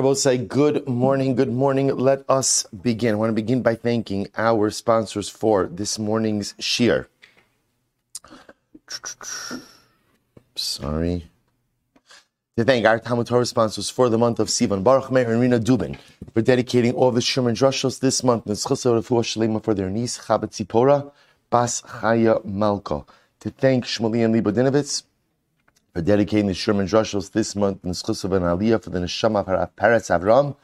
I 0.00 0.04
will 0.04 0.14
say 0.14 0.38
good 0.38 0.86
morning, 0.86 1.34
good 1.34 1.52
morning. 1.52 1.88
Let 1.88 2.22
us 2.28 2.64
begin. 2.82 3.14
I 3.14 3.16
want 3.16 3.30
to 3.30 3.34
begin 3.34 3.62
by 3.62 3.74
thanking 3.74 4.28
our 4.36 4.70
sponsors 4.70 5.28
for 5.28 5.66
this 5.66 5.98
morning's 5.98 6.54
shear. 6.60 7.08
Sorry. 10.54 11.28
To 12.56 12.64
thank 12.64 12.86
our 12.86 13.00
Talmud 13.00 13.26
Torah 13.26 13.44
sponsors 13.44 13.90
for 13.90 14.08
the 14.08 14.18
month 14.18 14.38
of 14.38 14.46
Sivan, 14.46 14.84
Baruch 14.84 15.10
Meir 15.10 15.32
and 15.32 15.40
Rina 15.40 15.58
Dubin, 15.58 15.98
for 16.32 16.42
dedicating 16.42 16.92
all 16.94 17.10
the 17.10 17.20
Sherman 17.20 17.56
Drushos 17.56 17.98
this 17.98 18.22
month, 18.22 18.46
and 18.46 18.54
Shalema 18.54 19.60
for 19.64 19.74
their 19.74 19.90
niece, 19.90 20.16
Chabad 20.16 20.52
Tzipora, 20.52 21.10
Bas 21.50 21.82
Chaya 21.82 22.44
Malka. 22.44 23.04
To 23.40 23.50
thank 23.50 23.84
Shmuley 23.84 24.24
and 24.24 24.32
Libodinovitz 24.32 25.02
for 25.98 26.02
dedicating 26.02 26.46
the 26.46 26.54
Sherman 26.54 26.86
Drushos 26.86 27.32
this 27.32 27.56
month 27.56 27.84
in 27.84 27.90
Schusav 27.90 28.32
and 28.32 28.44
Aliyah 28.44 28.80
for 28.80 28.90
the 28.90 29.00
Neshama 29.00 29.44
Harav 29.44 29.70
Peretz 29.76 30.16
Avram, 30.16 30.54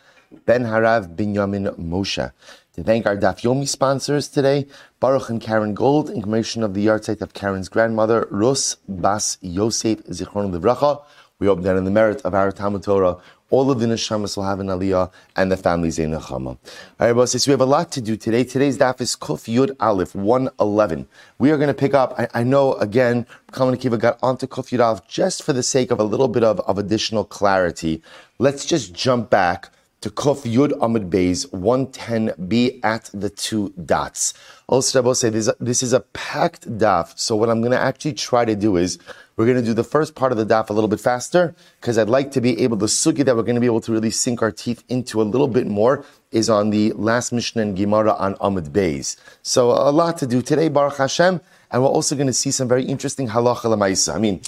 Ben 0.47 0.63
Harav 0.63 1.17
Binyamin 1.17 1.77
Moshe. 1.77 2.31
To 2.75 2.85
thank 2.85 3.05
our 3.05 3.17
Daf 3.17 3.41
Yomi 3.41 3.67
sponsors 3.67 4.29
today, 4.29 4.69
Baruch 5.01 5.31
and 5.31 5.41
Karen 5.41 5.75
Gold, 5.75 6.09
in 6.09 6.23
commemoration 6.23 6.63
of 6.63 6.75
the 6.75 6.87
yahrzeit 6.87 7.21
of 7.21 7.35
Karen's 7.35 7.69
grandmother, 7.69 8.29
Rus 8.31 8.77
Bas 8.89 9.39
Yosef 9.41 10.05
Zichron 10.05 10.57
Livracha. 10.57 11.03
We 11.41 11.49
hope 11.49 11.63
that 11.63 11.77
in 11.77 11.83
the 11.83 11.91
merit 11.91 12.23
of 12.23 12.33
our 12.33 12.53
Talmud 12.53 12.85
Torah, 12.85 13.17
all 13.55 13.71
of 13.71 13.79
the 13.79 13.87
neshamas 13.87 14.37
will 14.37 14.43
have 14.43 14.59
an 14.59 14.67
aliyah 14.67 15.13
and 15.37 15.53
the 15.53 15.57
families 15.57 15.97
in 16.01 16.11
nechama. 16.11 16.59
All 16.99 17.13
right, 17.13 17.29
so 17.29 17.39
we 17.49 17.53
have 17.53 17.61
a 17.61 17.65
lot 17.65 17.93
to 17.93 18.01
do 18.01 18.17
today. 18.17 18.43
Today's 18.43 18.79
daf 18.79 19.01
is 19.01 19.15
Kuf 19.15 19.43
Yud 19.47 19.77
Aleph 19.79 20.13
111. 20.17 21.07
We 21.39 21.53
are 21.53 21.57
going 21.57 21.69
to 21.69 21.81
pick 21.85 21.95
up, 21.95 22.15
I, 22.19 22.27
I 22.35 22.43
know 22.43 22.75
again, 22.89 23.29
Kalman 23.53 23.77
Akiva 23.77 23.97
got 23.97 24.19
onto 24.25 24.49
Kuf 24.49 24.77
Yud 24.77 24.85
Aleph 24.85 25.07
just 25.07 25.45
for 25.45 25.53
the 25.53 25.63
sake 25.63 25.93
of 25.93 26.01
a 26.01 26.03
little 26.03 26.27
bit 26.27 26.43
of, 26.43 26.59
of 26.63 26.79
additional 26.79 27.23
clarity. 27.23 28.03
Let's 28.41 28.67
just 28.67 28.93
jump 28.93 29.31
back 29.31 29.71
to 30.01 30.11
Kuf 30.11 30.43
Yud 30.43 30.73
Amud 30.81 31.09
Beis 31.09 31.47
110b 31.51 32.81
at 32.85 33.09
the 33.15 33.31
two 33.31 33.73
dots. 33.85 34.35
Also, 34.67 35.01
I 35.01 35.03
will 35.03 35.15
say 35.15 35.31
this, 35.31 35.49
this 35.61 35.81
is 35.81 35.93
a 35.93 36.01
packed 36.01 36.69
daf, 36.77 37.17
so 37.17 37.37
what 37.37 37.49
I'm 37.49 37.61
going 37.61 37.71
to 37.71 37.81
actually 37.81 38.15
try 38.15 38.45
to 38.45 38.57
do 38.57 38.77
is 38.77 38.99
we're 39.37 39.47
going 39.47 39.59
to 39.59 39.65
do 39.65 39.75
the 39.75 39.85
first 39.85 40.15
part 40.15 40.31
of 40.31 40.39
the 40.39 40.47
daf 40.47 40.71
a 40.71 40.73
little 40.73 40.89
bit 40.89 41.01
faster 41.01 41.55
because 41.81 41.99
I'd 41.99 42.09
like 42.09 42.31
to 42.33 42.41
be 42.41 42.61
able 42.63 42.77
to 42.79 42.85
sugi 42.87 43.25
that 43.25 43.35
we're 43.35 43.43
going 43.43 43.57
to 43.57 43.61
be 43.61 43.67
able 43.67 43.81
to 43.81 43.93
really 43.93 44.11
sink 44.11 44.43
our 44.43 44.53
teeth 44.53 44.85
into 44.89 45.21
a 45.21 45.25
little 45.25 45.49
bit 45.49 45.67
more 45.67 46.05
is 46.31 46.49
on 46.49 46.71
the 46.71 46.93
last 46.93 47.33
Mishnah 47.33 47.63
and 47.63 47.77
Gemara 47.77 48.15
on 48.15 48.35
Amud 48.37 48.71
Beis. 48.71 49.17
So 49.43 49.71
a 49.71 49.91
lot 49.91 50.19
to 50.19 50.27
do 50.27 50.41
today, 50.41 50.69
Baruch 50.69 50.99
Hashem, 50.99 51.41
and 51.71 51.83
we're 51.83 51.89
also 51.89 52.15
going 52.15 52.29
to 52.29 52.33
see 52.33 52.53
some 52.53 52.69
very 52.69 52.85
interesting 52.85 53.29
halacha 53.29 53.65
lemaisa. 53.65 54.15
I 54.15 54.19
mean, 54.19 54.41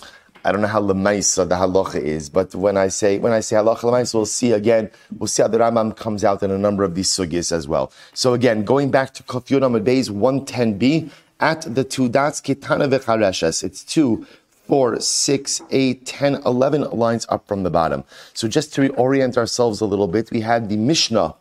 I 0.44 0.52
don't 0.52 0.60
know 0.60 0.68
how 0.68 0.80
lemaisa 0.80 1.48
the 1.48 1.56
halacha 1.56 2.00
is, 2.00 2.30
but 2.30 2.54
when 2.54 2.76
I 2.76 2.86
say 2.86 3.18
when 3.18 3.32
I 3.32 3.40
say 3.40 3.56
halacha 3.56 3.80
lemaisa, 3.80 4.14
we'll 4.14 4.26
see 4.26 4.52
again. 4.52 4.90
We'll 5.18 5.26
see 5.26 5.42
how 5.42 5.48
the 5.48 5.58
Rambam 5.58 5.96
comes 5.96 6.22
out 6.22 6.44
in 6.44 6.52
a 6.52 6.58
number 6.58 6.84
of 6.84 6.94
these 6.94 7.10
sugis 7.10 7.50
as 7.50 7.66
well. 7.66 7.90
So 8.14 8.34
again, 8.34 8.64
going 8.64 8.92
back 8.92 9.12
to 9.14 9.24
Kofyud 9.24 9.62
Amud 9.62 9.84
Beis 9.84 10.08
110b 10.08 11.10
at 11.40 11.62
the 11.62 11.82
two 11.82 12.08
dots 12.08 12.40
kitana 12.40 12.88
v'chareshes. 12.88 13.64
It's 13.64 13.82
two 13.82 14.26
four, 14.66 15.00
six, 15.00 15.60
eight, 15.70 16.06
ten, 16.06 16.34
eleven 16.44 16.82
lines 16.90 17.26
up 17.28 17.46
from 17.46 17.62
the 17.62 17.70
bottom. 17.70 18.04
So 18.34 18.48
just 18.48 18.74
to 18.74 18.82
reorient 18.82 19.36
ourselves 19.36 19.80
a 19.80 19.86
little 19.86 20.08
bit, 20.08 20.30
we 20.30 20.40
had 20.40 20.68
the 20.68 20.76
Mishnah 20.76 21.34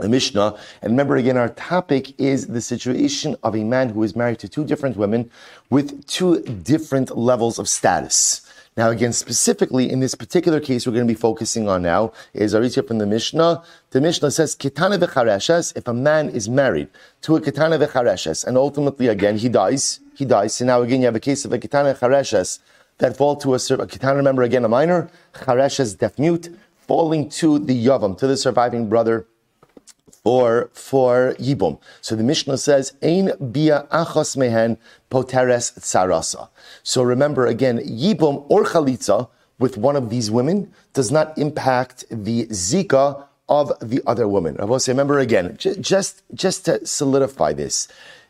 the 0.00 0.08
Mishnah. 0.08 0.58
And 0.82 0.92
remember 0.92 1.16
again, 1.16 1.36
our 1.36 1.50
topic 1.50 2.18
is 2.18 2.46
the 2.46 2.60
situation 2.60 3.36
of 3.42 3.54
a 3.54 3.64
man 3.64 3.90
who 3.90 4.02
is 4.02 4.16
married 4.16 4.38
to 4.40 4.48
two 4.48 4.64
different 4.64 4.96
women 4.96 5.30
with 5.68 6.06
two 6.06 6.42
different 6.42 7.16
levels 7.16 7.58
of 7.58 7.68
status. 7.68 8.46
Now, 8.76 8.90
again, 8.90 9.12
specifically 9.12 9.90
in 9.90 9.98
this 9.98 10.14
particular 10.14 10.60
case, 10.60 10.86
we're 10.86 10.92
going 10.92 11.06
to 11.06 11.12
be 11.12 11.18
focusing 11.18 11.68
on 11.68 11.82
now 11.82 12.12
is 12.32 12.54
Aritia 12.54 12.86
from 12.86 12.98
the 12.98 13.06
Mishnah. 13.06 13.62
The 13.90 14.00
Mishnah 14.00 14.30
says, 14.30 14.54
Kitana 14.54 14.96
v'chareshes, 14.96 15.76
if 15.76 15.88
a 15.88 15.92
man 15.92 16.28
is 16.28 16.48
married 16.48 16.88
to 17.22 17.34
a 17.34 17.40
Kitana 17.40 17.84
v'chareshes, 17.84 18.46
and 18.46 18.56
ultimately, 18.56 19.08
again, 19.08 19.38
he 19.38 19.48
dies, 19.48 19.98
he 20.14 20.24
dies. 20.24 20.54
So 20.54 20.64
now, 20.64 20.82
again, 20.82 21.00
you 21.00 21.06
have 21.06 21.16
a 21.16 21.20
case 21.20 21.44
of 21.44 21.52
a 21.52 21.58
Kitana 21.58 21.98
v'chareshes 21.98 22.60
that 22.98 23.16
fall 23.16 23.34
to 23.36 23.52
a, 23.52 23.56
a 23.56 23.58
Kitana, 23.58 24.14
remember 24.14 24.44
again, 24.44 24.64
a 24.64 24.68
minor, 24.68 25.10
chareshes, 25.34 25.98
deaf 25.98 26.16
mute, 26.16 26.56
falling 26.86 27.28
to 27.30 27.58
the 27.58 27.86
Yavam, 27.86 28.16
to 28.18 28.26
the 28.28 28.36
surviving 28.36 28.88
brother 28.88 29.26
for 30.22 30.70
for 30.72 31.34
Yibum. 31.38 31.80
So 32.00 32.14
the 32.16 32.22
Mishnah 32.22 32.58
says, 32.58 32.92
Ein 33.02 33.32
bia 33.52 33.86
achos 33.90 34.36
mehen 34.36 34.78
poteres 35.10 35.78
tsarasa. 35.78 36.48
So 36.82 37.02
remember 37.02 37.46
again, 37.46 37.78
Yibum 37.78 38.46
or 38.48 38.64
Chalitza 38.64 39.28
with 39.58 39.76
one 39.76 39.94
of 39.96 40.10
these 40.10 40.30
women 40.30 40.72
does 40.92 41.10
not 41.12 41.36
impact 41.38 42.04
the 42.10 42.46
Zika 42.46 43.24
of 43.48 43.72
the 43.82 44.00
other 44.06 44.26
woman. 44.26 44.56
I 44.58 44.64
will 44.64 44.78
say, 44.78 44.92
remember 44.92 45.18
again, 45.18 45.56
just, 45.58 46.22
just 46.32 46.64
to 46.64 46.86
solidify 46.86 47.52
this, 47.52 47.88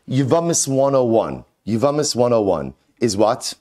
Yivamis 0.09 0.67
101, 0.67 1.45
Yivamis 1.65 2.15
101 2.15 2.73
is 2.99 3.15
what? 3.15 3.53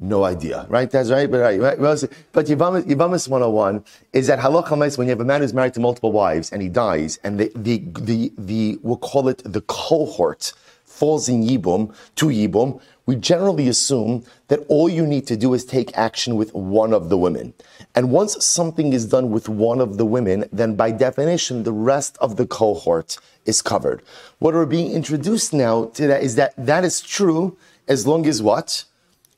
No 0.00 0.22
idea, 0.22 0.64
right? 0.68 0.88
That's 0.88 1.10
right, 1.10 1.28
but 1.28 1.40
right. 1.40 1.60
right? 1.60 1.76
But 1.76 2.46
Yivamis, 2.46 2.84
Yivamis 2.84 3.26
101 3.26 3.84
is 4.12 4.28
that 4.28 4.38
halacha 4.38 4.96
when 4.96 5.08
you 5.08 5.10
have 5.10 5.20
a 5.20 5.24
man 5.24 5.40
who's 5.40 5.52
married 5.52 5.74
to 5.74 5.80
multiple 5.80 6.12
wives 6.12 6.52
and 6.52 6.62
he 6.62 6.68
dies, 6.68 7.18
and 7.24 7.40
the 7.40 7.50
the 7.56 7.78
the, 7.98 8.32
the 8.38 8.78
we'll 8.82 8.96
call 8.96 9.28
it 9.28 9.42
the 9.44 9.60
cohort 9.62 10.52
falls 10.84 11.28
in 11.28 11.42
Yibum 11.42 11.92
to 12.14 12.26
Yibum. 12.26 12.80
We 13.06 13.16
generally 13.16 13.68
assume 13.68 14.24
that 14.48 14.60
all 14.68 14.88
you 14.88 15.04
need 15.04 15.26
to 15.28 15.36
do 15.36 15.52
is 15.54 15.64
take 15.64 15.96
action 15.96 16.36
with 16.36 16.54
one 16.54 16.92
of 16.92 17.08
the 17.08 17.16
women. 17.16 17.54
And 17.94 18.12
once 18.12 18.44
something 18.44 18.92
is 18.92 19.06
done 19.06 19.30
with 19.30 19.48
one 19.48 19.80
of 19.80 19.96
the 19.96 20.04
women, 20.04 20.44
then 20.52 20.76
by 20.76 20.90
definition, 20.92 21.62
the 21.62 21.72
rest 21.72 22.18
of 22.20 22.36
the 22.36 22.46
cohort 22.46 23.18
is 23.46 23.62
covered. 23.62 24.02
What 24.38 24.54
we're 24.54 24.66
being 24.66 24.92
introduced 24.92 25.52
now 25.52 25.86
to 25.94 26.06
that 26.06 26.22
is 26.22 26.36
that 26.36 26.54
that 26.56 26.84
is 26.84 27.00
true 27.00 27.56
as 27.88 28.06
long 28.06 28.26
as 28.26 28.42
what? 28.42 28.84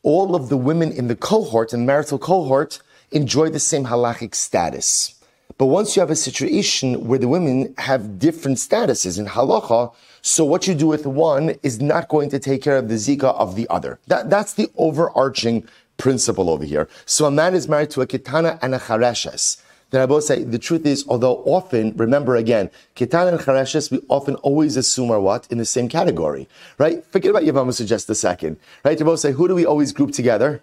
All 0.02 0.34
of 0.34 0.48
the 0.48 0.56
women 0.56 0.92
in 0.92 1.08
the 1.08 1.16
cohort, 1.16 1.72
in 1.72 1.86
marital 1.86 2.18
cohort, 2.18 2.80
enjoy 3.10 3.50
the 3.50 3.60
same 3.60 3.84
halachic 3.84 4.34
status. 4.34 5.14
But 5.58 5.66
once 5.66 5.94
you 5.94 6.00
have 6.00 6.10
a 6.10 6.16
situation 6.16 7.06
where 7.06 7.18
the 7.18 7.28
women 7.28 7.74
have 7.78 8.18
different 8.18 8.56
statuses 8.58 9.18
in 9.18 9.26
halacha, 9.26 9.92
so 10.22 10.44
what 10.44 10.66
you 10.66 10.74
do 10.74 10.86
with 10.86 11.06
one 11.06 11.54
is 11.62 11.80
not 11.80 12.08
going 12.08 12.30
to 12.30 12.38
take 12.38 12.62
care 12.62 12.76
of 12.76 12.88
the 12.88 12.94
zika 12.94 13.34
of 13.34 13.56
the 13.56 13.68
other. 13.68 13.98
That, 14.06 14.30
that's 14.30 14.54
the 14.54 14.70
overarching 14.76 15.66
principle 15.98 16.48
over 16.48 16.64
here. 16.64 16.88
So 17.04 17.26
a 17.26 17.30
man 17.30 17.54
is 17.54 17.68
married 17.68 17.90
to 17.90 18.00
a 18.00 18.06
kitana 18.06 18.58
and 18.62 18.74
a 18.74 18.78
chareshes 18.78 19.62
then 19.90 20.00
I 20.00 20.06
both 20.06 20.24
say 20.24 20.42
the 20.42 20.58
truth 20.58 20.86
is, 20.86 21.04
although 21.08 21.42
often, 21.44 21.96
remember 21.96 22.36
again, 22.36 22.70
Kitan 22.94 23.28
and 23.28 23.40
Chareshes, 23.40 23.90
we 23.90 24.00
often 24.08 24.36
always 24.36 24.76
assume 24.76 25.10
are 25.10 25.20
what? 25.20 25.50
In 25.50 25.58
the 25.58 25.64
same 25.64 25.88
category, 25.88 26.48
right? 26.78 27.04
Forget 27.06 27.30
about 27.30 27.42
Yavama 27.42 27.86
just 27.86 28.08
a 28.08 28.14
second, 28.14 28.56
right? 28.84 28.96
To 28.98 29.04
both 29.04 29.20
say, 29.20 29.32
who 29.32 29.48
do 29.48 29.54
we 29.54 29.66
always 29.66 29.92
group 29.92 30.12
together? 30.12 30.62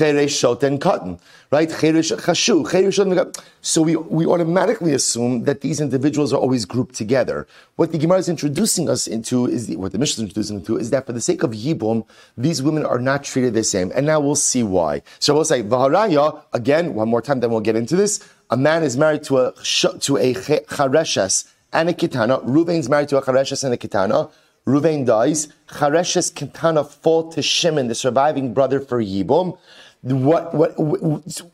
And 0.00 0.80
Cotton, 0.80 1.18
right? 1.50 1.68
Cheresh, 1.68 2.16
Chashu, 2.16 3.44
So 3.60 3.82
we, 3.82 3.96
we 3.96 4.26
automatically 4.26 4.92
assume 4.94 5.44
that 5.44 5.60
these 5.60 5.80
individuals 5.80 6.32
are 6.32 6.40
always 6.40 6.64
grouped 6.64 6.94
together. 6.94 7.46
What 7.76 7.92
the 7.92 7.98
Gemara 7.98 8.18
is 8.18 8.28
introducing 8.28 8.88
us 8.88 9.06
into 9.06 9.46
is, 9.46 9.66
the, 9.66 9.76
what 9.76 9.92
the 9.92 9.98
Mishnah 9.98 10.24
is 10.24 10.28
introducing 10.28 10.56
into 10.56 10.76
is 10.76 10.90
that 10.90 11.06
for 11.06 11.12
the 11.12 11.20
sake 11.20 11.42
of 11.42 11.50
Yibum, 11.50 12.06
these 12.36 12.62
women 12.62 12.84
are 12.84 12.98
not 12.98 13.24
treated 13.24 13.54
the 13.54 13.64
same. 13.64 13.92
And 13.94 14.06
now 14.06 14.20
we'll 14.20 14.36
see 14.36 14.62
why. 14.62 15.02
So 15.18 15.34
we'll 15.34 15.44
say, 15.44 15.62
Vaharaya, 15.62 16.42
again, 16.52 16.94
one 16.94 17.08
more 17.08 17.22
time, 17.22 17.40
then 17.40 17.50
we'll 17.50 17.60
get 17.60 17.76
into 17.76 17.96
this. 17.96 18.20
A 18.50 18.56
man 18.56 18.82
is 18.82 18.96
married 18.96 19.22
to 19.24 19.38
a, 19.38 19.52
to 19.52 20.16
a 20.16 20.34
Chareshes 20.34 21.50
and 21.72 21.88
a 21.88 21.92
Kitana. 21.92 22.44
Ruvain's 22.44 22.88
married 22.88 23.08
to 23.10 23.18
a 23.18 23.22
Chareshes 23.22 23.64
and 23.64 23.72
a 23.72 23.76
Kitana. 23.76 24.30
Ruvain 24.70 25.04
dies. 25.04 25.48
Chareshes 25.68 26.32
Kintana 26.32 26.88
fall 26.88 27.30
to 27.32 27.42
Shimon, 27.42 27.88
the 27.88 27.94
surviving 27.94 28.54
brother 28.54 28.80
for 28.80 29.02
Yibum. 29.02 29.58
What, 30.02 30.54
what, 30.54 30.74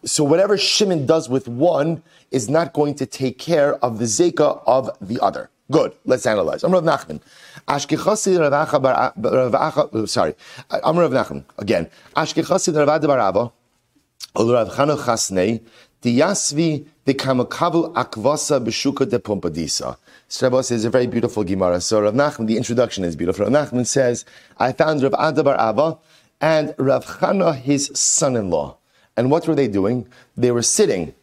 so 0.05 0.23
whatever 0.23 0.57
Shimon 0.57 1.07
does 1.07 1.29
with 1.29 1.49
one 1.49 2.03
is 2.31 2.49
not 2.49 2.73
going 2.73 2.95
to 2.97 3.07
take 3.07 3.39
care 3.39 3.75
of 3.85 3.99
the 3.99 4.05
Zeka 4.05 4.63
of 4.67 4.91
the 5.01 5.19
other. 5.21 5.51
Good. 5.71 5.95
Let's 6.05 6.27
analyze. 6.27 6.63
I'm 6.63 6.73
Rav 6.73 6.85
Nachman. 6.85 7.21
Ashkechasi 7.67 8.39
Rav 8.39 9.95
uh, 9.95 10.07
sorry. 10.07 10.35
I'm 10.71 10.97
Rav 10.97 11.11
Nachman. 11.11 11.45
Again. 11.59 11.91
Ashkechasi 12.15 12.77
Rav 12.87 13.03
Barava. 13.03 13.53
Rav 14.37 14.69
Chano 14.75 14.97
Chasnei. 14.97 15.61
Diyasvi 16.03 16.87
the 17.05 17.15
kamakavu 17.15 17.93
akvasa 17.95 18.65
b'shuka 18.65 19.09
de 19.11 19.19
Pumbedisa. 19.19 19.97
Shabbos 20.29 20.73
is 20.73 20.85
a 20.85 20.91
very 20.91 21.07
beautiful 21.07 21.45
Gemara. 21.45 21.81
So 21.81 22.01
Rav 22.01 22.15
Nachman, 22.15 22.49
the 22.49 22.57
introduction 22.57 23.05
is 23.05 23.15
beautiful. 23.15 23.47
Rav 23.47 23.71
Nachman 23.71 23.87
says, 23.87 24.25
I 24.59 24.73
found 24.73 25.03
Rav 25.03 25.13
Adabar 25.13 25.57
Abba 25.57 25.99
and 26.41 26.75
Rav 26.79 27.07
Chana, 27.07 27.55
his 27.55 27.93
son-in-law. 27.95 28.77
And 29.17 29.31
what 29.31 29.47
were 29.47 29.55
they 29.55 29.69
doing? 29.69 30.09
They 30.37 30.51
were 30.51 30.63
sitting 30.63 31.15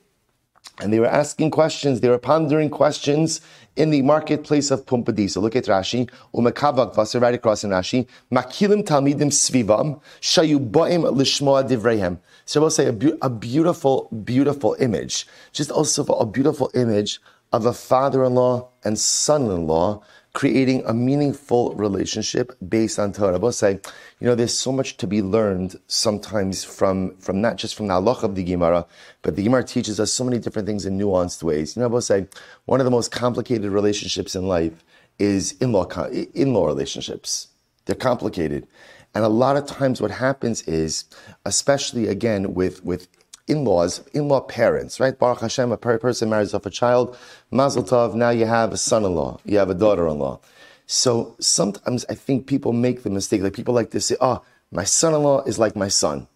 and 0.79 0.91
they 0.91 0.99
were 0.99 1.05
asking 1.05 1.51
questions, 1.51 1.99
they 2.01 2.09
were 2.09 2.17
pondering 2.17 2.69
questions 2.69 3.41
in 3.75 3.89
the 3.89 4.01
marketplace 4.01 4.71
of 4.71 4.85
Pumbedisa. 4.85 5.41
Look 5.41 5.55
at 5.55 5.65
Rashi, 5.65 6.09
Umakavak 6.33 6.95
Vaser, 6.95 7.21
right 7.21 7.33
across 7.33 7.63
in 7.63 7.71
Rashi, 7.71 8.07
Makilim 8.31 8.83
Talmidim 8.83 9.31
Svivam, 9.31 10.01
Shayubaim 10.21 11.03
Lishmoa 11.13 11.67
Divrehem. 11.67 12.17
So 12.45 12.61
I 12.61 12.63
will 12.63 12.69
say 12.71 12.87
a, 12.87 12.93
be- 12.93 13.13
a 13.21 13.29
beautiful, 13.29 14.09
beautiful 14.23 14.75
image. 14.79 15.27
Just 15.51 15.71
also 15.71 16.05
a 16.05 16.25
beautiful 16.25 16.71
image 16.73 17.19
of 17.53 17.65
a 17.67 17.73
father-in-law 17.73 18.67
and 18.83 18.99
son-in-law 18.99 20.03
creating 20.33 20.83
a 20.87 20.93
meaningful 20.93 21.75
relationship 21.75 22.51
based 22.67 22.97
on 22.97 23.13
Torah. 23.13 23.45
I 23.45 23.51
say, 23.51 23.79
you 24.19 24.27
know, 24.27 24.33
there's 24.33 24.57
so 24.57 24.71
much 24.71 24.97
to 24.97 25.05
be 25.05 25.21
learned 25.21 25.75
sometimes 25.85 26.63
from, 26.63 27.15
from 27.17 27.39
not 27.39 27.57
just 27.57 27.75
from 27.75 27.85
the 27.85 27.93
halach 27.93 28.23
of 28.23 28.33
the 28.33 28.43
Gemara, 28.43 28.87
but 29.21 29.35
the 29.35 29.43
Gemara 29.43 29.63
teaches 29.63 29.99
us 29.99 30.11
so 30.11 30.23
many 30.23 30.39
different 30.39 30.67
things 30.67 30.87
in 30.87 30.97
nuanced 30.97 31.43
ways. 31.43 31.75
You 31.77 31.83
know, 31.87 31.95
I 31.95 31.99
say, 31.99 32.27
one 32.65 32.79
of 32.79 32.85
the 32.85 32.91
most 32.91 33.11
complicated 33.11 33.71
relationships 33.71 34.35
in 34.35 34.47
life 34.47 34.83
is 35.19 35.51
in-law, 35.61 35.85
in-law 36.33 36.65
relationships. 36.65 37.49
They're 37.85 37.95
complicated. 37.95 38.67
And 39.13 39.23
a 39.23 39.29
lot 39.29 39.57
of 39.57 39.67
times 39.67 40.01
what 40.01 40.09
happens 40.09 40.63
is, 40.63 41.05
especially 41.45 42.07
again 42.07 42.55
with, 42.55 42.83
with 42.83 43.07
in-laws, 43.47 44.03
in-law 44.13 44.41
parents, 44.41 44.99
right? 44.99 45.17
Baruch 45.17 45.41
Hashem, 45.41 45.71
a 45.71 45.77
person 45.77 46.29
marries 46.29 46.53
off 46.53 46.65
a 46.65 46.69
child, 46.69 47.17
Mazel 47.51 47.83
Tov, 47.83 48.13
now 48.15 48.29
you 48.29 48.45
have 48.45 48.71
a 48.71 48.77
son-in-law, 48.77 49.39
you 49.45 49.57
have 49.57 49.69
a 49.69 49.75
daughter-in-law. 49.75 50.39
So 50.85 51.35
sometimes 51.39 52.05
I 52.09 52.15
think 52.15 52.47
people 52.47 52.73
make 52.73 53.03
the 53.03 53.09
mistake, 53.09 53.41
like 53.41 53.53
people 53.53 53.73
like 53.73 53.91
to 53.91 53.99
say, 53.99 54.15
oh, 54.21 54.41
my 54.71 54.83
son-in-law 54.83 55.43
is 55.43 55.59
like 55.59 55.75
my 55.75 55.87
son. 55.87 56.27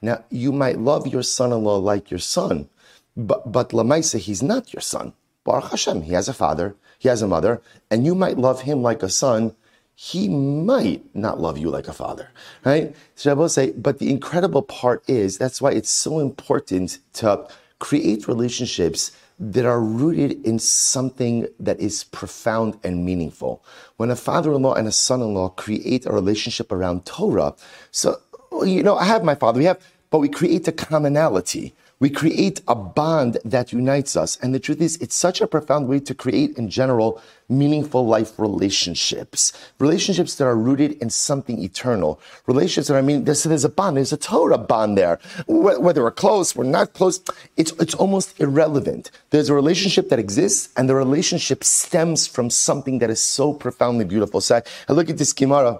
Now, 0.00 0.24
you 0.30 0.52
might 0.52 0.78
love 0.78 1.06
your 1.06 1.22
son-in-law 1.22 1.78
like 1.78 2.10
your 2.10 2.20
son, 2.20 2.68
but, 3.16 3.50
but 3.50 3.70
Lamaisa, 3.70 4.18
he's 4.18 4.42
not 4.42 4.72
your 4.72 4.80
son. 4.80 5.14
Baruch 5.44 5.70
Hashem, 5.70 6.02
he 6.02 6.12
has 6.12 6.28
a 6.28 6.34
father, 6.34 6.76
he 6.98 7.08
has 7.08 7.22
a 7.22 7.28
mother, 7.28 7.62
and 7.90 8.04
you 8.04 8.14
might 8.14 8.38
love 8.38 8.62
him 8.62 8.82
like 8.82 9.02
a 9.02 9.08
son, 9.08 9.54
he 9.94 10.28
might 10.28 11.02
not 11.14 11.40
love 11.40 11.58
you 11.58 11.70
like 11.70 11.88
a 11.88 11.92
father, 11.92 12.30
right? 12.64 12.94
So 13.14 13.30
I 13.30 13.34
will 13.34 13.48
say, 13.48 13.72
but 13.72 13.98
the 13.98 14.10
incredible 14.10 14.62
part 14.62 15.02
is 15.08 15.38
that's 15.38 15.60
why 15.60 15.72
it's 15.72 15.90
so 15.90 16.18
important 16.18 16.98
to 17.14 17.46
create 17.78 18.28
relationships 18.28 19.12
that 19.38 19.64
are 19.64 19.80
rooted 19.80 20.44
in 20.46 20.58
something 20.58 21.46
that 21.58 21.80
is 21.80 22.04
profound 22.04 22.78
and 22.84 23.04
meaningful. 23.04 23.64
When 23.96 24.10
a 24.10 24.16
father-in-law 24.16 24.74
and 24.74 24.86
a 24.86 24.92
son-in-law 24.92 25.50
create 25.50 26.06
a 26.06 26.12
relationship 26.12 26.70
around 26.70 27.06
Torah, 27.06 27.54
so 27.90 28.20
you 28.64 28.82
know, 28.82 28.96
I 28.96 29.04
have 29.04 29.24
my 29.24 29.34
father, 29.34 29.58
we 29.58 29.64
have, 29.64 29.80
but 30.10 30.18
we 30.18 30.28
create 30.28 30.68
a 30.68 30.72
commonality. 30.72 31.74
We 32.02 32.10
create 32.10 32.60
a 32.66 32.74
bond 32.74 33.38
that 33.44 33.72
unites 33.72 34.16
us. 34.16 34.36
And 34.42 34.52
the 34.52 34.58
truth 34.58 34.80
is, 34.80 34.96
it's 34.96 35.14
such 35.14 35.40
a 35.40 35.46
profound 35.46 35.86
way 35.86 36.00
to 36.00 36.14
create, 36.16 36.58
in 36.58 36.68
general, 36.68 37.22
meaningful 37.48 38.04
life 38.04 38.40
relationships. 38.40 39.52
Relationships 39.78 40.34
that 40.34 40.46
are 40.46 40.56
rooted 40.56 41.00
in 41.00 41.10
something 41.10 41.62
eternal. 41.62 42.18
Relationships 42.48 42.88
that, 42.88 42.96
I 42.96 43.02
mean, 43.02 43.22
there's, 43.22 43.44
there's 43.44 43.64
a 43.64 43.68
bond, 43.68 43.98
there's 43.98 44.12
a 44.12 44.16
Torah 44.16 44.58
bond 44.58 44.98
there. 44.98 45.20
Whether 45.46 46.02
we're 46.02 46.10
close, 46.10 46.56
we're 46.56 46.64
not 46.64 46.92
close, 46.92 47.22
it's, 47.56 47.70
it's 47.78 47.94
almost 47.94 48.40
irrelevant. 48.40 49.12
There's 49.30 49.48
a 49.48 49.54
relationship 49.54 50.08
that 50.08 50.18
exists, 50.18 50.70
and 50.76 50.88
the 50.88 50.96
relationship 50.96 51.62
stems 51.62 52.26
from 52.26 52.50
something 52.50 52.98
that 52.98 53.10
is 53.10 53.20
so 53.20 53.54
profoundly 53.54 54.06
beautiful. 54.06 54.40
So 54.40 54.56
I, 54.56 54.62
I 54.88 54.92
look 54.92 55.08
at 55.08 55.18
this 55.18 55.32
Gemara. 55.32 55.78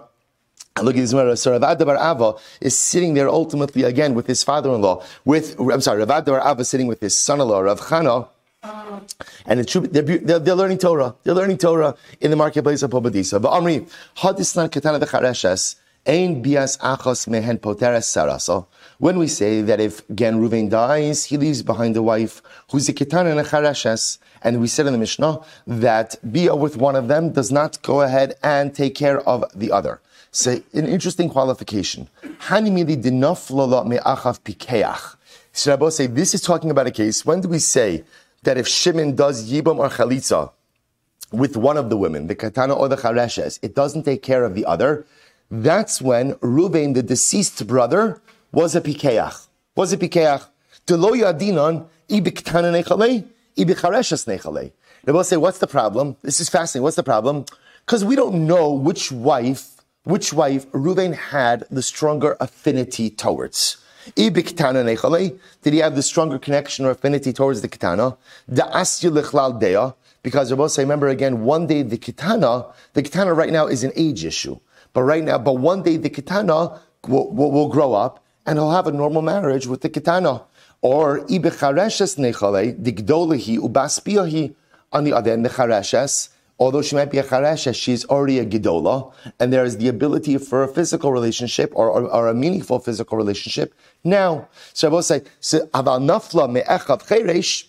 Look 0.81 0.95
at 0.95 1.01
this 1.01 1.11
Gemara. 1.11 1.37
So 1.37 1.57
Rav 1.57 1.77
Bar 1.77 1.97
Ava 1.97 2.33
is 2.59 2.75
sitting 2.75 3.13
there 3.13 3.29
ultimately 3.29 3.83
again 3.83 4.15
with 4.15 4.25
his 4.25 4.43
father-in-law. 4.43 5.03
With 5.23 5.59
I'm 5.59 5.81
sorry, 5.81 6.03
Rav 6.03 6.25
Bar 6.25 6.41
Ava 6.43 6.65
sitting 6.65 6.87
with 6.87 6.99
his 6.99 7.15
son-in-law, 7.17 7.59
Rav 7.59 7.79
Chana. 7.79 8.27
And 9.45 9.59
they're, 9.59 9.81
they're, 9.81 10.39
they're, 10.39 10.55
learning 10.55 10.79
Torah. 10.79 11.13
They're 11.23 11.35
learning 11.35 11.57
Torah 11.57 11.95
in 12.21 12.31
the 12.31 12.37
marketplace 12.37 12.81
of 12.81 12.91
Pumbedisa. 12.91 13.41
But 13.41 13.51
Amri, 13.51 13.87
hadisnan 14.17 14.71
katana 14.71 14.99
v'chareshes, 14.99 15.75
ein 16.07 16.41
bias 16.41 16.77
achos 16.77 17.27
mehen 17.27 17.59
poteres 17.59 18.05
saraso. 18.05 18.65
When 18.97 19.19
we 19.19 19.27
say 19.27 19.61
that 19.61 19.79
if 19.79 20.09
again 20.09 20.39
Ruvain 20.39 20.69
dies, 20.69 21.25
he 21.25 21.37
leaves 21.37 21.61
behind 21.61 21.97
a 21.97 22.01
wife 22.01 22.41
who's 22.71 22.87
a 22.87 22.93
ketana 22.93 23.31
and 23.31 23.39
a 23.41 23.43
chareshes, 23.43 24.17
and 24.41 24.61
we 24.61 24.67
said 24.67 24.87
in 24.87 24.93
the 24.93 24.99
Mishnah 24.99 25.41
that 25.67 26.15
bia 26.31 26.55
with 26.55 26.77
one 26.77 26.95
of 26.95 27.09
them 27.09 27.31
does 27.31 27.51
not 27.51 27.81
go 27.81 28.01
ahead 28.01 28.35
and 28.41 28.73
take 28.73 28.95
care 28.95 29.19
of 29.27 29.43
the 29.53 29.71
other. 29.71 29.99
Say 30.35 30.63
an 30.73 30.87
interesting 30.87 31.29
qualification. 31.29 32.09
Hanimili 32.47 32.97
me'achav 33.85 34.41
pikeach. 34.41 35.15
Say 35.91 36.07
this 36.07 36.33
is 36.33 36.41
talking 36.41 36.71
about 36.71 36.87
a 36.87 36.91
case. 36.91 37.23
When 37.23 37.41
do 37.41 37.47
we 37.49 37.59
say 37.59 38.03
that 38.41 38.57
if 38.57 38.67
Shimon 38.67 39.15
does 39.15 39.47
yibam 39.47 39.77
or 39.77 39.89
chalitza 39.89 40.51
with 41.31 41.55
one 41.55 41.77
of 41.77 41.91
the 41.91 41.97
women, 41.97 42.25
the 42.25 42.33
katana 42.33 42.73
or 42.73 42.87
the 42.89 42.95
chareshes, 42.95 43.59
it 43.61 43.75
doesn't 43.75 44.05
take 44.05 44.23
care 44.23 44.43
of 44.43 44.55
the 44.55 44.65
other? 44.65 45.05
That's 45.51 46.01
when 46.01 46.33
Ruvain, 46.35 46.95
the 46.95 47.03
deceased 47.03 47.67
brother, 47.67 48.19
was 48.51 48.75
a 48.75 48.81
pikeach. 48.81 49.47
Was 49.75 49.93
a 49.93 49.97
pikeach. 49.97 50.47
Delo 50.87 51.11
yadinan 51.11 51.85
ibiktana 52.09 52.83
nechalei, 52.83 53.23
nechalei. 53.55 54.71
Rabbi 55.05 55.21
say, 55.21 55.37
what's 55.37 55.59
the 55.59 55.67
problem? 55.67 56.15
This 56.23 56.39
is 56.39 56.49
fascinating. 56.49 56.81
What's 56.81 56.95
the 56.95 57.03
problem? 57.03 57.45
Because 57.85 58.03
we 58.03 58.15
don't 58.15 58.47
know 58.47 58.73
which 58.73 59.11
wife 59.11 59.72
which 60.03 60.33
wife 60.33 60.69
Reuven 60.71 61.15
had 61.15 61.65
the 61.71 61.81
stronger 61.81 62.35
affinity 62.39 63.09
towards. 63.09 63.77
Did 64.15 64.47
he 64.47 65.77
have 65.77 65.95
the 65.95 66.03
stronger 66.03 66.37
connection 66.37 66.85
or 66.85 66.91
affinity 66.91 67.31
towards 67.31 67.61
the 67.61 67.69
kitana? 67.69 68.17
Because 70.23 70.51
Rabbi 70.51 70.67
remember 70.77 71.07
again, 71.07 71.43
one 71.45 71.67
day 71.67 71.83
the 71.83 71.97
kitana, 71.97 72.73
the 72.93 73.03
kitana 73.03 73.35
right 73.35 73.51
now 73.51 73.67
is 73.67 73.83
an 73.83 73.93
age 73.95 74.25
issue. 74.25 74.59
But 74.91 75.03
right 75.03 75.23
now, 75.23 75.37
but 75.37 75.53
one 75.53 75.83
day 75.83 75.95
the 75.95 76.09
kitana 76.09 76.79
will, 77.07 77.31
will, 77.31 77.51
will 77.51 77.69
grow 77.69 77.93
up 77.93 78.23
and 78.45 78.59
he'll 78.59 78.71
have 78.71 78.87
a 78.87 78.91
normal 78.91 79.21
marriage 79.21 79.67
with 79.67 79.81
the 79.81 79.89
kitana. 79.89 80.43
Or 80.81 81.21
ibichareshes 81.27 82.17
nechale, 82.19 82.77
digdolehi 82.77 83.57
ubaspiyahi. 83.57 84.53
On 84.91 85.05
the 85.05 85.13
other 85.13 85.31
hand, 85.31 85.45
the 85.45 85.49
although 86.59 86.81
she 86.81 86.95
might 86.95 87.11
be 87.11 87.17
a 87.17 87.23
charesha, 87.23 87.73
she's 87.75 88.05
already 88.05 88.39
a 88.39 88.45
gidola, 88.45 89.13
and 89.39 89.51
there 89.51 89.63
is 89.63 89.77
the 89.77 89.87
ability 89.87 90.37
for 90.37 90.63
a 90.63 90.67
physical 90.67 91.11
relationship 91.11 91.71
or, 91.75 91.89
or, 91.89 92.03
or 92.11 92.27
a 92.27 92.33
meaningful 92.33 92.79
physical 92.79 93.17
relationship 93.17 93.73
now. 94.03 94.47
So 94.73 94.87
I 94.87 94.91
will 94.91 95.03
say, 95.03 95.21
aval 95.41 96.01
nafla 96.01 96.51
me'echav 96.51 97.07
cheresh, 97.07 97.65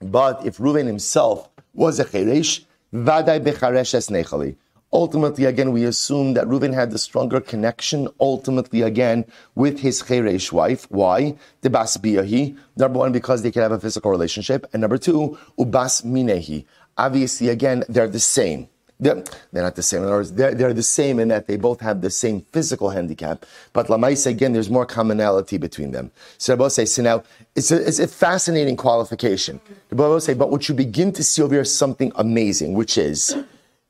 but 0.00 0.44
if 0.46 0.58
Reuven 0.58 0.86
himself 0.86 1.48
was 1.74 1.98
a 1.98 2.04
cheresh, 2.04 2.64
vaday 2.92 3.40
bechareshes 3.44 4.10
nechali. 4.10 4.56
Ultimately, 4.92 5.44
again, 5.44 5.72
we 5.72 5.84
assume 5.84 6.34
that 6.34 6.46
Reuven 6.46 6.72
had 6.72 6.92
the 6.92 6.98
stronger 6.98 7.40
connection, 7.40 8.08
ultimately, 8.20 8.82
again, 8.82 9.24
with 9.56 9.80
his 9.80 10.00
Cheresh 10.04 10.52
wife. 10.52 10.86
Why? 10.90 11.36
The 11.62 11.70
Bas 11.70 11.96
Biyahi. 11.96 12.56
Number 12.76 13.00
one, 13.00 13.10
because 13.10 13.42
they 13.42 13.50
can 13.50 13.62
have 13.62 13.72
a 13.72 13.80
physical 13.80 14.12
relationship. 14.12 14.64
And 14.72 14.80
number 14.80 14.96
two, 14.96 15.36
Ubas 15.58 16.04
Minehi 16.04 16.66
obviously, 16.96 17.48
again, 17.48 17.84
they're 17.88 18.08
the 18.08 18.20
same. 18.20 18.68
They're, 18.98 19.22
they're 19.52 19.62
not 19.62 19.76
the 19.76 19.82
same. 19.82 20.00
In 20.00 20.06
other 20.06 20.16
words, 20.16 20.32
they're, 20.32 20.54
they're, 20.54 20.72
the 20.72 20.82
same 20.82 21.18
in 21.18 21.28
that 21.28 21.46
they 21.46 21.56
both 21.56 21.80
have 21.80 22.00
the 22.00 22.08
same 22.08 22.40
physical 22.40 22.90
handicap. 22.90 23.44
But 23.74 23.88
Lamaisa, 23.88 24.28
again, 24.28 24.54
there's 24.54 24.70
more 24.70 24.86
commonality 24.86 25.58
between 25.58 25.90
them. 25.90 26.10
So 26.38 26.54
Rabbi 26.54 26.68
say, 26.68 26.86
so 26.86 27.02
now, 27.02 27.22
it's 27.54 27.70
a, 27.70 27.86
it's 27.86 27.98
a 27.98 28.08
fascinating 28.08 28.76
qualification. 28.76 29.60
Rabbi 29.90 30.18
say, 30.20 30.32
but 30.32 30.50
what 30.50 30.68
you 30.68 30.74
begin 30.74 31.12
to 31.12 31.22
see 31.22 31.42
over 31.42 31.54
here 31.54 31.62
is 31.62 31.76
something 31.76 32.10
amazing, 32.16 32.72
which 32.72 32.96
is 32.96 33.36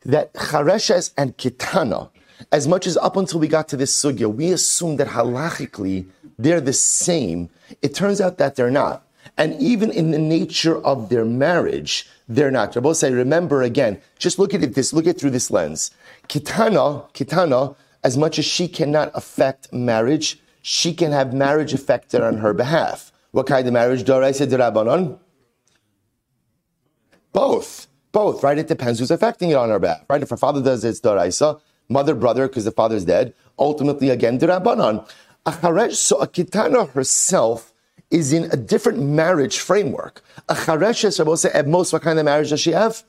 that 0.05 0.35
Chareshes 0.35 1.13
and 1.17 1.37
Kitana, 1.37 2.11
as 2.51 2.67
much 2.67 2.87
as 2.87 2.97
up 2.97 3.17
until 3.17 3.39
we 3.39 3.47
got 3.47 3.69
to 3.69 3.77
this 3.77 3.97
sugya, 3.97 4.33
we 4.33 4.51
assumed 4.51 4.99
that 4.99 5.09
halachically 5.09 6.07
they're 6.39 6.61
the 6.61 6.73
same. 6.73 7.49
It 7.81 7.95
turns 7.95 8.21
out 8.21 8.39
that 8.39 8.57
they're 8.57 8.71
not. 8.71 9.06
And 9.39 9.61
even 9.61 9.91
in 9.91 10.13
the 10.13 10.19
nature 10.19 10.79
of 10.83 11.09
their 11.11 11.25
marriage, 11.25 12.09
they're 12.27 12.51
not. 12.51 12.75
Rabbi 12.75 12.93
say, 12.93 13.13
remember 13.13 13.63
again, 13.63 14.01
just 14.19 14.39
look 14.39 14.55
at 14.55 14.63
it 14.63 14.75
this, 14.75 14.93
look 14.93 15.07
at 15.07 15.19
through 15.19 15.31
this 15.31 15.51
lens. 15.51 15.91
Kitana, 16.29 17.13
Kitana, 17.13 17.77
as 18.03 18.17
much 18.17 18.39
as 18.39 18.45
she 18.45 18.67
cannot 18.67 19.11
affect 19.15 19.73
marriage, 19.73 20.41
she 20.63 20.95
can 20.95 21.13
have 21.13 21.35
marriage 21.35 21.75
affected 21.75 22.23
on 22.23 22.39
her 22.39 22.55
behalf. 22.55 23.13
What 23.33 23.47
kind 23.47 23.67
of 23.67 23.73
marriage? 23.73 24.05
Doraisa 24.05 24.47
Dirabanon? 24.47 25.19
Both. 27.33 27.89
Both, 28.13 28.43
right? 28.43 28.57
It 28.57 28.69
depends 28.69 28.99
who's 28.99 29.11
affecting 29.11 29.51
it 29.51 29.57
on 29.57 29.69
her 29.69 29.79
behalf, 29.79 30.05
right? 30.09 30.23
If 30.23 30.31
her 30.31 30.39
father 30.39 30.63
does 30.63 30.85
it, 30.85 30.89
it's 30.89 31.01
Doraisa. 31.01 31.61
Mother, 31.89 32.15
brother, 32.15 32.49
because 32.49 32.65
the 32.65 32.73
father's 32.73 33.05
dead. 33.05 33.35
Ultimately, 33.59 34.09
again, 34.09 34.39
Dirabanon. 34.39 35.07
So 35.95 36.19
a 36.19 36.27
Kitana 36.27 36.91
herself 36.91 37.73
is 38.11 38.33
in 38.33 38.45
a 38.53 38.57
different 38.57 39.01
marriage 39.01 39.59
framework. 39.59 40.23
A 40.49 40.55
chareshes, 40.55 41.19
Rabbi 41.19 41.35
say, 41.35 41.51
at 41.51 41.67
most, 41.67 41.93
what 41.93 42.03
kind 42.03 42.19
of 42.19 42.25
marriage 42.25 42.51
does 42.51 42.61
she 42.61 42.73
have? 42.73 43.03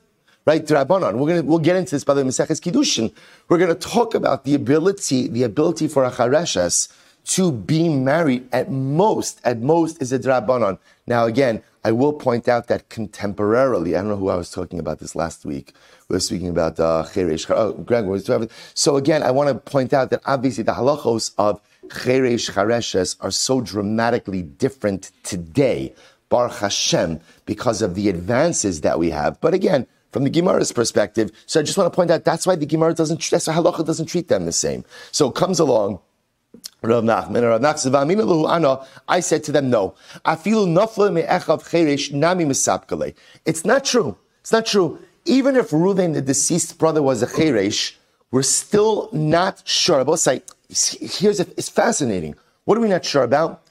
Right, 0.44 0.64
Drabanan. 0.64 1.18
We're 1.18 1.28
gonna 1.28 1.42
we'll 1.42 1.58
get 1.58 1.76
into 1.76 1.94
this 1.94 2.04
by 2.04 2.14
the 2.14 2.22
Maseches 2.22 2.60
Kiddushin. 2.60 3.12
We're 3.48 3.58
gonna 3.58 3.74
talk 3.74 4.14
about 4.14 4.44
the 4.44 4.54
ability, 4.54 5.28
the 5.28 5.42
ability 5.42 5.88
for 5.88 6.04
a 6.04 6.10
chareshes 6.10 6.90
to 7.26 7.52
be 7.52 7.90
married 7.90 8.48
at 8.52 8.70
most, 8.70 9.40
at 9.44 9.60
most 9.60 10.00
is 10.00 10.10
a 10.12 10.18
drabanon. 10.18 10.78
Now 11.06 11.26
again, 11.26 11.62
I 11.84 11.92
will 11.92 12.14
point 12.14 12.48
out 12.48 12.66
that 12.68 12.88
contemporarily, 12.88 13.88
I 13.88 14.00
don't 14.00 14.08
know 14.08 14.16
who 14.16 14.30
I 14.30 14.36
was 14.36 14.50
talking 14.50 14.78
about 14.78 14.98
this 14.98 15.14
last 15.14 15.44
week. 15.44 15.74
We 16.08 16.14
were 16.14 16.20
speaking 16.20 16.48
about 16.48 16.80
uh. 16.80 17.04
Oh, 17.50 17.72
Greg 17.72 18.50
So 18.74 18.96
again, 18.96 19.22
I 19.22 19.30
want 19.30 19.48
to 19.50 19.54
point 19.54 19.92
out 19.92 20.10
that 20.10 20.22
obviously 20.24 20.64
the 20.64 20.72
halachos 20.72 21.32
of 21.36 21.60
Cheresh 21.86 22.50
Chareshes 22.50 23.16
are 23.20 23.30
so 23.30 23.60
dramatically 23.60 24.42
different 24.42 25.10
today, 25.22 25.94
Baruch 26.28 26.58
Hashem, 26.58 27.20
because 27.46 27.80
of 27.82 27.94
the 27.94 28.08
advances 28.08 28.82
that 28.82 28.98
we 28.98 29.10
have. 29.10 29.40
But 29.40 29.54
again, 29.54 29.86
from 30.12 30.24
the 30.24 30.30
Gemara's 30.30 30.72
perspective, 30.72 31.30
so 31.46 31.60
I 31.60 31.62
just 31.62 31.78
want 31.78 31.92
to 31.92 31.96
point 31.96 32.10
out 32.10 32.24
that's 32.24 32.46
why 32.46 32.56
the 32.56 32.66
Gemara 32.66 32.94
doesn't, 32.94 33.22
that's 33.30 33.46
why 33.46 33.54
halacha 33.54 33.86
doesn't 33.86 34.06
treat 34.06 34.28
them 34.28 34.44
the 34.46 34.52
same. 34.52 34.84
So 35.12 35.30
comes 35.30 35.60
along 35.60 36.00
Rav 36.82 37.04
Nachman, 37.04 37.42
Rav 37.42 37.60
Nachman, 37.60 38.86
I 39.08 39.20
said 39.20 39.44
to 39.44 39.52
them, 39.52 39.70
no. 39.70 39.94
It's 43.44 43.64
not 43.64 43.84
true. 43.84 44.16
It's 44.40 44.52
not 44.52 44.66
true. 44.66 44.98
Even 45.24 45.56
if 45.56 45.70
Reuven, 45.70 46.14
the 46.14 46.22
deceased 46.22 46.78
brother, 46.78 47.02
was 47.02 47.22
a 47.22 47.26
cheresh, 47.26 47.94
we're 48.30 48.42
still 48.42 49.08
not 49.12 49.62
sure. 49.66 50.00
I 50.00 50.04
both 50.04 50.20
say, 50.20 50.42
here's 50.68 51.40
a, 51.40 51.46
it's 51.56 51.68
fascinating. 51.68 52.34
What 52.64 52.78
are 52.78 52.80
we 52.80 52.88
not 52.88 53.04
sure 53.04 53.22
about? 53.22 53.62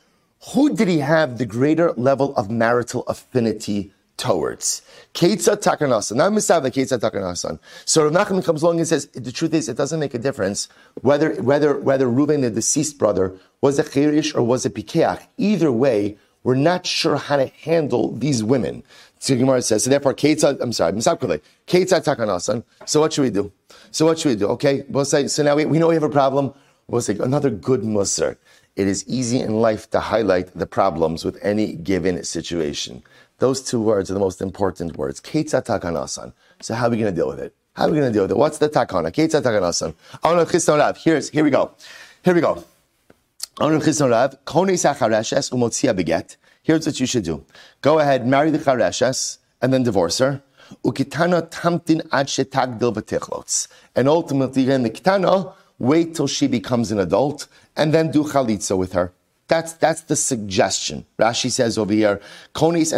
Who 0.54 0.76
did 0.76 0.88
he 0.88 1.00
have 1.00 1.38
the 1.38 1.46
greater 1.46 1.94
level 1.94 2.36
of 2.36 2.50
marital 2.50 3.04
affinity 3.08 3.92
towards. 4.18 4.82
Ketza 5.14 5.56
Takarnasan, 5.56 6.16
not 6.16 6.32
Misavna 6.32 6.72
Ketza 6.72 7.00
Takarnasan. 7.00 7.60
So 7.86 8.04
Rav 8.04 8.12
Nachman 8.12 8.44
comes 8.44 8.64
along 8.64 8.80
and 8.80 8.88
says, 8.88 9.06
the 9.08 9.32
truth 9.32 9.54
is, 9.54 9.70
it 9.70 9.78
doesn't 9.78 10.00
make 10.00 10.14
a 10.14 10.20
difference 10.20 10.68
whether 11.02 11.36
whether 11.42 11.78
whether 11.80 12.08
Reuven, 12.08 12.42
the 12.42 12.50
deceased 12.50 12.98
brother, 12.98 13.34
was 13.62 13.80
a 13.80 13.84
Cherish 13.84 14.36
or 14.36 14.42
was 14.42 14.66
a 14.66 14.70
Pikeach. 14.70 15.22
Either 15.38 15.72
way, 15.72 16.18
we're 16.44 16.56
not 16.56 16.86
sure 16.86 17.18
how 17.18 17.38
to 17.38 17.48
handle 17.48 18.14
these 18.14 18.44
women. 18.44 18.84
So 19.20 19.36
Gemara 19.36 19.62
says, 19.62 19.84
so 19.84 19.90
therefore, 19.90 20.14
Ketza, 20.14 20.60
I'm 20.62 20.74
sorry, 20.74 20.94
Misavkale, 20.94 21.42
Ketza 21.68 22.04
Takarnasan. 22.04 22.64
So 22.86 23.00
what 23.02 23.14
should 23.14 23.24
we 23.24 23.30
do? 23.30 23.52
So 23.92 24.06
what 24.06 24.20
should 24.20 24.30
we 24.30 24.36
do? 24.36 24.48
Okay, 24.50 24.84
we'll 24.90 25.06
say, 25.06 25.28
so 25.28 25.44
now 25.44 25.56
we, 25.56 25.66
we 25.66 25.80
know 25.80 25.88
we 25.88 25.96
have 25.96 26.04
a 26.04 26.10
problem. 26.10 26.54
We'll 26.90 27.02
another 27.20 27.50
good 27.50 27.82
Musar. 27.82 28.38
It 28.78 28.88
is 28.88 29.06
easy 29.10 29.42
in 29.42 29.60
life 29.60 29.90
to 29.90 30.00
highlight 30.00 30.54
the 30.58 30.66
problems 30.66 31.26
with 31.26 31.38
any 31.44 31.74
given 31.74 32.24
situation. 32.24 33.04
Those 33.40 33.62
two 33.62 33.82
words 33.82 34.10
are 34.10 34.14
the 34.14 34.22
most 34.22 34.42
important 34.42 34.96
words. 34.96 35.20
Ketzat 35.20 35.66
takanasan. 35.66 36.32
So 36.62 36.76
how 36.76 36.88
are 36.88 36.90
we 36.90 36.96
going 36.96 37.14
to 37.14 37.16
deal 37.16 37.28
with 37.28 37.42
it? 37.42 37.54
How 37.74 37.88
are 37.88 37.90
we 37.90 37.98
going 37.98 38.08
to 38.08 38.14
deal 38.14 38.24
with 38.24 38.32
it? 38.32 38.38
What's 38.38 38.60
the 38.60 38.70
takana? 38.70 39.12
Ketzat 39.12 39.42
takanasan. 39.42 39.96
Rav. 40.80 40.98
Here's, 40.98 41.30
here 41.30 41.44
we 41.44 41.50
go. 41.50 41.72
Here 42.24 42.34
we 42.34 42.40
go. 42.40 42.64
Here's 46.64 46.86
what 46.86 47.00
you 47.02 47.06
should 47.06 47.24
do. 47.24 47.44
Go 47.82 48.00
ahead, 48.00 48.26
marry 48.26 48.50
the 48.50 48.60
chareshes, 48.60 49.40
and 49.62 49.74
then 49.74 49.84
divorce 49.84 50.20
her. 50.20 50.42
And 50.86 50.94
ultimately, 54.08 54.70
in 54.72 54.84
the 54.84 54.90
kitana, 54.90 55.54
wait 55.80 56.16
till 56.16 56.28
she 56.28 56.48
becomes 56.48 56.92
an 56.92 57.00
adult, 57.00 57.48
and 57.76 57.94
then 57.94 58.12
do 58.12 58.24
chalitza 58.24 58.78
with 58.78 58.94
her. 58.94 59.14
That's, 59.48 59.74
that's 59.74 60.02
the 60.02 60.16
suggestion. 60.16 61.06
Rashi 61.18 61.50
says 61.50 61.78
over 61.78 61.94
here, 61.94 62.20
Konis 62.54 62.92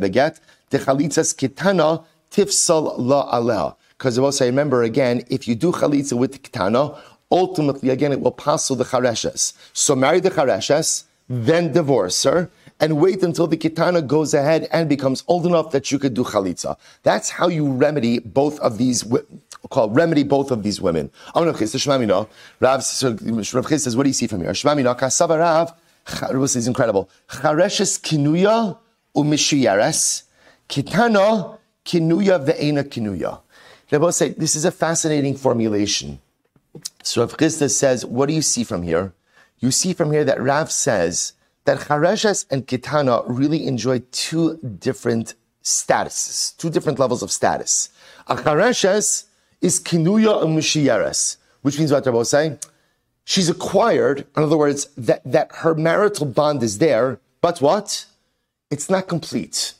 beget, 0.00 0.40
kitana 0.70 2.04
tifsal 2.30 2.94
la 2.98 3.32
aleha. 3.32 3.76
Because 3.90 4.18
also 4.18 4.46
remember 4.46 4.82
again, 4.82 5.24
if 5.28 5.46
you 5.46 5.54
do 5.54 5.72
chalitza 5.72 6.16
with 6.18 6.42
kitana, 6.42 6.98
ultimately 7.30 7.90
again 7.90 8.12
it 8.12 8.20
will 8.20 8.32
pass 8.32 8.68
the 8.68 8.84
chareshes. 8.84 9.52
So 9.72 9.94
marry 9.94 10.20
the 10.20 10.30
chareshes, 10.30 11.04
then 11.28 11.72
divorce 11.72 12.24
her, 12.24 12.50
and 12.80 12.98
wait 13.00 13.22
until 13.22 13.46
the 13.46 13.56
kitana 13.56 14.06
goes 14.06 14.34
ahead 14.34 14.68
and 14.72 14.88
becomes 14.88 15.24
old 15.26 15.46
enough 15.46 15.70
that 15.72 15.90
you 15.90 15.98
could 15.98 16.14
do 16.14 16.22
chalitza. 16.24 16.76
That's 17.02 17.28
how 17.30 17.48
you 17.48 17.70
remedy 17.70 18.20
both 18.20 18.60
of 18.60 18.78
these, 18.78 19.04
call 19.70 19.90
remedy 19.90 20.22
both 20.22 20.50
of 20.50 20.62
these 20.62 20.80
women. 20.80 21.10
Rav 21.34 21.56
says, 22.84 23.04
what 23.96 24.02
do 24.02 24.08
you 24.08 24.12
see 24.12 24.26
from 24.26 24.40
here? 24.42 24.52
Shmamina, 24.52 24.98
kasava 24.98 25.38
Rav, 25.38 25.74
this 26.40 26.56
is 26.56 26.68
incredible. 26.68 27.10
Chareshes 27.28 28.00
kinuya 28.00 28.78
umishiyares, 29.14 30.22
kitana 30.68 31.58
kinuya 31.84 32.38
ve'ena 32.44 32.84
kinuya. 32.84 33.40
Both 33.90 34.14
say, 34.14 34.28
this 34.30 34.54
is 34.54 34.64
a 34.64 34.70
fascinating 34.70 35.36
formulation. 35.36 36.20
So 37.02 37.22
Rav 37.22 37.36
Chisda 37.36 37.70
says, 37.70 38.04
what 38.06 38.28
do 38.28 38.34
you 38.34 38.42
see 38.42 38.62
from 38.62 38.82
here? 38.82 39.12
You 39.58 39.70
see 39.70 39.94
from 39.94 40.12
here 40.12 40.24
that 40.24 40.40
Rav 40.40 40.70
says, 40.70 41.32
that 41.64 41.78
Chareshes 41.78 42.46
and 42.50 42.66
Kitana 42.66 43.24
really 43.26 43.66
enjoy 43.66 44.02
two 44.10 44.58
different 44.78 45.34
statuses, 45.62 46.56
two 46.56 46.70
different 46.70 46.98
levels 46.98 47.22
of 47.22 47.30
status. 47.30 47.90
A 48.26 48.36
Chareshes 48.36 49.24
is 49.60 49.80
Kinuya 49.80 50.42
and 50.42 50.56
Mishiyeres, 50.58 51.36
which 51.62 51.78
means 51.78 51.92
what 51.92 52.06
Rabbi 52.06 52.16
was 52.16 52.30
saying? 52.30 52.58
She's 53.24 53.50
acquired, 53.50 54.20
in 54.36 54.42
other 54.42 54.56
words, 54.56 54.86
that, 54.96 55.20
that 55.30 55.50
her 55.56 55.74
marital 55.74 56.26
bond 56.26 56.62
is 56.62 56.78
there, 56.78 57.20
but 57.42 57.60
what? 57.60 58.06
It's 58.70 58.88
not 58.88 59.08
complete. 59.08 59.74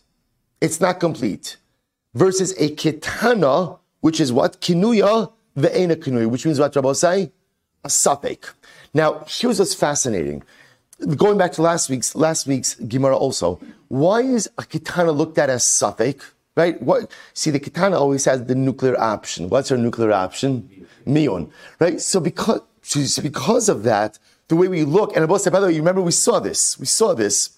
It's 0.61 0.81
not 0.81 1.01
complete. 1.01 1.57
Versus 2.15 2.53
a 2.59 2.75
Kitana, 2.75 3.79
which 4.01 4.21
is 4.21 4.33
what? 4.33 4.61
Kinuya, 4.61 5.33
ve'ena 5.57 5.97
Kinuya, 5.97 6.29
which 6.29 6.45
means 6.45 6.59
what 6.61 6.77
Rabbi 6.77 6.93
saying? 6.93 7.33
A 7.85 7.91
suffix. 7.91 8.53
Now, 8.93 9.25
here's 9.27 9.59
what's 9.59 9.75
fascinating 9.75 10.43
going 11.17 11.39
back 11.39 11.53
to 11.53 11.63
last 11.63 11.89
week's 11.89 12.15
last 12.15 12.47
week's 12.47 12.75
Gemara 12.75 13.17
also, 13.17 13.61
why 13.89 14.21
is 14.21 14.49
a 14.59 14.63
kitana 14.63 15.17
looked 15.17 15.39
at 15.39 15.51
as 15.51 15.67
suffix? 15.67 16.33
Right? 16.57 16.81
What 16.83 17.11
see 17.35 17.51
the 17.51 17.61
kitana 17.61 17.95
always 17.95 18.25
has 18.25 18.45
the 18.45 18.55
nuclear 18.55 18.99
option. 19.01 19.49
What's 19.49 19.69
her 19.69 19.79
nuclear 19.79 20.13
option? 20.13 20.87
Mion. 21.07 21.51
Right? 21.79 22.01
So 22.01 22.21
because 22.21 22.61
because 23.23 23.69
of 23.69 23.83
that, 23.85 24.19
the 24.49 24.57
way 24.57 24.69
we 24.69 24.85
look, 24.85 25.15
and 25.15 25.23
I 25.23 25.27
both 25.27 25.43
said 25.43 25.53
by 25.53 25.61
the 25.61 25.67
way, 25.67 25.73
you 25.73 25.81
remember 25.81 26.03
we 26.03 26.13
saw 26.13 26.41
this. 26.41 26.79
We 26.79 26.87
saw 26.87 27.15
this 27.15 27.57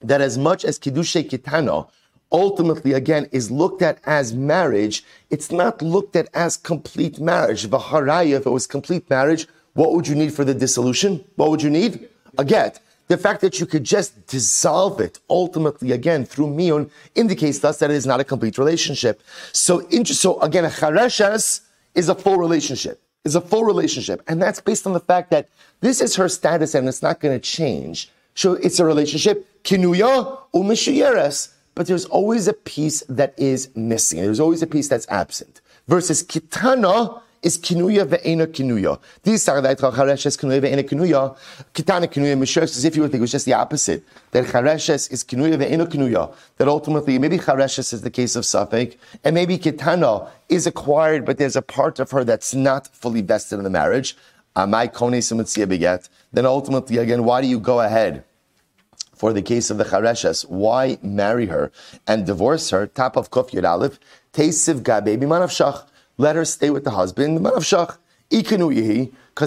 that 0.00 0.20
as 0.20 0.38
much 0.38 0.64
as 0.64 0.78
kiddushay 0.78 1.28
kitana 1.28 1.88
ultimately 2.32 2.92
again 2.92 3.28
is 3.32 3.50
looked 3.50 3.82
at 3.82 3.98
as 4.04 4.32
marriage, 4.32 5.04
it's 5.30 5.50
not 5.50 5.82
looked 5.82 6.14
at 6.14 6.28
as 6.32 6.56
complete 6.56 7.18
marriage. 7.18 7.66
Vaharaya, 7.66 8.38
if 8.38 8.46
it 8.46 8.50
was 8.50 8.66
complete 8.66 9.10
marriage, 9.10 9.46
what 9.74 9.92
would 9.92 10.06
you 10.06 10.14
need 10.14 10.32
for 10.32 10.44
the 10.44 10.54
dissolution? 10.54 11.24
What 11.36 11.50
would 11.50 11.62
you 11.62 11.70
need? 11.70 12.08
A 12.38 12.44
get. 12.44 12.80
The 13.08 13.18
fact 13.18 13.40
that 13.40 13.58
you 13.58 13.66
could 13.66 13.82
just 13.82 14.26
dissolve 14.28 15.00
it 15.00 15.18
ultimately 15.28 15.90
again 15.90 16.24
through 16.24 16.46
miyun 16.46 16.90
indicates 17.16 17.58
to 17.58 17.68
us 17.68 17.78
that 17.80 17.90
it 17.90 17.96
is 17.96 18.06
not 18.06 18.20
a 18.20 18.24
complete 18.24 18.56
relationship. 18.56 19.20
So, 19.52 19.80
so 20.04 20.40
again, 20.40 20.64
a 20.64 20.68
chareshes 20.68 21.62
is 21.94 22.08
a 22.08 22.14
full 22.14 22.36
relationship. 22.36 23.02
Is 23.24 23.34
a 23.34 23.40
full 23.40 23.64
relationship, 23.64 24.22
and 24.28 24.40
that's 24.40 24.60
based 24.62 24.86
on 24.86 24.94
the 24.94 25.00
fact 25.00 25.30
that 25.30 25.50
this 25.80 26.00
is 26.00 26.16
her 26.16 26.26
status 26.26 26.74
and 26.74 26.88
it's 26.88 27.02
not 27.02 27.20
going 27.20 27.38
to 27.38 27.40
change. 27.40 28.10
So 28.34 28.54
it's 28.54 28.78
a 28.78 28.84
relationship 28.86 29.62
kinuya 29.62 30.38
but 31.74 31.86
there's 31.86 32.04
always 32.06 32.48
a 32.48 32.52
piece 32.52 33.02
that 33.08 33.34
is 33.38 33.68
missing. 33.76 34.20
There's 34.20 34.40
always 34.40 34.62
a 34.62 34.66
piece 34.66 34.88
that's 34.88 35.06
absent. 35.08 35.60
Versus 35.86 36.22
kitana 36.22 37.20
is 37.42 37.56
kinuya 37.58 38.06
ve'ena 38.06 38.46
kinuya. 38.46 38.98
These 39.22 39.48
are 39.48 39.60
saradait 39.60 39.76
chareshes 39.76 40.38
kinuya 40.38 40.60
ve'ena 40.60 40.88
kinuya. 40.88 41.36
Kitana 41.74 42.06
kinuya 42.06 42.38
mishras 42.38 42.76
as 42.76 42.84
if 42.84 42.96
you 42.96 43.02
would 43.02 43.10
think 43.10 43.20
it 43.20 43.22
was 43.22 43.32
just 43.32 43.46
the 43.46 43.54
opposite. 43.54 44.04
That 44.32 44.46
chareshes 44.46 45.10
is 45.10 45.24
kinuya 45.24 45.56
ve'ena 45.56 45.86
kinuya. 45.86 46.34
That 46.58 46.68
ultimately 46.68 47.18
maybe 47.18 47.38
chareshes 47.38 47.92
is 47.92 48.02
the 48.02 48.10
case 48.10 48.36
of 48.36 48.44
Safek, 48.44 48.98
and 49.24 49.34
maybe 49.34 49.56
kitana 49.58 50.28
is 50.48 50.66
acquired, 50.66 51.24
but 51.24 51.38
there's 51.38 51.56
a 51.56 51.62
part 51.62 51.98
of 51.98 52.10
her 52.10 52.24
that's 52.24 52.54
not 52.54 52.88
fully 52.88 53.22
vested 53.22 53.58
in 53.58 53.64
the 53.64 53.70
marriage. 53.70 54.16
Amai 54.56 54.88
beget. 55.68 56.08
Then 56.32 56.46
ultimately 56.46 56.98
again, 56.98 57.24
why 57.24 57.40
do 57.40 57.46
you 57.46 57.60
go 57.60 57.80
ahead? 57.80 58.24
For 59.14 59.32
the 59.32 59.42
case 59.42 59.70
of 59.70 59.76
the 59.76 59.84
chareshes, 59.84 60.48
why 60.48 60.98
marry 61.02 61.46
her 61.46 61.70
and 62.06 62.26
divorce 62.26 62.70
her? 62.70 62.86
Top 62.86 63.16
of 63.16 63.30
Kuf 63.30 63.50
Yud 63.50 63.68
Aleph, 63.68 63.98
Teisiv 64.32 64.82
Gabe 64.82 65.20
Bimanav 65.20 65.50
Shach 65.50 65.84
let 66.20 66.36
her 66.36 66.44
stay 66.44 66.70
with 66.70 66.84
the 66.84 66.90
husband. 66.90 67.42
Because 67.42 67.74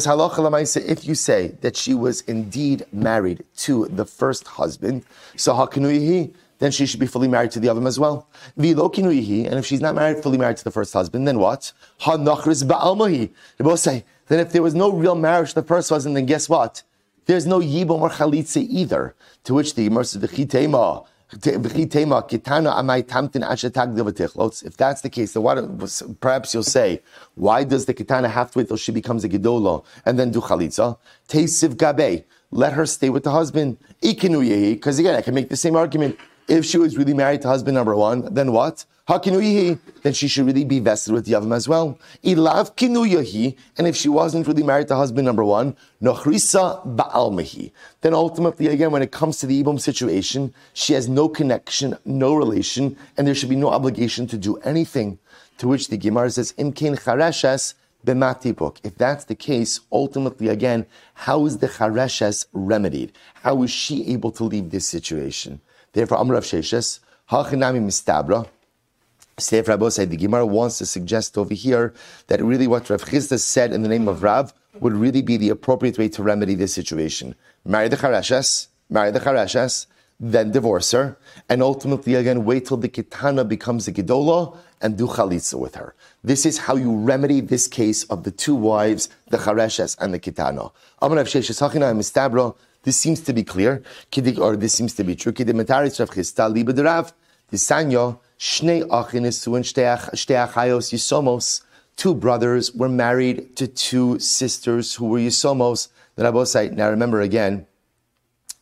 halacha 0.07 0.85
if 0.89 1.05
you 1.05 1.15
say 1.15 1.49
that 1.61 1.77
she 1.77 1.93
was 1.93 2.21
indeed 2.21 2.85
married 2.91 3.43
to 3.57 3.87
the 3.87 4.05
first 4.05 4.47
husband, 4.47 5.05
so 5.37 5.53
hakinuyihi, 5.53 6.33
then 6.57 6.71
she 6.71 6.85
should 6.85 6.99
be 6.99 7.05
fully 7.05 7.27
married 7.27 7.51
to 7.51 7.59
the 7.59 7.69
other 7.69 7.85
as 7.87 7.99
well. 7.99 8.27
And 8.57 8.65
if 8.65 9.65
she's 9.65 9.81
not 9.81 9.93
married, 9.95 10.23
fully 10.23 10.37
married 10.37 10.57
to 10.57 10.63
the 10.63 10.71
first 10.71 10.93
husband, 10.93 11.27
then 11.27 11.37
what? 11.37 11.73
They 12.05 12.15
both 12.17 13.79
say, 13.79 14.05
then 14.27 14.39
if 14.39 14.51
there 14.51 14.63
was 14.63 14.73
no 14.73 14.91
real 14.91 15.15
marriage 15.15 15.53
the 15.53 15.61
first 15.61 15.89
husband, 15.89 16.15
then 16.17 16.25
guess 16.25 16.49
what? 16.49 16.81
There's 17.25 17.45
no 17.45 17.59
yibum 17.59 18.01
or 18.01 18.09
chalitza 18.09 18.65
either. 18.67 19.13
To 19.43 19.53
which 19.53 19.75
the 19.75 19.89
immersive 19.89 20.21
the 20.21 20.27
chitema, 20.27 21.05
If 21.35 21.41
that's 24.77 25.01
the 25.01 25.09
case, 25.11 25.33
then 25.33 25.43
what, 25.43 25.57
perhaps 26.19 26.53
you'll 26.53 26.63
say, 26.63 27.01
why 27.35 27.63
does 27.63 27.85
the 27.85 27.93
kitana 27.93 28.29
have 28.29 28.51
to 28.51 28.59
wait 28.59 28.67
till 28.67 28.77
she 28.77 28.91
becomes 28.91 29.23
a 29.23 29.29
gedola 29.29 29.83
and 30.05 30.19
then 30.19 30.31
do 30.31 30.41
chalitza? 30.41 30.97
Teisiv 31.27 31.77
gabe, 31.77 32.23
let 32.51 32.73
her 32.73 32.85
stay 32.85 33.09
with 33.09 33.23
the 33.23 33.31
husband. 33.31 33.77
Because 34.01 34.99
again, 34.99 35.15
I 35.15 35.21
can 35.21 35.33
make 35.33 35.49
the 35.49 35.57
same 35.57 35.75
argument. 35.75 36.17
If 36.47 36.65
she 36.65 36.77
was 36.77 36.97
really 36.97 37.13
married 37.13 37.41
to 37.43 37.47
husband 37.47 37.75
number 37.75 37.95
one, 37.95 38.33
then 38.33 38.51
what? 38.51 38.85
Hakinuyihi, 39.09 39.79
then 40.01 40.13
she 40.13 40.29
should 40.29 40.45
really 40.45 40.63
be 40.63 40.79
vested 40.79 41.13
with 41.13 41.27
Yavam 41.27 41.53
as 41.53 41.67
well. 41.67 41.99
Ilav 42.23 42.73
kinuyahi, 42.77 43.57
and 43.77 43.85
if 43.85 43.97
she 43.97 44.07
wasn't 44.07 44.47
really 44.47 44.63
married 44.63 44.87
to 44.87 44.95
husband 44.95 45.25
number 45.25 45.43
one, 45.43 45.75
nochrisa 46.01 46.87
ba'almahi. 46.95 47.73
Then 47.99 48.13
ultimately, 48.13 48.67
again, 48.67 48.91
when 48.91 49.01
it 49.01 49.11
comes 49.11 49.39
to 49.39 49.45
the 49.45 49.61
Ibum 49.61 49.77
situation, 49.77 50.53
she 50.71 50.93
has 50.93 51.09
no 51.09 51.27
connection, 51.27 51.97
no 52.05 52.33
relation, 52.33 52.95
and 53.17 53.27
there 53.27 53.35
should 53.35 53.49
be 53.49 53.57
no 53.57 53.71
obligation 53.71 54.25
to 54.27 54.37
do 54.37 54.55
anything. 54.59 55.19
To 55.57 55.67
which 55.67 55.89
the 55.89 55.97
Gemara 55.97 56.29
says, 56.29 56.53
Imkin 56.53 56.97
chareshes 56.97 57.73
b'matipuk. 58.05 58.77
If 58.85 58.95
that's 58.95 59.25
the 59.25 59.35
case, 59.35 59.81
ultimately, 59.91 60.47
again, 60.47 60.85
how 61.13 61.45
is 61.45 61.57
the 61.57 61.67
chareshes 61.67 62.45
remedied? 62.53 63.11
How 63.33 63.63
is 63.63 63.71
she 63.71 64.13
able 64.13 64.31
to 64.31 64.45
leave 64.45 64.69
this 64.69 64.87
situation? 64.87 65.59
Therefore, 65.91 66.19
Amr 66.19 66.35
of 66.35 66.45
Sheshes, 66.45 66.99
Hachinami 67.29 67.83
Mistabra, 67.83 68.47
Seif 69.37 69.67
Rabbi 69.67 69.89
said 69.89 70.11
the 70.11 70.17
Gemara 70.17 70.45
wants 70.45 70.77
to 70.77 70.85
suggest 70.85 71.37
over 71.37 71.53
here 71.53 71.93
that 72.27 72.43
really 72.43 72.67
what 72.67 72.89
Rav 72.89 73.03
Chisda 73.03 73.39
said 73.39 73.73
in 73.73 73.81
the 73.81 73.89
name 73.89 74.07
of 74.07 74.21
Rav 74.21 74.53
would 74.79 74.93
really 74.93 75.21
be 75.21 75.37
the 75.37 75.49
appropriate 75.49 75.97
way 75.97 76.09
to 76.09 76.23
remedy 76.23 76.55
this 76.55 76.73
situation. 76.73 77.35
Marry 77.65 77.87
the 77.87 77.97
Charashas, 77.97 78.67
marry 78.89 79.11
the 79.11 79.19
Charashas, 79.19 79.87
then 80.19 80.51
divorce 80.51 80.91
her, 80.91 81.17
and 81.49 81.63
ultimately 81.63 82.15
again 82.15 82.45
wait 82.45 82.65
till 82.67 82.77
the 82.77 82.87
Kitana 82.89 83.47
becomes 83.47 83.87
a 83.87 83.91
Gedola 83.91 84.55
and 84.81 84.97
do 84.97 85.07
Chalitza 85.07 85.59
with 85.59 85.75
her. 85.75 85.95
This 86.23 86.45
is 86.45 86.59
how 86.59 86.75
you 86.75 86.95
remedy 86.95 87.41
this 87.41 87.67
case 87.67 88.03
of 88.05 88.23
the 88.23 88.31
two 88.31 88.55
wives, 88.55 89.09
the 89.29 89.37
Charashas 89.37 89.97
and 89.99 90.13
the 90.13 90.19
Kitana. 90.19 90.71
This 92.83 92.97
seems 92.97 93.21
to 93.21 93.33
be 93.33 93.43
clear, 93.43 93.81
or 94.39 94.55
this 94.55 94.73
seems 94.73 94.93
to 94.95 95.03
be 95.03 95.15
true. 95.15 95.33
Shnei 98.43 98.85
achin 98.91 99.25
ach 99.25 100.11
shtei 100.11 100.45
achayos 100.45 100.91
yisomos. 100.91 101.61
Two 101.95 102.13
brothers 102.13 102.75
were 102.75 102.89
married 102.89 103.55
to 103.55 103.67
two 103.67 104.19
sisters 104.19 104.95
who 104.95 105.05
were 105.05 105.19
yisomos. 105.19 105.87
The 106.15 106.23
Rabbosai. 106.23 106.73
Now 106.73 106.89
remember 106.89 107.21
again, 107.21 107.65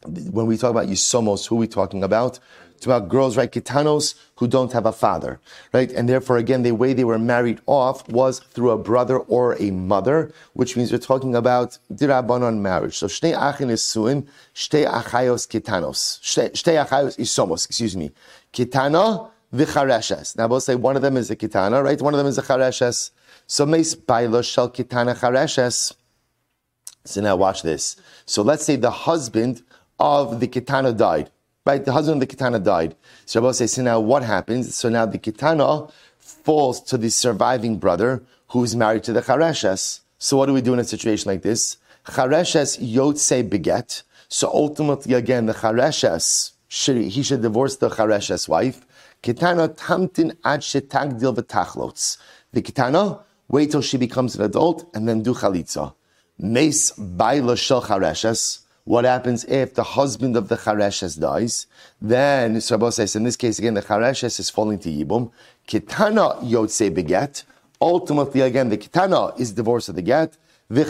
when 0.05 0.45
we 0.45 0.55
talk 0.55 0.69
about 0.69 0.85
yisomos, 0.85 1.47
who 1.47 1.55
are 1.55 1.59
we 1.61 1.67
talking 1.67 2.03
about? 2.03 2.37
It's 2.75 2.85
about 2.85 3.09
girls, 3.09 3.35
right? 3.37 3.51
Kitanos 3.51 4.13
who 4.35 4.47
don't 4.47 4.71
have 4.71 4.85
a 4.85 4.91
father, 4.91 5.39
right? 5.73 5.91
And 5.91 6.07
therefore, 6.07 6.37
again, 6.37 6.61
the 6.61 6.73
way 6.73 6.93
they 6.93 7.03
were 7.03 7.17
married 7.17 7.59
off 7.65 8.07
was 8.07 8.37
through 8.37 8.69
a 8.69 8.77
brother 8.77 9.17
or 9.17 9.59
a 9.59 9.71
mother, 9.71 10.31
which 10.53 10.77
means 10.77 10.91
we're 10.91 10.99
talking 10.99 11.33
about 11.33 11.79
dirabanon 11.91 12.59
marriage. 12.59 12.99
So 12.99 13.07
shnei 13.07 13.35
achin 13.35 13.71
is 13.71 13.81
suin, 13.83 14.27
shtei 14.53 14.87
achayos 14.87 15.47
kitanos, 15.47 16.21
shtei 16.21 16.85
achayos 16.85 17.17
isomos, 17.17 17.65
excuse 17.65 17.97
me. 17.97 18.11
Kitana 18.53 19.30
v'chareshes. 19.53 20.37
Now, 20.37 20.47
we'll 20.47 20.59
say 20.59 20.75
one 20.75 20.95
of 20.95 21.01
them 21.01 21.17
is 21.17 21.29
a 21.31 21.35
kitana, 21.35 21.83
right? 21.83 22.01
One 22.01 22.13
of 22.13 22.17
them 22.17 22.27
is 22.27 22.37
a 22.37 22.41
chareshes. 22.41 23.11
So, 23.47 23.65
meis 23.65 23.95
bailo 23.95 24.43
shel 24.43 24.69
kitana 24.69 25.15
chareshes. 25.17 25.93
So 27.05 27.21
now 27.21 27.35
watch 27.35 27.63
this. 27.63 27.95
So 28.25 28.43
let's 28.43 28.63
say 28.63 28.75
the 28.75 28.91
husband 28.91 29.63
of 29.99 30.39
the 30.39 30.47
kitana 30.47 30.95
died, 30.95 31.31
right? 31.65 31.83
The 31.83 31.91
husband 31.91 32.21
of 32.21 32.29
the 32.29 32.35
kitana 32.35 32.63
died. 32.63 32.95
So 33.25 33.41
Rabbi 33.41 33.53
says, 33.53 33.73
so 33.73 33.81
now 33.81 33.99
what 33.99 34.23
happens? 34.23 34.75
So 34.75 34.89
now 34.89 35.05
the 35.05 35.17
kitana 35.17 35.91
falls 36.19 36.79
to 36.81 36.97
the 36.97 37.09
surviving 37.09 37.77
brother 37.77 38.23
who's 38.49 38.75
married 38.75 39.03
to 39.05 39.13
the 39.13 39.21
chareshes. 39.21 40.01
So 40.19 40.37
what 40.37 40.45
do 40.45 40.53
we 40.53 40.61
do 40.61 40.73
in 40.73 40.79
a 40.79 40.83
situation 40.83 41.31
like 41.31 41.41
this? 41.41 41.77
Chareshes 42.05 42.77
yotse 42.79 43.49
beget. 43.49 44.03
So 44.29 44.49
ultimately, 44.53 45.15
again, 45.15 45.47
the 45.47 45.53
chareshes, 45.53 46.51
he 46.69 47.23
should 47.23 47.41
divorce 47.41 47.77
the 47.77 47.89
chareshes 47.89 48.47
wife. 48.47 48.85
Kitana 49.23 49.69
tamtin 49.75 50.35
ad 50.43 50.61
shetagdil 50.61 51.35
v'tachlots. 51.35 52.17
The 52.53 52.61
kitana, 52.63 53.21
wait 53.47 53.69
till 53.69 53.81
she 53.81 53.97
becomes 53.97 54.35
an 54.35 54.41
adult 54.41 54.89
and 54.95 55.07
then 55.07 55.21
do 55.21 55.35
chalitza. 55.35 55.93
Meis 56.39 56.91
baila 56.97 57.55
shel 57.55 57.83
chareshes. 57.83 58.61
What 58.83 59.05
happens 59.05 59.45
if 59.45 59.75
the 59.75 59.83
husband 59.83 60.35
of 60.35 60.47
the 60.47 60.57
chareshes 60.57 61.19
dies? 61.19 61.67
Then, 62.01 62.59
Rabbi 62.67 62.89
says, 62.89 63.15
in 63.15 63.23
this 63.23 63.35
case 63.35 63.59
again, 63.59 63.75
the 63.75 63.83
chareshes 63.83 64.39
is 64.39 64.49
falling 64.49 64.79
to 64.79 64.89
yibum. 64.89 65.31
Kitana 65.67 66.41
yotze 66.41 66.91
beget. 66.91 67.43
Ultimately, 67.79 68.41
again, 68.41 68.69
the 68.69 68.77
kitana 68.77 69.39
is 69.39 69.51
divorce 69.51 69.87
of 69.87 69.95
the 69.95 70.01
get. 70.01 70.35
The 70.71 70.81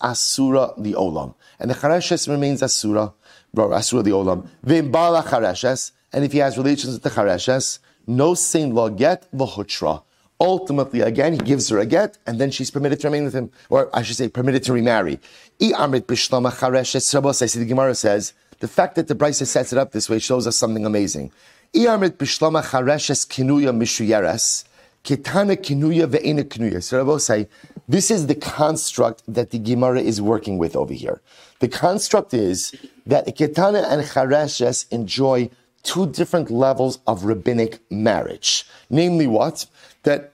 asura 0.00 0.74
the 0.78 0.92
olam. 0.92 1.34
And 1.58 1.70
the 1.70 1.74
chareshes 1.74 2.28
remains 2.28 2.62
asura, 2.62 3.14
asura 3.56 4.02
the 4.04 4.10
olam. 4.10 4.46
V'imbala 4.64 5.24
chareshes 5.24 5.90
and 6.12 6.24
if 6.24 6.32
he 6.32 6.38
has 6.38 6.56
relations 6.56 6.94
with 6.94 7.02
the 7.02 7.10
Chareshes, 7.10 7.78
no 8.06 8.34
same 8.34 8.70
law 8.70 8.88
get 8.88 9.30
v'hutra. 9.32 10.02
Ultimately, 10.40 11.00
again, 11.00 11.32
he 11.32 11.38
gives 11.38 11.68
her 11.68 11.78
a 11.78 11.86
get, 11.86 12.16
and 12.26 12.40
then 12.40 12.50
she's 12.50 12.70
permitted 12.70 13.00
to 13.00 13.08
remain 13.08 13.24
with 13.24 13.34
him, 13.34 13.50
or 13.70 13.90
I 13.92 14.02
should 14.02 14.16
say, 14.16 14.28
permitted 14.28 14.62
to 14.64 14.72
remarry. 14.72 15.18
I 15.60 15.64
amrit 15.72 16.02
chareshes 16.06 17.12
rabos. 17.12 17.54
the 17.54 17.64
Gemara 17.64 17.94
says 17.94 18.32
the 18.60 18.68
fact 18.68 18.94
that 18.94 19.08
the 19.08 19.14
Brisa 19.14 19.46
sets 19.46 19.72
it 19.72 19.78
up 19.78 19.92
this 19.92 20.08
way 20.08 20.20
shows 20.20 20.46
us 20.46 20.56
something 20.56 20.86
amazing. 20.86 21.32
I 21.74 21.78
amrit 21.78 22.12
b'shlama 22.12 22.62
chareshes 22.62 23.26
kinuya 23.26 23.76
mishuyeres. 23.76 24.64
Ketana 25.02 25.56
kinuya 25.56 26.06
ve'ena 26.06 26.44
kinuya. 26.44 26.82
So 26.82 27.18
say, 27.18 27.48
this 27.88 28.10
is 28.10 28.26
the 28.26 28.34
construct 28.34 29.22
that 29.26 29.50
the 29.50 29.58
Gemara 29.58 30.00
is 30.00 30.20
working 30.20 30.58
with 30.58 30.76
over 30.76 30.92
here. 30.92 31.20
The 31.60 31.68
construct 31.68 32.34
is 32.34 32.74
that 33.06 33.26
Ketana 33.26 33.90
and 33.90 34.02
Chareshes 34.02 34.86
enjoy 34.92 35.50
two 35.88 36.06
different 36.06 36.50
levels 36.50 36.98
of 37.06 37.24
rabbinic 37.24 37.80
marriage. 37.90 38.66
Namely 38.90 39.26
what? 39.26 39.66
That 40.02 40.32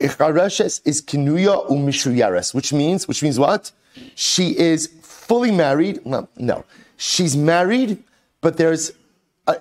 Ichareshes 0.00 0.80
is 0.84 1.00
kinuya 1.00 1.68
umishuyares, 1.68 2.52
which 2.54 2.72
means, 2.72 3.06
which 3.06 3.22
means 3.22 3.38
what? 3.38 3.70
She 4.14 4.58
is 4.58 4.88
fully 5.02 5.52
married. 5.52 6.04
No, 6.04 6.28
no. 6.36 6.64
She's 6.96 7.36
married, 7.36 8.02
but 8.40 8.56
there's 8.56 8.92
a, 9.46 9.56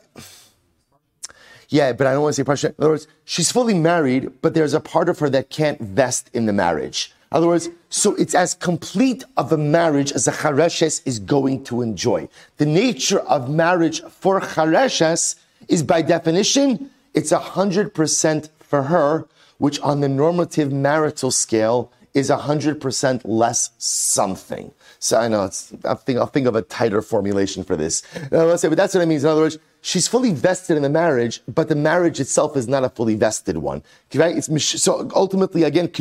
yeah, 1.69 1.93
but 1.93 2.07
I 2.07 2.13
don't 2.13 2.23
want 2.23 2.35
to 2.35 2.41
say 2.41 2.43
partial. 2.43 2.69
In 2.69 2.75
other 2.79 2.89
words, 2.89 3.07
she's 3.23 3.51
fully 3.51 3.75
married, 3.75 4.41
but 4.41 4.53
there's 4.55 4.73
a 4.73 4.79
part 4.79 5.09
of 5.09 5.19
her 5.19 5.29
that 5.29 5.49
can't 5.49 5.79
vest 5.79 6.29
in 6.33 6.47
the 6.47 6.53
marriage. 6.53 7.13
In 7.31 7.37
other 7.37 7.47
words, 7.47 7.69
so 7.89 8.15
it's 8.15 8.35
as 8.35 8.53
complete 8.53 9.23
of 9.35 9.51
a 9.51 9.57
marriage 9.57 10.11
as 10.11 10.27
a 10.27 10.31
chareshes 10.31 11.01
is 11.05 11.19
going 11.19 11.63
to 11.65 11.81
enjoy. 11.81 12.29
The 12.57 12.65
nature 12.65 13.19
of 13.19 13.49
marriage 13.49 14.01
for 14.03 14.39
chareshes 14.39 15.35
is 15.67 15.83
by 15.83 16.01
definition, 16.01 16.89
it's 17.13 17.31
a 17.31 17.39
hundred 17.39 17.93
percent 17.93 18.49
for 18.59 18.83
her, 18.83 19.27
which 19.57 19.79
on 19.81 20.01
the 20.01 20.09
normative 20.09 20.71
marital 20.71 21.31
scale 21.31 21.91
is 22.13 22.29
a 22.29 22.37
hundred 22.37 22.79
percent 22.79 23.25
less 23.25 23.71
something. 23.77 24.71
So 24.99 25.17
I 25.17 25.27
know 25.27 25.45
it's, 25.45 25.73
I'll 25.83 25.95
think, 25.95 26.19
I'll 26.19 26.27
think 26.27 26.47
of 26.47 26.55
a 26.55 26.61
tighter 26.61 27.01
formulation 27.01 27.63
for 27.63 27.75
this. 27.75 28.03
Uh, 28.31 28.45
let's 28.45 28.61
say, 28.61 28.69
but 28.69 28.77
that's 28.77 28.93
what 28.93 29.01
it 29.01 29.07
means. 29.07 29.23
In 29.23 29.29
other 29.29 29.41
words, 29.41 29.57
she's 29.85 30.07
fully 30.07 30.33
vested 30.33 30.75
in 30.75 30.83
the 30.83 30.89
marriage, 30.89 31.41
but 31.47 31.69
the 31.69 31.75
marriage 31.75 32.19
itself 32.19 32.57
is 32.57 32.67
not 32.67 32.83
a 32.83 32.89
fully 32.89 33.13
vested 33.15 33.57
one. 33.57 33.83
It's, 34.11 34.81
so 34.81 35.09
ultimately, 35.15 35.61
again. 35.61 35.91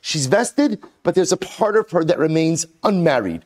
She's 0.00 0.26
vested, 0.26 0.82
but 1.04 1.14
there's 1.14 1.32
a 1.32 1.36
part 1.36 1.76
of 1.76 1.88
her 1.92 2.02
that 2.04 2.18
remains 2.18 2.66
unmarried 2.82 3.44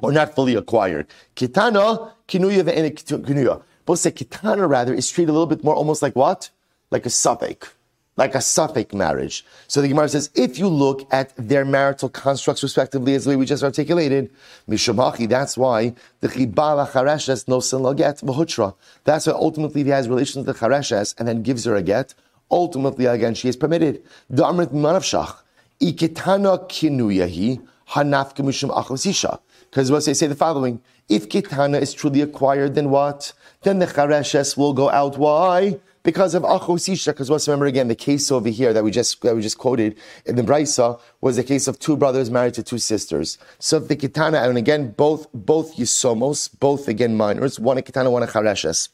or 0.00 0.12
not 0.12 0.34
fully 0.34 0.54
acquired. 0.54 1.06
Kitana, 1.34 2.12
kinuya 2.28 2.62
ve'ene 2.62 2.86
eh, 2.86 2.90
kinuya. 2.90 3.62
Both 3.86 4.00
say 4.00 4.10
kitana 4.10 4.68
rather 4.68 4.92
is 4.92 5.10
treated 5.10 5.30
a 5.30 5.32
little 5.32 5.46
bit 5.46 5.64
more 5.64 5.74
almost 5.74 6.02
like 6.02 6.14
what? 6.14 6.50
Like 6.90 7.06
a 7.06 7.10
suffix 7.10 7.72
like 8.20 8.34
a 8.34 8.40
suffix 8.42 8.92
marriage. 8.92 9.46
So 9.66 9.80
the 9.80 9.88
Gemara 9.88 10.10
says, 10.10 10.28
if 10.34 10.58
you 10.58 10.68
look 10.68 11.08
at 11.10 11.32
their 11.38 11.64
marital 11.64 12.10
constructs 12.10 12.62
respectively, 12.62 13.14
as 13.14 13.26
we 13.26 13.46
just 13.46 13.64
articulated, 13.64 14.30
Mishamachi, 14.68 15.26
that's 15.26 15.56
why 15.56 15.94
the 16.20 16.28
Chibala 16.28 16.86
Chareshes 16.86 17.48
no 17.48 17.60
sin 17.60 17.82
get 17.96 18.18
v'hutra. 18.18 18.74
That's 19.04 19.26
why 19.26 19.32
ultimately 19.32 19.84
he 19.84 19.88
has 19.88 20.06
relations 20.06 20.46
with 20.46 20.54
the 20.54 20.66
Chareshes 20.66 21.14
and 21.18 21.26
then 21.26 21.42
gives 21.42 21.64
her 21.64 21.74
a 21.74 21.82
get. 21.82 22.12
Ultimately, 22.50 23.06
again, 23.06 23.34
she 23.34 23.48
is 23.48 23.56
permitted. 23.56 24.02
Da'amrit 24.30 24.72
manavshach, 24.84 25.36
ikitana 25.80 26.68
kinuyahi, 26.68 27.66
hanafka 27.92 28.40
mishum 28.48 28.70
achosisha. 28.80 29.40
Because 29.70 29.90
what 29.90 30.04
they 30.04 30.12
say 30.12 30.26
the 30.26 30.34
following, 30.34 30.82
if 31.08 31.26
kitana 31.30 31.80
is 31.80 31.94
truly 31.94 32.20
acquired, 32.20 32.74
then 32.74 32.90
what? 32.90 33.32
Then 33.62 33.78
the 33.78 33.86
chareshes 33.86 34.58
will 34.58 34.74
go 34.74 34.90
out. 34.90 35.16
Why? 35.16 35.80
Because 36.02 36.34
of 36.34 36.42
achosisha. 36.42 37.06
Because 37.06 37.30
let's 37.30 37.46
remember 37.46 37.66
again 37.66 37.88
the 37.88 37.94
case 37.94 38.30
over 38.32 38.48
here 38.48 38.72
that 38.72 38.82
we 38.82 38.90
just 38.90 39.20
that 39.22 39.34
we 39.34 39.42
just 39.42 39.58
quoted 39.58 39.98
in 40.24 40.36
the 40.36 40.42
brisa 40.42 40.98
was 41.20 41.36
the 41.36 41.44
case 41.44 41.68
of 41.68 41.78
two 41.78 41.96
brothers 41.96 42.30
married 42.30 42.54
to 42.54 42.62
two 42.62 42.78
sisters. 42.78 43.36
So 43.58 43.78
the 43.78 43.96
kitana 43.96 44.48
and 44.48 44.56
again 44.56 44.92
both 44.92 45.26
both 45.34 45.76
yisomos, 45.76 46.48
both 46.58 46.88
again 46.88 47.16
minors, 47.16 47.60
one 47.60 47.78
a 47.78 47.82
kitana, 47.82 48.10
one 48.10 48.22
a 48.22 48.26
chareshes. 48.26 48.88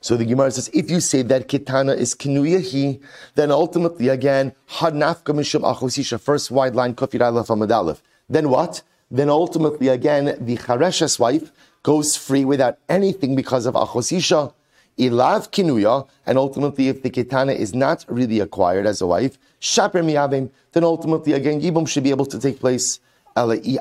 So 0.00 0.16
the 0.16 0.24
Gemara 0.24 0.52
says, 0.52 0.70
if 0.72 0.88
you 0.90 1.00
say 1.00 1.22
that 1.22 1.48
kitana 1.48 1.96
is 1.96 2.14
kinuyahi, 2.14 3.00
then 3.34 3.50
ultimately 3.50 4.08
again, 4.08 4.54
had 4.66 4.94
nafka 4.94 5.34
mishum 5.34 5.62
achosisha, 5.62 6.20
first 6.20 6.50
wide 6.50 6.76
line 6.76 6.94
kufir 6.94 7.20
alef 7.20 7.50
aleph. 7.50 8.02
Then 8.28 8.48
what? 8.48 8.82
Then 9.10 9.30
ultimately 9.30 9.88
again, 9.88 10.36
the 10.40 10.56
chareshes 10.58 11.18
wife 11.18 11.50
goes 11.82 12.16
free 12.16 12.44
without 12.44 12.78
anything 12.88 13.34
because 13.34 13.66
of 13.66 13.74
achosisha. 13.74 14.52
Ilav 14.98 15.50
kinuya, 15.50 16.08
and 16.24 16.38
ultimately 16.38 16.88
if 16.88 17.02
the 17.02 17.10
kitana 17.10 17.54
is 17.54 17.74
not 17.74 18.04
really 18.08 18.40
acquired 18.40 18.86
as 18.86 19.02
a 19.02 19.06
wife, 19.06 19.36
shaper 19.58 20.02
miyavim, 20.02 20.50
then 20.72 20.84
ultimately 20.84 21.34
again, 21.34 21.60
yibum 21.60 21.86
should 21.86 22.04
be 22.04 22.10
able 22.10 22.26
to 22.26 22.38
take 22.38 22.60
place. 22.60 23.00
But 23.34 23.58
if 23.58 23.66
you 23.66 23.78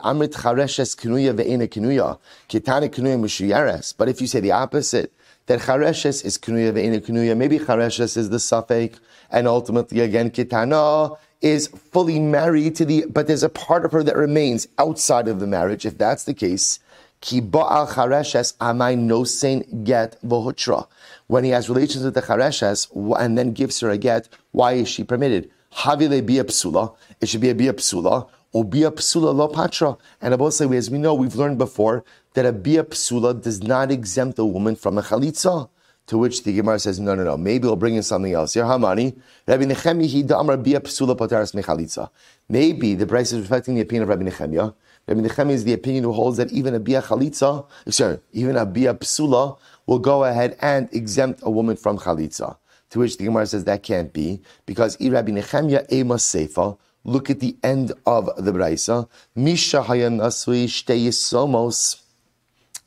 say 4.28 4.40
the 4.42 4.52
opposite, 4.52 5.14
that 5.46 5.60
chareshes 5.62 6.26
is 6.26 6.38
knuya 6.38 6.74
ve'ena 6.74 7.00
knuya. 7.00 7.38
Maybe 7.38 7.60
chareshes 7.60 8.18
is 8.18 8.30
the 8.30 8.40
suffix, 8.40 9.00
and 9.32 9.48
ultimately 9.48 10.02
again 10.02 10.32
kitana 10.32 11.18
is 11.42 11.68
fully 11.68 12.20
married 12.20 12.76
to 12.76 12.84
the, 12.84 13.06
but 13.08 13.28
there's 13.28 13.44
a 13.44 13.50
part 13.50 13.86
of 13.86 13.92
her 13.94 14.04
that 14.04 14.18
remains 14.18 14.68
outside 14.78 15.30
of 15.30 15.40
the 15.40 15.48
marriage. 15.48 15.86
If 15.86 15.98
that's 15.98 16.26
the 16.26 16.34
case, 16.34 16.80
ki 17.26 17.42
ba'al 17.42 17.88
chareshes 17.88 18.56
amai 18.58 18.96
no 18.96 19.24
sain 19.24 19.84
get 19.84 20.22
v'hutra. 20.22 20.88
When 21.26 21.44
he 21.44 21.50
has 21.50 21.70
relations 21.70 22.06
with 22.06 22.14
the 22.14 22.22
chareshes 22.22 22.88
and 23.20 23.36
then 23.36 23.52
gives 23.52 23.80
her 23.80 23.90
a 23.90 23.98
get, 23.98 24.30
why 24.52 24.74
is 24.74 24.88
she 24.88 25.04
permitted? 25.04 25.50
Havile 25.74 26.24
be 26.24 26.38
a 26.38 26.44
psula. 26.44 26.96
It 27.20 27.28
should 27.30 27.42
be 27.42 27.50
a 27.50 27.56
be 27.56 27.68
a 27.68 27.74
psula. 27.74 28.30
Or 28.54 28.64
be 28.64 28.84
a 28.84 28.92
psula 28.92 29.36
lo 29.36 29.48
patra. 29.48 29.98
And 30.22 30.54
say, 30.54 30.66
as 30.78 30.90
we 30.90 31.00
know, 31.00 31.14
we've 31.14 31.36
learned 31.36 31.58
before 31.58 32.06
that 32.36 32.46
a 32.46 32.54
bia 32.54 32.84
psula 32.84 33.42
does 33.42 33.62
not 33.62 33.92
exempt 33.92 34.40
a 34.40 34.46
woman 34.46 34.76
from 34.76 34.98
a 34.98 35.02
chalitza. 35.02 35.68
To 36.08 36.20
which 36.20 36.44
the 36.44 36.54
Gemara 36.54 36.78
says, 36.80 37.00
no, 37.00 37.16
no, 37.16 37.24
no. 37.24 37.36
Maybe 37.36 37.68
we'll 37.68 37.76
bring 37.76 37.96
in 37.96 38.04
something 38.04 38.32
else. 38.32 38.54
Here, 38.54 38.64
Hamani, 38.64 39.20
Rabbi 39.48 39.64
Nechemi 39.64 40.10
hi 40.10 40.22
da'amar 40.22 40.64
bia 40.64 40.80
psula 40.80 41.18
pataras 41.18 41.54
mechalitza. 41.54 42.10
Maybe 42.48 42.94
the 42.94 43.08
brisa 43.08 43.34
is 43.34 43.42
reflecting 43.42 43.76
the 43.76 43.82
opinion 43.82 44.04
of 44.04 44.10
Rabbi 44.10 44.24
Nechemia. 44.24 44.76
Rabbi 45.08 45.22
Nechemia 45.22 45.52
is 45.52 45.64
the 45.64 45.74
opinion 45.74 46.04
who 46.04 46.12
holds 46.12 46.38
that 46.38 46.52
even 46.52 46.74
a 46.74 46.80
bia 46.80 47.02
chalitza, 47.02 47.66
sorry, 47.90 48.20
even 48.34 48.56
a 48.56 48.66
bia 48.66 48.94
psula 48.94 49.58
will 49.86 50.00
go 50.00 50.24
ahead 50.24 50.58
and 50.62 50.90
exempt 50.94 51.42
a 51.44 51.52
woman 51.52 51.76
from 51.76 51.98
chalitza. 51.98 52.58
To 52.92 53.00
which 53.00 53.18
the 53.18 53.26
Gemara 53.26 53.46
says 53.46 53.64
that 53.66 53.84
can't 53.84 54.12
be 54.14 54.42
because 54.66 54.98
Rabbi 55.00 55.32
Nechemia 55.32 55.92
ema 55.92 56.16
seifa. 56.16 56.78
Look 57.04 57.30
at 57.30 57.40
the 57.40 57.56
end 57.62 57.94
of 58.08 58.30
the 58.38 58.52
brisa. 58.52 59.08
Misha 59.36 59.84
hayan 59.84 60.20
asui 60.20 60.66
somos. 61.10 62.02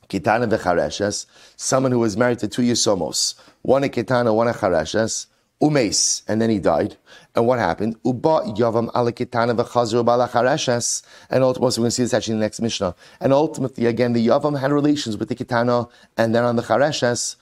Kitana 0.09 0.49
v'chareshes, 0.49 1.27
someone 1.55 1.91
who 1.91 1.99
was 1.99 2.17
married 2.17 2.39
to 2.39 2.47
two 2.47 2.63
Yisomos, 2.63 3.35
one 3.61 3.83
a 3.83 3.89
Kitana, 3.89 4.33
one 4.33 4.47
a 4.47 4.53
Chareshes, 4.53 5.27
Umes, 5.61 6.23
and 6.27 6.41
then 6.41 6.49
he 6.49 6.59
died. 6.59 6.95
And 7.35 7.45
what 7.45 7.59
happened? 7.59 7.97
Uba 8.05 8.41
yavam 8.57 8.89
ala 8.95 9.11
Kitana 9.11 9.55
v'chazru 9.55 9.99
and 11.29 11.43
ultimately, 11.43 11.65
we're 11.65 11.75
going 11.75 11.85
to 11.85 11.91
see 11.91 12.03
this 12.03 12.13
actually 12.13 12.33
in 12.33 12.39
the 12.39 12.45
next 12.45 12.61
Mishnah. 12.61 12.95
And 13.19 13.33
ultimately, 13.33 13.85
again, 13.85 14.13
the 14.13 14.25
Yavam 14.27 14.59
had 14.59 14.71
relations 14.71 15.17
with 15.17 15.29
the 15.29 15.35
Kitana, 15.35 15.89
and 16.17 16.33
then 16.33 16.43
on 16.43 16.55
the 16.55 16.63
Chareshes, 16.63 17.35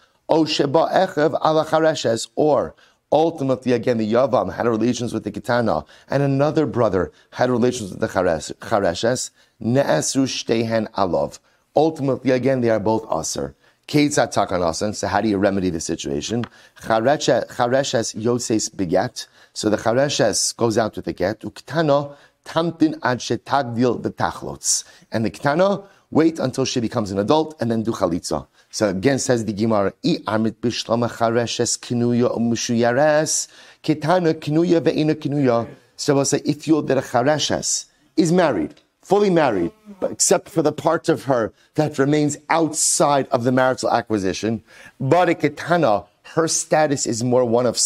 or 2.35 2.75
Ultimately, 3.09 3.71
again, 3.71 3.97
the 3.97 4.13
Yavam 4.13 4.53
had 4.53 4.67
relations 4.67 5.13
with 5.13 5.23
the 5.23 5.31
Kitana, 5.31 5.85
and 6.09 6.21
another 6.21 6.65
brother 6.65 7.11
had 7.31 7.49
relations 7.49 7.91
with 7.91 8.01
the 8.01 8.07
Chareshes. 8.07 9.31
Shtehen 9.61 10.91
alov. 10.91 11.39
Ultimately, 11.75 12.31
again, 12.31 12.61
they 12.61 12.69
are 12.69 12.79
both 12.79 13.05
aser. 13.11 13.55
So 13.89 15.07
how 15.07 15.21
do 15.21 15.29
you 15.29 15.37
remedy 15.37 15.69
the 15.69 15.79
situation? 15.79 16.43
Chareshes 16.81 18.15
yoses 18.15 18.69
beget. 18.75 19.27
So 19.53 19.69
the 19.69 19.77
chareshes 19.77 20.55
goes 20.57 20.77
out 20.77 20.97
with 20.97 21.05
the 21.05 21.13
get. 21.13 21.39
Uktano 21.39 22.15
tamtin 22.43 22.99
ad 23.01 23.19
shetagdil 23.19 24.01
v'tachlots. 24.01 24.83
And 25.13 25.23
the 25.23 25.31
ktana 25.31 25.85
wait 26.11 26.37
until 26.37 26.65
she 26.65 26.81
becomes 26.81 27.11
an 27.11 27.19
adult 27.19 27.55
and 27.61 27.71
then 27.71 27.83
do 27.83 27.91
chalitza. 27.91 28.47
So 28.71 28.89
again 28.89 29.19
says 29.19 29.45
the 29.45 29.53
Gemara, 29.53 29.93
I 30.03 30.17
amit 30.27 30.55
bishlama 30.55 31.09
chareshes 31.09 31.79
kinuya 31.79 32.35
umushuyares 32.37 33.47
kitana 33.83 34.33
kinuya 34.33 34.81
ve'ina 34.81 35.15
kinuya. 35.15 35.65
So 35.95 36.15
we'll 36.15 36.25
say 36.25 36.41
if 36.43 36.67
you're 36.67 36.79
a 36.79 37.01
chareshes 37.01 37.85
is 38.17 38.33
married 38.33 38.81
fully 39.07 39.29
married, 39.29 39.71
except 40.01 40.49
for 40.49 40.61
the 40.61 40.71
part 40.73 41.07
of 41.07 41.23
her 41.23 41.53
that 41.75 41.97
remains 41.97 42.35
outside 42.49 43.25
of 43.29 43.45
the 43.45 43.51
marital 43.53 43.89
acquisition. 43.89 44.61
But 44.99 45.29
a 45.29 45.33
ketana, 45.33 46.05
her 46.35 46.49
status 46.49 47.07
is 47.07 47.23
more 47.23 47.45
one 47.45 47.65
of 47.65 47.77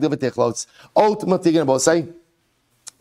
devatichlotz. 0.00 0.66
Ultimately, 0.96 1.50
going 1.52 1.66
to 1.66 1.80
say, 1.80 2.06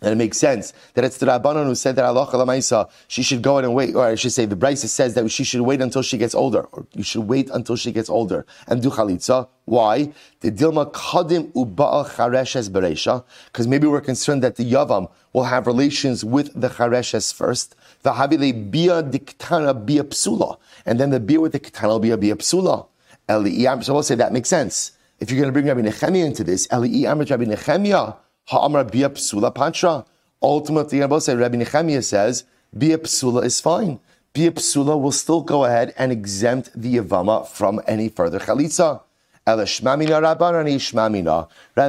and 0.01 0.11
it 0.11 0.15
makes 0.15 0.37
sense 0.37 0.73
that 0.93 1.03
it's 1.03 1.17
the 1.17 1.25
Rabbanon 1.25 1.65
who 1.65 1.75
said 1.75 1.95
that 1.95 2.05
Allah 2.05 2.27
Lamaisa, 2.27 2.89
she 3.07 3.23
should 3.23 3.41
go 3.41 3.57
in 3.57 3.65
and 3.65 3.73
wait, 3.73 3.95
or 3.95 4.05
I 4.05 4.15
should 4.15 4.31
say 4.31 4.45
the 4.45 4.55
Brisa 4.55 4.87
says 4.87 5.15
that 5.15 5.27
she 5.29 5.43
should 5.43 5.61
wait 5.61 5.81
until 5.81 6.03
she 6.03 6.17
gets 6.17 6.35
older, 6.35 6.61
or 6.71 6.85
you 6.93 7.03
should 7.03 7.27
wait 7.27 7.49
until 7.51 7.75
she 7.75 7.91
gets 7.91 8.09
older 8.09 8.45
and 8.67 8.81
do 8.81 8.89
Chalitza. 8.89 9.47
Why? 9.65 10.13
The 10.41 10.51
Dilma 10.51 10.91
Kadim 10.93 11.51
Uba'al 11.53 12.07
Chareshes 12.09 12.69
Beresha, 12.69 13.23
because 13.47 13.67
maybe 13.67 13.87
we're 13.87 14.01
concerned 14.01 14.43
that 14.43 14.55
the 14.55 14.71
Yavam 14.71 15.09
will 15.33 15.45
have 15.45 15.65
relations 15.65 16.23
with 16.23 16.53
the 16.59 16.69
Chareshes 16.69 17.33
first. 17.33 17.75
The 18.03 18.13
Habile 18.13 18.69
Bia 18.69 19.01
Diktana 19.01 19.85
Bia 19.85 20.03
Psula, 20.03 20.57
and 20.85 20.99
then 20.99 21.09
the 21.09 21.19
Bia 21.19 21.41
with 21.41 21.53
the 21.53 21.59
Ketana 21.59 21.89
will 21.89 21.99
be 21.99 22.11
a 22.11 22.17
Bia 22.17 22.35
Psula. 22.35 22.87
Eli 23.29 23.81
so 23.81 23.93
we'll 23.93 24.03
say 24.03 24.15
that 24.15 24.31
makes 24.31 24.47
sense. 24.47 24.91
If 25.19 25.31
you're 25.31 25.39
going 25.41 25.49
to 25.49 25.51
bring 25.51 25.65
Rabbi 25.65 25.81
Nechemia 25.81 26.23
into 26.23 26.43
this, 26.43 26.67
Eli 26.71 27.09
Rabbi 27.09 27.45
Nechemia, 27.45 28.15
Ha'amar 28.47 28.85
bia 28.85 29.09
psula 29.09 29.53
pancha. 29.53 30.05
Ultimately, 30.41 31.01
Rabbi 31.01 31.17
Nechemiah 31.17 32.01
says 32.01 32.45
bia 32.77 32.97
psula 32.97 33.43
is 33.43 33.59
fine. 33.59 33.99
Bia 34.31 34.51
psula 34.51 34.97
will 35.01 35.11
still 35.11 35.41
go 35.41 35.65
ahead 35.65 35.93
and 35.97 36.13
exempt 36.13 36.69
the 36.73 36.95
Yavama 36.95 37.45
from 37.45 37.81
any 37.87 38.07
further 38.07 38.39
chalitza. 38.39 39.01
Rather, 39.45 39.65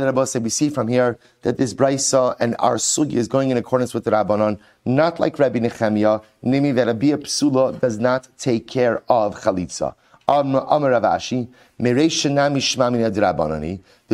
Rabbi 0.06 0.24
said, 0.24 0.42
we 0.42 0.50
see 0.50 0.68
from 0.68 0.88
here 0.88 1.18
that 1.42 1.58
this 1.58 1.74
brisa 1.74 2.34
and 2.40 2.56
our 2.58 2.76
sugi 2.76 3.14
is 3.14 3.28
going 3.28 3.50
in 3.50 3.56
accordance 3.56 3.94
with 3.94 4.02
the 4.04 4.10
Rabbanon, 4.10 4.58
not 4.84 5.20
like 5.20 5.38
Rabbi 5.38 5.60
Nechemiah, 5.60 6.22
namely 6.42 6.72
that 6.72 6.88
a 6.88 6.94
bia 6.94 7.18
psula 7.18 7.78
does 7.80 7.98
not 7.98 8.28
take 8.36 8.66
care 8.66 9.02
of 9.08 9.42
chalitza. 9.42 9.94
The 10.28 11.48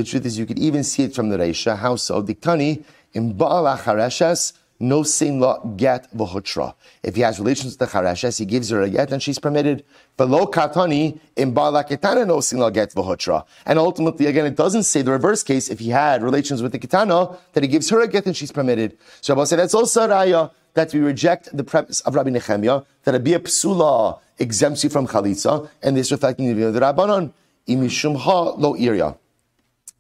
truth 0.05 0.27
is, 0.27 0.39
you 0.39 0.47
could 0.47 0.61
even 0.61 0.85
see 0.85 1.03
it 1.03 1.15
from 1.15 1.29
the 1.29 1.37
Reisha. 1.37 1.77
How 1.77 1.97
so? 1.97 2.23
Diktani, 2.23 2.85
in 3.15 3.33
Baal 3.33 3.65
Achareshes, 3.65 4.53
no 4.81 5.03
sin 5.03 5.41
law 5.41 5.65
get 5.77 6.13
v'hotra. 6.15 6.75
If 7.03 7.17
he 7.17 7.23
has 7.23 7.39
relations 7.39 7.73
with 7.73 7.91
the 7.91 7.99
chareshes, 7.99 8.39
he 8.39 8.45
gives 8.45 8.71
her 8.71 8.83
a 8.83 8.91
get 8.91 9.13
and 9.13 9.23
she's 9.23 9.39
permitted. 9.39 9.85
Below 10.17 10.47
katani 10.47 11.19
in 11.37 11.55
bala 11.55 11.85
ketana 11.85 12.27
no 12.27 12.41
sin 12.41 12.59
law 12.59 12.71
get 12.71 12.91
v'hotra. 12.91 13.45
And 13.67 13.79
ultimately, 13.79 14.27
again, 14.27 14.47
it 14.47 14.57
doesn't 14.57 14.85
say 14.85 15.03
the 15.03 15.13
reverse 15.13 15.43
case. 15.43 15.69
If 15.69 15.79
he 15.79 15.91
had 15.91 16.23
relations 16.23 16.63
with 16.63 16.73
the 16.73 16.79
ketana, 16.79 17.39
that 17.53 17.63
he 17.63 17.69
gives 17.69 17.89
her 17.91 18.01
a 18.01 18.09
get 18.09 18.27
and 18.27 18.37
she's 18.37 18.53
permitted. 18.53 18.99
So 19.21 19.37
I'll 19.39 19.47
say 19.47 19.57
that's 19.57 19.75
also 19.75 20.09
raya 20.09 20.51
that 20.75 20.93
we 20.93 21.01
reject 21.01 21.57
the 21.57 21.65
premise 21.65 22.01
of 22.01 22.15
Rabbi 22.15 22.31
Nechemia 22.31 22.85
that 23.05 23.15
a 23.15 23.21
bia 23.21 23.39
psula 23.39 24.19
exempts 24.39 24.83
you 24.83 24.91
from 24.91 25.07
chalitza, 25.07 25.69
and 25.83 25.97
this 25.97 26.11
reflecting 26.11 26.49
the 26.49 26.55
view 26.55 26.67
of 26.67 26.75
the 26.75 26.81
Rabbanon 26.81 27.33
imishum 27.69 28.17
ha 28.17 28.51
lo 28.51 28.75
iria. 28.75 29.17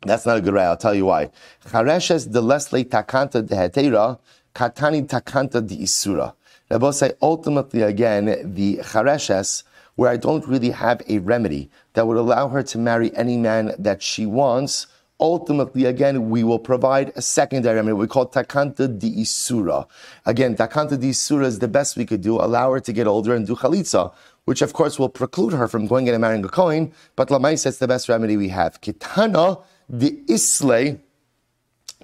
That's 0.02 0.26
not 0.26 0.36
a 0.36 0.40
good 0.40 0.54
way. 0.54 0.64
I'll 0.64 0.76
tell 0.76 0.94
you 0.94 1.06
why. 1.06 1.30
Chareshes 1.66 2.30
de 2.30 2.40
lesle 2.40 2.84
takanta 2.84 3.46
de 3.46 3.54
hetera, 3.54 4.18
katani 4.54 5.06
takanta 5.06 5.66
de 5.66 5.76
isura. 5.76 6.34
Rabbi 6.70 6.90
say 6.90 7.12
ultimately 7.20 7.82
again 7.82 8.54
the 8.54 8.78
chareshes 8.78 9.64
where 9.96 10.10
I 10.10 10.16
don't 10.16 10.46
really 10.46 10.70
have 10.70 11.02
a 11.08 11.18
remedy 11.18 11.70
that 11.92 12.06
would 12.06 12.16
allow 12.16 12.48
her 12.48 12.62
to 12.62 12.78
marry 12.78 13.14
any 13.16 13.36
man 13.36 13.74
that 13.78 14.02
she 14.02 14.26
wants. 14.26 14.86
Ultimately, 15.20 15.84
again, 15.84 16.28
we 16.28 16.42
will 16.42 16.58
provide 16.58 17.12
a 17.14 17.22
secondary 17.22 17.76
remedy. 17.76 17.92
We 17.92 18.08
call 18.08 18.26
takanta 18.26 18.98
di 18.98 19.22
isura. 19.22 19.86
Again, 20.26 20.56
takanta 20.56 20.98
di 20.98 21.10
isura 21.10 21.44
is 21.44 21.60
the 21.60 21.68
best 21.68 21.96
we 21.96 22.04
could 22.04 22.20
do. 22.20 22.40
Allow 22.40 22.72
her 22.72 22.80
to 22.80 22.92
get 22.92 23.06
older 23.06 23.34
and 23.34 23.46
do 23.46 23.54
chalitza 23.54 24.12
which 24.44 24.62
of 24.62 24.72
course 24.72 24.98
will 24.98 25.08
preclude 25.08 25.52
her 25.52 25.68
from 25.68 25.86
going 25.86 26.08
and 26.08 26.20
marrying 26.20 26.44
a 26.44 26.48
Kohen, 26.48 26.92
but 27.16 27.28
Lamai 27.28 27.58
says 27.58 27.78
the 27.78 27.88
best 27.88 28.08
remedy 28.08 28.36
we 28.36 28.48
have. 28.48 28.80
Kitana 28.80 29.62
di 29.96 30.22
Isle 30.28 31.00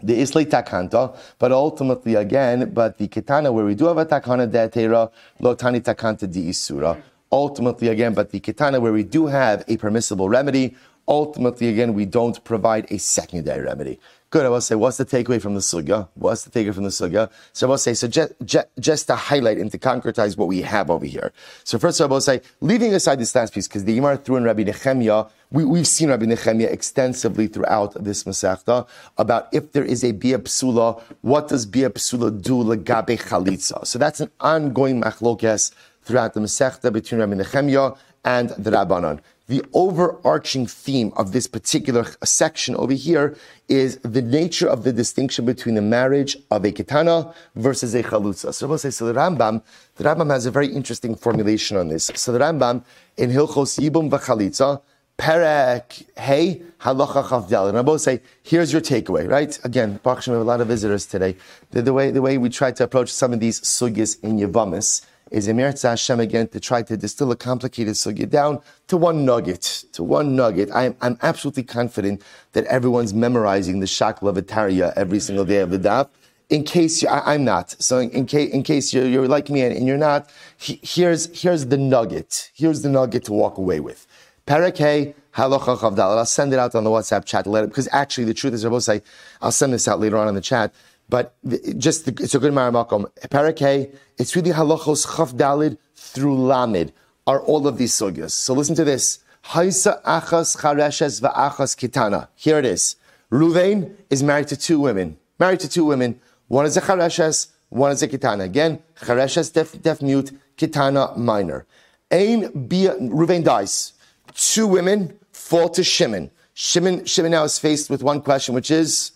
the 0.03 0.21
isle 0.21 0.45
takanta, 0.45 1.17
but 1.39 1.53
ultimately 1.53 2.15
again, 2.15 2.71
but 2.73 2.99
the 2.99 3.09
kitana 3.09 3.53
where 3.53 3.65
we 3.65 3.75
do 3.75 3.87
have 3.87 3.99
a 3.99 4.07
takana 4.07 4.51
de'atera, 4.51 5.11
lo 5.41 5.55
tani 5.55 5.81
takanta 5.81 6.31
di 6.31 6.49
isura. 6.49 7.01
Ultimately 7.33 7.89
again, 7.89 8.13
but 8.15 8.31
the 8.31 8.41
kitana 8.41 8.81
where 8.81 8.93
we 8.93 9.05
do 9.05 9.27
have 9.27 9.65
a 9.69 9.77
permissible 9.77 10.29
remedy, 10.29 10.75
ultimately 11.07 11.69
again 11.69 11.95
we 11.95 12.05
don't 12.05 12.43
provide 12.45 12.91
a 12.91 12.99
secondary 12.99 13.63
remedy. 13.65 13.99
Good. 14.31 14.47
I 14.47 14.49
will 14.49 14.61
say, 14.61 14.77
what's 14.77 14.97
the 14.97 15.05
takeaway 15.05 15.43
from 15.43 15.55
the 15.55 15.61
sugya? 15.61 16.07
What's 16.15 16.45
the 16.45 16.51
takeaway 16.51 16.73
from 16.73 16.85
the 16.85 16.91
sugya? 16.91 17.29
So 17.53 17.67
I 17.67 17.71
will 17.71 17.79
say, 17.79 17.95
so 17.95 18.07
just, 18.07 18.33
just, 18.45 18.69
just, 18.79 19.09
to 19.09 19.17
highlight 19.17 19.59
and 19.59 19.73
to 19.73 19.79
concretize 19.79 20.37
what 20.37 20.47
we 20.47 20.63
have 20.63 20.89
over 20.89 21.05
here. 21.05 21.33
So 21.65 21.81
first 21.81 22.01
I 22.01 22.07
will 22.07 22.21
say, 22.21 22.41
leaving 22.61 22.95
aside 22.95 23.19
this 23.19 23.35
last 23.35 23.53
piece, 23.53 23.67
because 23.67 23.85
the 23.85 23.97
Gemara 23.97 24.19
threw 24.19 24.37
in 24.37 24.45
Rabbi 24.45 24.63
Nechemia, 24.63 25.29
we, 25.51 25.79
have 25.79 25.87
seen 25.89 26.11
Rabbi 26.11 26.27
Nechemia 26.27 26.71
extensively 26.71 27.49
throughout 27.49 28.05
this 28.05 28.23
Masechta 28.23 28.87
about 29.19 29.49
if 29.53 29.73
there 29.73 29.85
is 29.85 30.05
a 30.05 30.13
Bia 30.13 30.39
Psula, 30.39 31.03
what 31.23 31.49
does 31.49 31.67
Bia 31.67 31.91
Psula 31.91 32.31
do 32.41 32.63
legabe 32.63 33.19
chalitza? 33.19 33.85
So 33.85 33.99
that's 33.99 34.21
an 34.21 34.31
ongoing 34.39 35.03
machlokes 35.03 35.73
throughout 36.03 36.35
the 36.35 36.41
Masechta 36.41 36.93
between 36.93 37.21
Rabbi 37.21 37.35
Nechemia 37.35 37.99
and 38.25 38.51
the 38.51 38.71
Rabbanon 38.71 39.19
the 39.51 39.65
overarching 39.73 40.65
theme 40.65 41.13
of 41.17 41.33
this 41.33 41.49
particular 41.49 42.07
section 42.23 42.77
over 42.77 42.93
here 42.93 43.37
is 43.69 43.97
the 43.99 44.23
nature 44.23 44.69
of 44.69 44.85
the 44.85 44.93
distinction 44.93 45.45
between 45.45 45.75
the 45.75 45.83
marriage 45.83 46.37
of 46.53 46.65
a 46.65 46.71
ketana 46.71 47.35
versus 47.57 47.93
a 47.97 48.03
chalutza. 48.05 48.55
So, 48.55 48.67
I 48.67 48.71
will 48.71 48.79
say, 48.79 48.91
so 48.91 49.07
the 49.07 49.13
Rambam, 49.13 49.61
the 49.97 50.05
Rambam 50.05 50.31
has 50.31 50.47
a 50.47 50.53
very 50.53 50.69
interesting 50.69 51.17
formulation 51.17 51.77
on 51.77 51.89
this. 51.89 52.13
So 52.15 52.31
the 52.31 52.39
Rambam 52.39 52.85
in 53.17 53.31
Hilchos 53.31 53.81
Yibum 53.81 54.09
v'chalitza, 54.09 54.83
Perek 55.19 56.07
Hey 56.17 56.63
Halacha 56.81 57.29
Chaf 57.29 57.49
Daled. 57.51 57.71
And 57.71 57.79
I 57.79 57.83
both 57.83 58.03
say, 58.03 58.23
here's 58.45 58.73
your 58.73 58.81
takeaway, 58.81 59.29
right? 59.29 59.59
Again, 59.65 59.99
Baruch 60.05 60.29
we 60.29 60.33
have 60.33 60.43
a 60.43 60.45
lot 60.45 60.61
of 60.61 60.69
visitors 60.69 61.07
today. 61.07 61.37
The, 61.73 61.83
the, 61.83 61.93
way 61.93 62.13
the 62.13 62.23
way 62.23 62.39
we 62.39 62.51
try 62.51 62.71
to 62.71 62.85
approach 62.85 63.13
some 63.13 63.33
of 63.33 63.41
these 63.41 63.61
sugis 63.61 64.23
in 64.23 64.39
Yavamis 64.39 65.05
is 65.31 65.47
Emir 65.47 65.73
Hashem 65.81 66.21
again 66.21 66.49
to 66.49 66.61
try 66.61 66.83
to 66.83 66.97
distill 66.97 67.31
a 67.31 67.37
complicated 67.37 67.95
sugya 67.95 68.29
down 68.29 68.61
to 68.89 68.97
one 68.97 69.25
nugget, 69.25 69.85
to 69.93 70.03
one 70.03 70.35
nugget. 70.35 70.71
I'm, 70.75 70.97
I'm 71.01 71.19
absolutely 71.23 71.63
confident 71.63 72.23
that 72.53 72.65
everyone's 72.67 73.15
memorizing 73.15 73.81
the 73.81 73.87
Shakla 73.87 74.37
Vitaria 74.37 74.93
every 74.97 75.21
single 75.21 75.45
day 75.45 75.59
of 75.59 75.71
the 75.71 75.79
daf. 75.79 76.09
In 76.49 76.65
case 76.65 77.01
you, 77.01 77.09
I, 77.09 77.35
am 77.35 77.45
not, 77.45 77.81
so 77.81 77.99
in, 77.99 78.11
in, 78.11 78.27
case, 78.27 78.53
in 78.53 78.65
case 78.65 78.93
you're, 78.93 79.07
you're 79.07 79.29
like 79.29 79.51
me 79.51 79.63
and, 79.63 79.77
and 79.77 79.87
you're 79.87 79.97
not, 79.97 80.29
he, 80.57 80.81
here's, 80.83 81.27
here's 81.41 81.67
the 81.67 81.79
nugget. 81.79 82.51
Here's 82.55 82.83
the 82.83 82.89
nugget 82.89 83.25
to 83.27 83.33
walk 83.33 83.57
away 83.57 83.79
with. 83.79 84.05
Parakeh 84.49 85.15
halacha 85.37 85.81
chaf 85.81 85.93
daled. 85.93 86.19
I'll 86.19 86.27
send 86.27 86.53
it 86.53 86.59
out 86.59 86.75
on 86.75 86.83
the 86.83 86.91
WhatsApp 86.91 87.25
chat 87.25 87.47
let 87.47 87.63
it, 87.63 87.69
because 87.69 87.89
actually 87.93 88.25
the 88.25 88.35
truth 88.35 88.53
is, 88.55 88.65
I 88.65 88.69
will 88.69 88.81
say, 88.81 89.01
I'll 89.41 89.53
send 89.53 89.73
this 89.73 89.87
out 89.87 90.01
later 90.01 90.17
on 90.17 90.27
in 90.27 90.35
the 90.35 90.41
chat. 90.41 90.75
But 91.11 91.35
just 91.79 92.09
it's 92.09 92.35
a 92.35 92.39
good 92.39 92.53
maramakom. 92.53 93.11
Parakeh, 93.29 93.93
it's 94.17 94.37
really 94.37 94.53
halachos 94.53 95.03
chaf 95.17 95.33
dalid 95.33 95.77
through 95.97 96.37
lamid 96.37 96.93
are 97.27 97.41
all 97.43 97.67
of 97.67 97.79
these 97.79 97.93
sugyas. 97.93 98.31
So 98.31 98.55
listen 98.55 98.77
to 98.77 98.85
this. 98.85 99.19
Haisa 99.47 100.03
achas 100.05 100.57
chareshes 100.57 101.21
va'achas 101.21 101.73
kitana. 101.77 102.29
Here 102.37 102.59
it 102.59 102.65
is. 102.65 102.97
Ruvain 103.31 103.95
is 104.09 104.23
married 104.23 104.49
to 104.49 104.57
two 104.57 104.79
women. 104.79 105.17
Married 105.39 105.61
to 105.61 105.69
two 105.69 105.85
women. 105.85 106.21
One 106.49 106.67
is 106.67 106.77
a 106.77 106.81
chareshes, 106.81 107.49
one 107.69 107.93
is 107.93 108.03
a 108.03 108.09
kitana. 108.09 108.45
Again, 108.45 108.83
chareshes 109.01 109.53
def, 109.53 109.81
def 109.81 110.03
mute, 110.03 110.33
kitana 110.57 111.17
minor. 111.17 111.67
Ein 112.11 112.67
bia, 112.69 112.97
Ruvain 112.97 113.45
dies. 113.45 113.93
Two 114.35 114.67
women 114.67 115.19
fall 115.33 115.69
to 115.71 115.83
Shimon. 115.83 116.31
Shimon, 116.55 117.05
Shimon 117.05 117.31
now 117.31 117.45
is 117.45 117.59
faced 117.59 117.89
with 117.89 118.03
one 118.03 118.21
question, 118.21 118.55
which 118.55 118.71
is, 118.71 119.13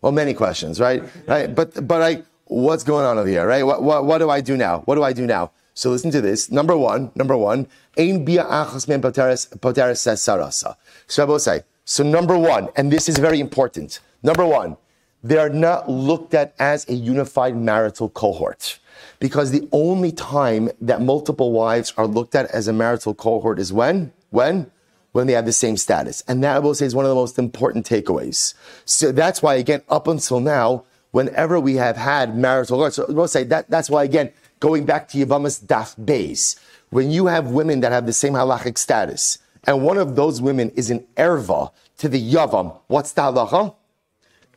well, 0.00 0.12
many 0.12 0.34
questions, 0.34 0.80
right? 0.80 1.02
Right? 1.26 1.54
But, 1.54 1.86
but 1.86 2.02
I, 2.02 2.22
what's 2.44 2.84
going 2.84 3.04
on 3.04 3.18
over 3.18 3.28
here, 3.28 3.46
right? 3.46 3.64
What, 3.64 3.82
what, 3.82 4.04
what 4.04 4.18
do 4.18 4.30
I 4.30 4.40
do 4.40 4.56
now? 4.56 4.80
What 4.80 4.94
do 4.94 5.02
I 5.02 5.12
do 5.12 5.26
now? 5.26 5.50
So 5.74 5.90
listen 5.90 6.10
to 6.10 6.20
this. 6.20 6.50
Number 6.50 6.76
one, 6.76 7.12
number 7.14 7.36
one, 7.36 7.68
ein 7.96 8.24
bia 8.24 8.44
achas 8.44 8.88
men 8.88 9.00
poteres 9.00 9.98
says 9.98 10.20
sarasa. 10.20 10.76
So 11.06 11.22
I 11.22 11.26
will 11.26 11.38
say, 11.38 11.62
so 11.84 12.02
number 12.02 12.36
one, 12.36 12.68
and 12.76 12.92
this 12.92 13.08
is 13.08 13.18
very 13.18 13.40
important. 13.40 14.00
Number 14.22 14.44
one, 14.44 14.76
they 15.22 15.38
are 15.38 15.48
not 15.48 15.88
looked 15.88 16.34
at 16.34 16.54
as 16.58 16.88
a 16.88 16.94
unified 16.94 17.56
marital 17.56 18.08
cohort. 18.08 18.78
Because 19.20 19.50
the 19.50 19.68
only 19.72 20.12
time 20.12 20.70
that 20.80 21.00
multiple 21.00 21.52
wives 21.52 21.92
are 21.96 22.06
looked 22.06 22.34
at 22.34 22.50
as 22.50 22.68
a 22.68 22.72
marital 22.72 23.14
cohort 23.14 23.58
is 23.58 23.72
when? 23.72 24.12
When? 24.30 24.70
When 25.18 25.26
they 25.26 25.32
have 25.32 25.46
the 25.46 25.52
same 25.52 25.76
status. 25.76 26.22
And 26.28 26.42
that 26.44 26.56
I 26.56 26.58
will 26.60 26.74
say 26.74 26.86
is 26.86 26.94
one 26.94 27.04
of 27.04 27.08
the 27.08 27.14
most 27.14 27.38
important 27.38 27.86
takeaways. 27.86 28.54
So 28.84 29.10
that's 29.10 29.42
why, 29.42 29.56
again, 29.56 29.82
up 29.88 30.06
until 30.06 30.38
now, 30.38 30.84
whenever 31.10 31.58
we 31.58 31.74
have 31.74 31.96
had 31.96 32.36
marital 32.36 32.88
so 32.90 33.04
we'll 33.08 33.26
say 33.26 33.42
that 33.42 33.68
that's 33.70 33.90
why 33.90 34.04
again, 34.04 34.30
going 34.60 34.84
back 34.84 35.08
to 35.08 35.18
Yavamas 35.18 35.64
Daf 35.64 35.98
Beis, 35.98 36.58
when 36.90 37.10
you 37.10 37.26
have 37.26 37.48
women 37.48 37.80
that 37.80 37.92
have 37.92 38.06
the 38.06 38.12
same 38.12 38.34
halachic 38.34 38.78
status, 38.78 39.38
and 39.64 39.82
one 39.82 39.98
of 39.98 40.14
those 40.16 40.40
women 40.40 40.70
is 40.70 40.90
an 40.90 41.04
erva 41.16 41.72
to 41.98 42.08
the 42.08 42.20
Yavam, 42.32 42.78
what's 42.86 43.12
the 43.12 43.22
halacha? 43.22 43.74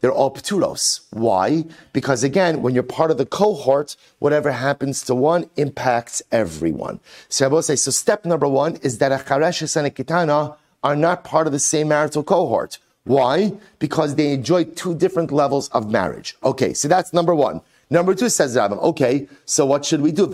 They're 0.02 0.12
all 0.12 0.34
pturos. 0.34 1.02
Why? 1.12 1.66
Because 1.94 2.24
again, 2.24 2.62
when 2.62 2.74
you're 2.74 2.84
part 2.84 3.12
of 3.12 3.18
the 3.18 3.26
cohort, 3.26 3.96
whatever 4.20 4.52
happens 4.52 5.04
to 5.04 5.16
one 5.16 5.50
impacts 5.56 6.22
everyone. 6.32 7.00
So 7.30 7.46
I 7.46 7.48
will 7.48 7.62
say, 7.62 7.76
so 7.76 7.92
step 7.92 8.26
number 8.26 8.48
one 8.48 8.78
is 8.78 8.98
that 8.98 9.12
a 9.12 9.16
and 9.16 9.88
a 9.88 9.92
kitana 9.92 10.58
are 10.84 10.96
not 10.96 11.24
part 11.24 11.46
of 11.46 11.54
the 11.54 11.60
same 11.60 11.88
marital 11.90 12.24
cohort. 12.24 12.80
Why? 13.04 13.54
Because 13.80 14.16
they 14.16 14.34
enjoy 14.34 14.64
two 14.66 14.96
different 14.96 15.32
levels 15.32 15.70
of 15.70 15.92
marriage. 15.92 16.36
Okay, 16.44 16.74
so 16.74 16.88
that's 16.88 17.14
number 17.14 17.34
one. 17.34 17.62
Number 17.90 18.16
two 18.16 18.30
says 18.30 18.56
Rambam, 18.56 18.82
okay, 18.82 19.28
so 19.46 19.66
what 19.66 19.86
should 19.86 20.02
we 20.02 20.12
do? 20.12 20.26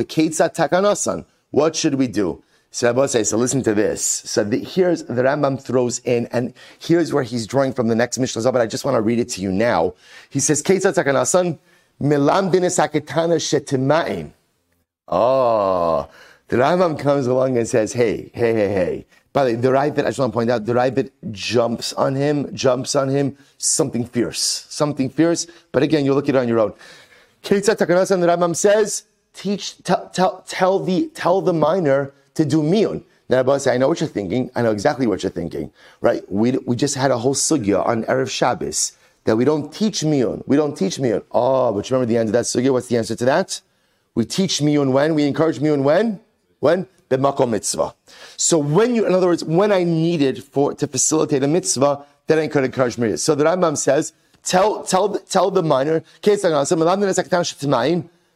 What 1.52 1.76
should 1.76 1.96
we 1.96 2.08
do? 2.08 2.44
So 2.78 3.08
so 3.08 3.38
listen 3.38 3.64
to 3.64 3.74
this. 3.74 4.06
So 4.06 4.44
the, 4.44 4.60
here's 4.60 5.04
the 5.06 5.24
Rambam 5.24 5.60
throws 5.60 5.98
in, 6.06 6.28
and 6.28 6.54
here's 6.78 7.12
where 7.12 7.24
he's 7.24 7.48
drawing 7.48 7.74
from 7.74 7.88
the 7.88 7.96
next 7.96 8.20
Mishnah, 8.20 8.52
but 8.52 8.62
I 8.62 8.68
just 8.68 8.86
want 8.86 8.94
to 8.94 9.02
read 9.02 9.18
it 9.18 9.30
to 9.30 9.42
you 9.42 9.52
now. 9.52 9.96
He 10.30 10.40
says, 10.40 10.62
Keitza 10.62 10.94
takanasan, 10.94 11.58
milam 12.00 12.52
dinis 12.52 12.78
aketana 12.78 13.38
shetimain. 13.42 14.32
Oh, 15.08 15.18
ah. 15.18 16.10
the 16.50 16.58
Rambam 16.58 17.00
comes 17.00 17.26
along 17.26 17.58
and 17.58 17.68
says, 17.68 17.94
hey, 17.94 18.30
hey, 18.36 18.54
hey, 18.54 18.70
hey. 18.72 19.06
By 19.34 19.46
the 19.46 19.56
way, 19.56 19.56
the 19.56 19.70
Raavad, 19.70 20.06
I 20.06 20.10
just 20.10 20.20
want 20.20 20.34
to 20.34 20.38
point 20.38 20.52
out, 20.52 20.66
the 20.68 20.74
Raavad 20.74 21.10
jumps 21.32 21.94
on 21.94 22.14
him, 22.14 22.54
jumps 22.56 22.96
on 22.96 23.10
him, 23.10 23.36
something 23.58 24.06
fierce, 24.06 24.68
something 24.70 25.10
fierce. 25.10 25.48
But 25.72 25.82
again, 25.82 26.06
you 26.06 26.14
look 26.14 26.30
at 26.30 26.36
it 26.36 26.38
on 26.38 26.48
your 26.48 26.60
own. 26.60 26.74
Keitza 27.42 27.76
takanasan, 27.76 28.22
the 28.22 28.28
Rambam 28.28 28.56
says, 28.56 29.06
teach, 29.34 29.82
tell, 29.82 30.44
tell 30.46 30.78
the, 30.78 31.08
tell 31.16 31.42
the 31.42 31.54
minor 31.54 32.14
to 32.38 32.46
do 32.46 32.62
miyun. 32.62 33.04
Now, 33.30 33.40
Abba 33.40 33.60
say, 33.60 33.74
I 33.74 33.78
know 33.78 33.90
what 33.90 34.00
you're 34.00 34.08
thinking. 34.08 34.50
I 34.56 34.62
know 34.62 34.72
exactly 34.72 35.06
what 35.06 35.22
you're 35.22 35.32
thinking, 35.32 35.72
right? 36.00 36.24
We, 36.32 36.52
we 36.66 36.76
just 36.76 36.96
had 36.96 37.12
a 37.12 37.18
whole 37.18 37.36
sugya 37.36 37.86
on 37.86 38.04
Erev 38.06 38.30
Shabbos 38.30 38.94
that 39.26 39.36
we 39.36 39.44
don't 39.44 39.74
teach 39.74 40.02
miyun. 40.02 40.44
We 40.48 40.56
don't 40.56 40.78
teach 40.78 40.98
miyun. 40.98 41.24
Oh, 41.32 41.74
but 41.74 41.90
you 41.90 41.96
remember 41.96 42.10
the 42.14 42.18
end 42.18 42.30
of 42.30 42.34
that 42.34 42.46
sugya? 42.46 42.72
What's 42.72 42.88
the 42.88 42.98
answer 42.98 43.16
to 43.16 43.26
that? 43.26 43.60
We 44.16 44.24
teach 44.24 44.60
miyun 44.60 44.94
when? 44.94 45.16
We 45.16 45.26
encourage 45.26 45.60
miyun 45.60 45.84
when? 45.84 46.20
When? 46.60 46.88
B'makom 47.10 47.50
mitzvah. 47.50 47.96
So 48.38 48.60
when 48.60 48.96
you, 48.96 49.06
in 49.06 49.14
other 49.14 49.28
words, 49.28 49.44
when 49.44 49.72
I 49.72 49.84
needed 49.84 50.44
for, 50.44 50.74
to 50.76 50.88
facilitate 50.88 51.44
a 51.44 51.48
mitzvah, 51.48 52.06
then 52.28 52.38
I 52.40 52.48
could 52.48 52.64
encourage 52.64 52.98
miyun. 52.98 53.20
So 53.20 53.34
the 53.36 53.46
Rambam 53.46 53.78
says, 53.78 54.14
tell, 54.44 54.84
tell, 54.84 55.18
tell 55.20 55.50
the 55.52 55.64
minor, 55.64 56.04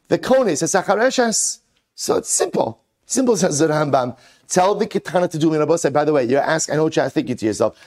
the 0.08 0.18
kones, 0.18 1.60
so 1.94 2.16
it's 2.16 2.30
simple. 2.30 2.81
Simple 3.12 3.36
says 3.36 3.60
the 3.60 3.68
Rambam. 3.68 4.18
Tell 4.48 4.74
the 4.74 4.88
Kitana 4.88 5.30
to 5.32 5.38
do 5.38 5.50
Minabosai. 5.50 5.92
By 5.92 6.06
the 6.06 6.14
way, 6.14 6.24
you're 6.24 6.40
asking, 6.40 6.74
I 6.74 6.76
know 6.78 6.86
what 6.86 6.96
you're 6.96 7.10
thinking 7.10 7.36
to 7.36 7.46
yourself. 7.46 7.78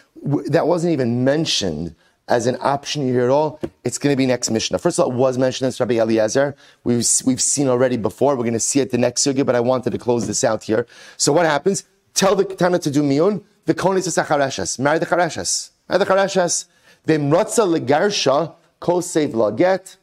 That 0.49 0.67
wasn't 0.67 0.93
even 0.93 1.25
mentioned 1.25 1.95
as 2.29 2.47
an 2.47 2.59
option 2.61 3.09
here 3.09 3.25
at 3.25 3.31
all. 3.31 3.59
It's 3.85 3.97
going 3.97 4.13
to 4.13 4.19
be 4.19 4.27
next 4.27 4.51
Mishnah. 4.51 4.77
First 4.77 4.99
of 4.99 5.07
all, 5.07 5.13
it 5.13 5.15
was 5.15 5.39
mentioned 5.39 5.69
as 5.69 5.81
Rabbi 5.81 5.95
Eliezer. 5.95 6.55
We've, 6.85 7.07
we've 7.25 7.41
seen 7.41 7.69
already 7.69 7.97
before. 7.97 8.37
We're 8.37 8.43
going 8.43 8.53
to 8.53 8.61
see 8.61 8.81
it 8.81 8.91
the 8.91 8.99
next 8.99 9.27
sugya, 9.27 9.47
but 9.47 9.55
I 9.55 9.61
wanted 9.61 9.93
to 9.93 9.99
close 9.99 10.27
this 10.27 10.45
out 10.45 10.63
here. 10.65 10.87
So 11.17 11.33
what 11.33 11.47
happens? 11.47 11.85
Tell 12.13 12.35
the 12.35 12.45
Kitana 12.45 12.79
to 12.83 12.91
do 12.91 13.03
Miyun. 13.03 13.43
The 13.65 13.73
Konis 13.73 14.07
is 14.07 14.19
a 14.19 14.25
Charashas. 14.25 14.79
Marry 14.79 14.99
the 14.99 15.07
Charashas. 15.07 15.71
Marry 15.89 16.01
the 16.01 16.05
Charashas. 16.05 16.67
V'mrotza 17.07 17.79
legarsha 17.79 18.55
kosev 18.79 19.33
laget. 19.33 19.97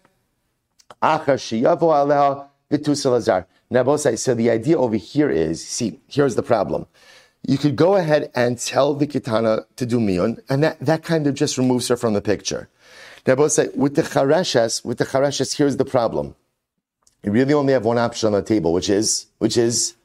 Achar 0.99 1.37
shiyavo 1.37 1.93
aleha 1.93 2.47
v'tusa 2.71 3.11
lazar. 3.11 3.45
Say, 3.97 4.15
so 4.17 4.33
the 4.33 4.49
idea 4.49 4.77
over 4.77 4.97
here 4.97 5.29
is, 5.29 5.65
see, 5.65 5.99
here's 6.07 6.35
the 6.35 6.43
problem. 6.43 6.87
You 7.47 7.57
could 7.57 7.75
go 7.75 7.95
ahead 7.95 8.29
and 8.35 8.59
tell 8.59 8.93
the 8.93 9.07
kitana 9.07 9.65
to 9.77 9.85
do 9.85 9.97
miyun, 9.97 10.41
and 10.49 10.61
that, 10.63 10.79
that 10.81 11.03
kind 11.03 11.25
of 11.25 11.35
just 11.35 11.57
removes 11.57 11.87
her 11.87 11.95
from 11.95 12.13
the 12.13 12.21
picture. 12.21 12.69
Now, 13.25 13.47
say 13.47 13.69
with 13.75 13.95
the 13.95 14.01
chareshes, 14.01 14.83
with 14.83 14.97
the 14.97 15.05
chareshes, 15.05 15.57
here's 15.57 15.77
the 15.77 15.85
problem. 15.85 16.35
You 17.23 17.31
really 17.31 17.53
only 17.53 17.73
have 17.73 17.85
one 17.85 17.97
option 17.97 18.27
on 18.27 18.33
the 18.33 18.41
table, 18.41 18.73
which 18.73 18.89
is, 18.89 19.27
which 19.37 19.55
is 19.55 19.95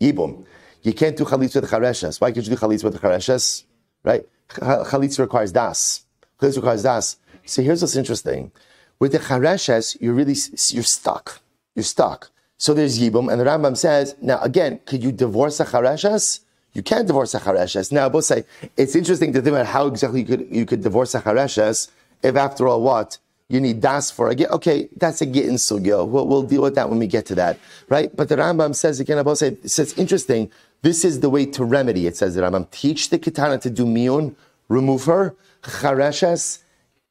yibum. 0.00 0.44
You 0.82 0.92
can't 0.92 1.16
do 1.16 1.24
chalitz 1.24 1.54
with 1.54 1.68
the 1.68 1.76
chareshes. 1.76 2.20
Why 2.20 2.30
can't 2.30 2.46
you 2.46 2.54
do 2.54 2.60
chalitz 2.60 2.84
with 2.84 2.92
the 2.92 2.98
chareshes? 2.98 3.64
Right? 4.02 4.26
Chalitz 4.48 5.18
requires 5.18 5.50
das. 5.50 6.04
Chalitz 6.40 6.56
requires 6.56 6.82
das. 6.82 7.16
So 7.46 7.62
here's 7.62 7.80
what's 7.80 7.96
interesting. 7.96 8.52
With 8.98 9.12
the 9.12 9.18
chareshes, 9.18 9.96
you're 10.00 10.14
really, 10.14 10.36
you're 10.68 10.82
stuck. 10.82 11.40
You're 11.74 11.84
stuck. 11.84 12.30
So 12.56 12.72
there's 12.72 12.98
Yibum, 13.00 13.30
and 13.30 13.40
the 13.40 13.44
Rambam 13.44 13.76
says, 13.76 14.14
now 14.22 14.40
again, 14.40 14.80
could 14.86 15.02
you 15.02 15.12
divorce 15.12 15.60
a 15.60 15.64
chareshes? 15.64 16.40
You 16.72 16.82
can't 16.82 17.06
divorce 17.06 17.34
a 17.34 17.40
chareshes. 17.40 17.92
Now, 17.92 18.08
both 18.08 18.24
say, 18.24 18.44
it's 18.76 18.96
interesting 18.96 19.32
to 19.32 19.40
think 19.40 19.54
about 19.54 19.66
how 19.66 19.86
exactly 19.86 20.20
you 20.20 20.26
could, 20.26 20.46
you 20.50 20.66
could 20.66 20.82
divorce 20.82 21.14
a 21.14 21.20
chareshes 21.20 21.90
if 22.22 22.36
after 22.36 22.66
all 22.66 22.82
what? 22.82 23.18
You 23.48 23.60
need 23.60 23.80
das 23.80 24.10
for 24.10 24.30
a 24.30 24.34
get. 24.34 24.50
Okay, 24.50 24.88
that's 24.96 25.20
a 25.20 25.26
get 25.26 25.46
in 25.46 25.54
sugyo. 25.54 26.08
We'll, 26.08 26.26
we'll 26.26 26.42
deal 26.42 26.62
with 26.62 26.74
that 26.76 26.88
when 26.88 26.98
we 26.98 27.06
get 27.06 27.26
to 27.26 27.34
that, 27.34 27.58
right? 27.88 28.14
But 28.16 28.28
the 28.28 28.36
Rambam 28.36 28.74
says 28.74 29.00
again, 29.00 29.18
about 29.18 29.38
say, 29.38 29.56
says 29.66 29.92
interesting. 29.98 30.50
This 30.82 31.04
is 31.04 31.20
the 31.20 31.30
way 31.30 31.46
to 31.46 31.64
remedy. 31.64 32.06
It 32.06 32.16
says 32.16 32.34
the 32.34 32.42
Rambam 32.42 32.70
teach 32.70 33.10
the 33.10 33.18
kitana 33.18 33.60
to 33.60 33.70
do 33.70 33.84
miyun, 33.84 34.34
remove 34.68 35.04
her 35.04 35.34
chareshes. 35.62 36.62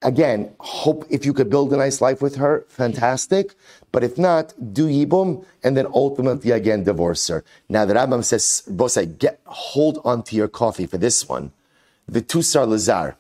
Again, 0.02 0.54
hope 0.60 1.06
if 1.10 1.26
you 1.26 1.34
could 1.34 1.50
build 1.50 1.72
a 1.72 1.78
nice 1.78 2.02
life 2.02 2.22
with 2.22 2.36
her, 2.36 2.66
fantastic. 2.68 3.54
But 3.94 4.04
if 4.04 4.18
not, 4.18 4.54
do 4.74 4.88
yibum 4.88 5.46
and 5.64 5.78
then 5.78 5.88
ultimately 5.94 6.52
again 6.52 6.84
divorce 6.84 7.28
her. 7.28 7.46
Now 7.70 7.86
the 7.86 7.94
Rambam 7.94 8.26
says, 8.26 8.64
Bosai, 8.68 9.18
get 9.18 9.40
hold 9.46 10.02
on 10.04 10.24
to 10.24 10.36
your 10.36 10.50
coffee 10.50 10.88
for 10.88 10.98
this 10.98 11.30
one. 11.30 11.54
The 12.08 12.22
Tusar 12.22 12.68
Lazar. 12.68 13.16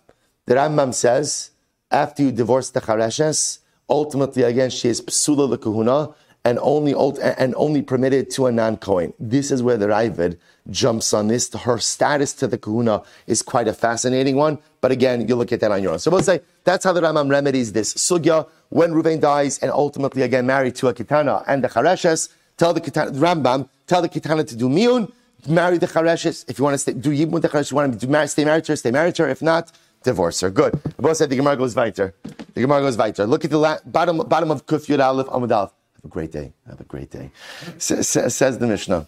The 0.48 0.56
Rambam 0.56 0.94
says 0.94 1.52
after 1.92 2.24
you 2.24 2.32
divorce 2.32 2.72
the 2.72 2.82
Chareshes, 2.82 3.60
ultimately 3.88 4.42
again 4.42 4.72
she 4.72 4.90
is 4.90 5.00
psula 5.00 5.48
the 5.48 5.60
kahuna 5.60 6.16
and 6.44 6.58
only 6.60 6.94
and 7.22 7.54
only 7.56 7.84
permitted 7.84 8.32
to 8.32 8.48
a 8.48 8.52
non-Kohen. 8.52 9.14
This 9.20 9.52
is 9.52 9.62
where 9.62 9.78
the 9.78 9.86
Raavad 9.86 10.38
jumps 10.70 11.14
on 11.14 11.28
this. 11.28 11.54
Her 11.54 11.78
status 11.80 12.34
to 12.36 12.48
the 12.48 12.58
kahuna 12.58 13.04
is 13.28 13.42
quite 13.42 13.68
a 13.68 13.74
fascinating 13.74 14.36
one. 14.36 14.60
But 14.82 14.92
again, 14.92 15.28
you 15.28 15.36
look 15.36 15.52
at 15.52 15.60
that 15.62 15.72
on 15.72 15.82
your 15.84 15.94
own. 15.94 16.00
So 16.00 16.12
we'll 16.12 16.24
say 16.24 16.42
that's 16.64 16.84
how 16.84 16.94
the 16.94 17.02
Rambam 17.02 17.30
remedies 17.30 17.74
this 17.74 17.94
sugya 17.94 18.48
when 18.70 18.92
Ruvain 18.92 19.20
dies 19.20 19.60
and 19.60 19.72
ultimately 19.72 20.22
again 20.22 20.46
married 20.46 20.76
to 20.76 20.88
a 20.88 20.94
kitana 20.94 21.44
and 21.48 21.64
the 21.64 21.70
chareshes. 21.70 22.30
Tell 22.58 22.74
the 22.74 22.82
kitana, 22.82 23.12
Rambam, 23.14 23.68
tell 23.88 24.02
the 24.02 24.10
kitana 24.10 24.48
to 24.48 24.56
do 24.56 24.70
miyun, 24.70 25.12
marry 25.48 25.78
the 25.78 25.88
chareshes. 25.88 26.46
If 26.50 26.60
you 26.60 26.64
want 26.64 26.76
to 26.76 26.78
stay, 26.78 26.94
do 26.94 27.10
yibum 27.10 27.32
with 27.32 27.44
the 27.44 27.50
chareshes, 27.50 27.72
you 27.72 27.78
want 27.78 28.00
to 28.00 28.28
stay 28.28 28.46
married 28.46 28.64
to 28.66 28.72
her, 28.74 28.76
stay 28.76 28.92
married 28.92 29.16
to 29.16 29.24
her. 29.24 29.30
If 29.30 29.42
not, 29.42 29.72
divorce 30.04 30.42
her. 30.42 30.50
Good. 30.50 30.80
Both 30.98 31.18
said 31.18 31.30
the 31.30 31.36
Gemara 31.36 31.58
goes 31.58 31.76
weiter. 31.76 32.14
The 32.54 32.62
Gemara 32.62 32.82
goes 32.82 32.98
weiter. 32.98 33.26
Look 33.26 33.44
at 33.46 33.52
the 33.52 33.58
la- 33.58 33.80
bottom, 33.86 34.18
bottom 34.18 34.52
of 34.52 34.66
Kuf 34.66 34.88
Aleph 35.00 35.28
Amud 35.28 35.52
Aleph. 35.52 35.72
Have 35.96 36.06
a 36.06 36.08
great 36.08 36.32
day. 36.32 36.54
Have 36.68 36.80
a 36.80 36.84
great 36.84 37.10
day. 37.10 37.32
S- 37.78 38.08
says 38.08 38.58
the 38.60 38.68
Mishnah. 38.68 39.08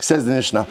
Says 0.00 0.24
the 0.24 0.32
Mishnah. 0.32 0.66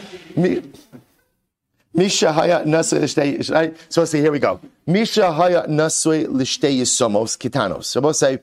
Misha 1.93 2.31
haya 2.31 2.63
nasui 2.65 3.49
right? 3.51 3.75
So 3.89 4.01
let's 4.01 4.11
say 4.11 4.19
here 4.19 4.31
we 4.31 4.39
go. 4.39 4.59
Misha 4.85 5.31
haya 5.31 5.65
nasui 5.67 6.27
lishtei 6.27 6.79
yisomos 6.79 7.37
kitanos. 7.37 7.85
So 7.85 8.01
we'll 8.01 8.13
say, 8.13 8.39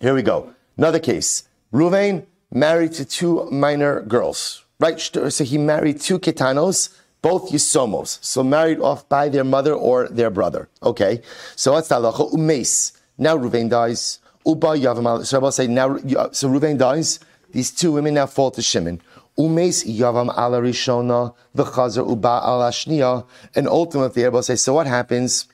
here 0.00 0.14
we 0.14 0.22
go. 0.22 0.52
Another 0.76 0.98
case. 0.98 1.44
Ruvain 1.72 2.26
married 2.50 2.92
to 2.94 3.04
two 3.04 3.48
minor 3.50 4.02
girls, 4.02 4.64
right? 4.80 4.98
So 4.98 5.44
he 5.44 5.58
married 5.58 6.00
two 6.00 6.18
kitanos 6.18 6.96
both 7.22 7.50
Yisomos, 7.50 8.18
so 8.22 8.42
married 8.42 8.80
off 8.80 9.08
by 9.08 9.28
their 9.28 9.44
mother 9.44 9.74
or 9.74 10.08
their 10.08 10.30
brother. 10.30 10.68
Okay, 10.82 11.22
so 11.56 11.72
what's 11.72 11.88
the 11.88 11.96
halacha? 11.96 12.32
Umes. 12.32 12.92
Now 13.18 13.36
Ruvain 13.36 13.68
dies. 13.68 14.20
Uba 14.46 14.68
Yavam. 14.68 15.24
So 15.26 15.44
I'll 15.44 15.52
say 15.52 15.66
now. 15.66 15.96
Uh, 15.96 16.30
so 16.32 16.48
Ruvain 16.48 16.78
dies. 16.78 17.20
These 17.52 17.72
two 17.72 17.92
women 17.92 18.14
now 18.14 18.26
fall 18.26 18.50
to 18.52 18.62
Shimon. 18.62 19.02
Umes 19.38 19.86
Yavam 19.86 20.28
ala 20.36 20.60
Rishona 20.60 21.34
v'chazer 21.56 22.08
Uba 22.08 22.40
ala 22.44 22.70
Shnia. 22.70 23.26
And 23.54 23.68
ultimately, 23.68 24.24
everybody 24.24 24.44
say. 24.44 24.56
So 24.56 24.74
what 24.74 24.86
happens? 24.86 25.48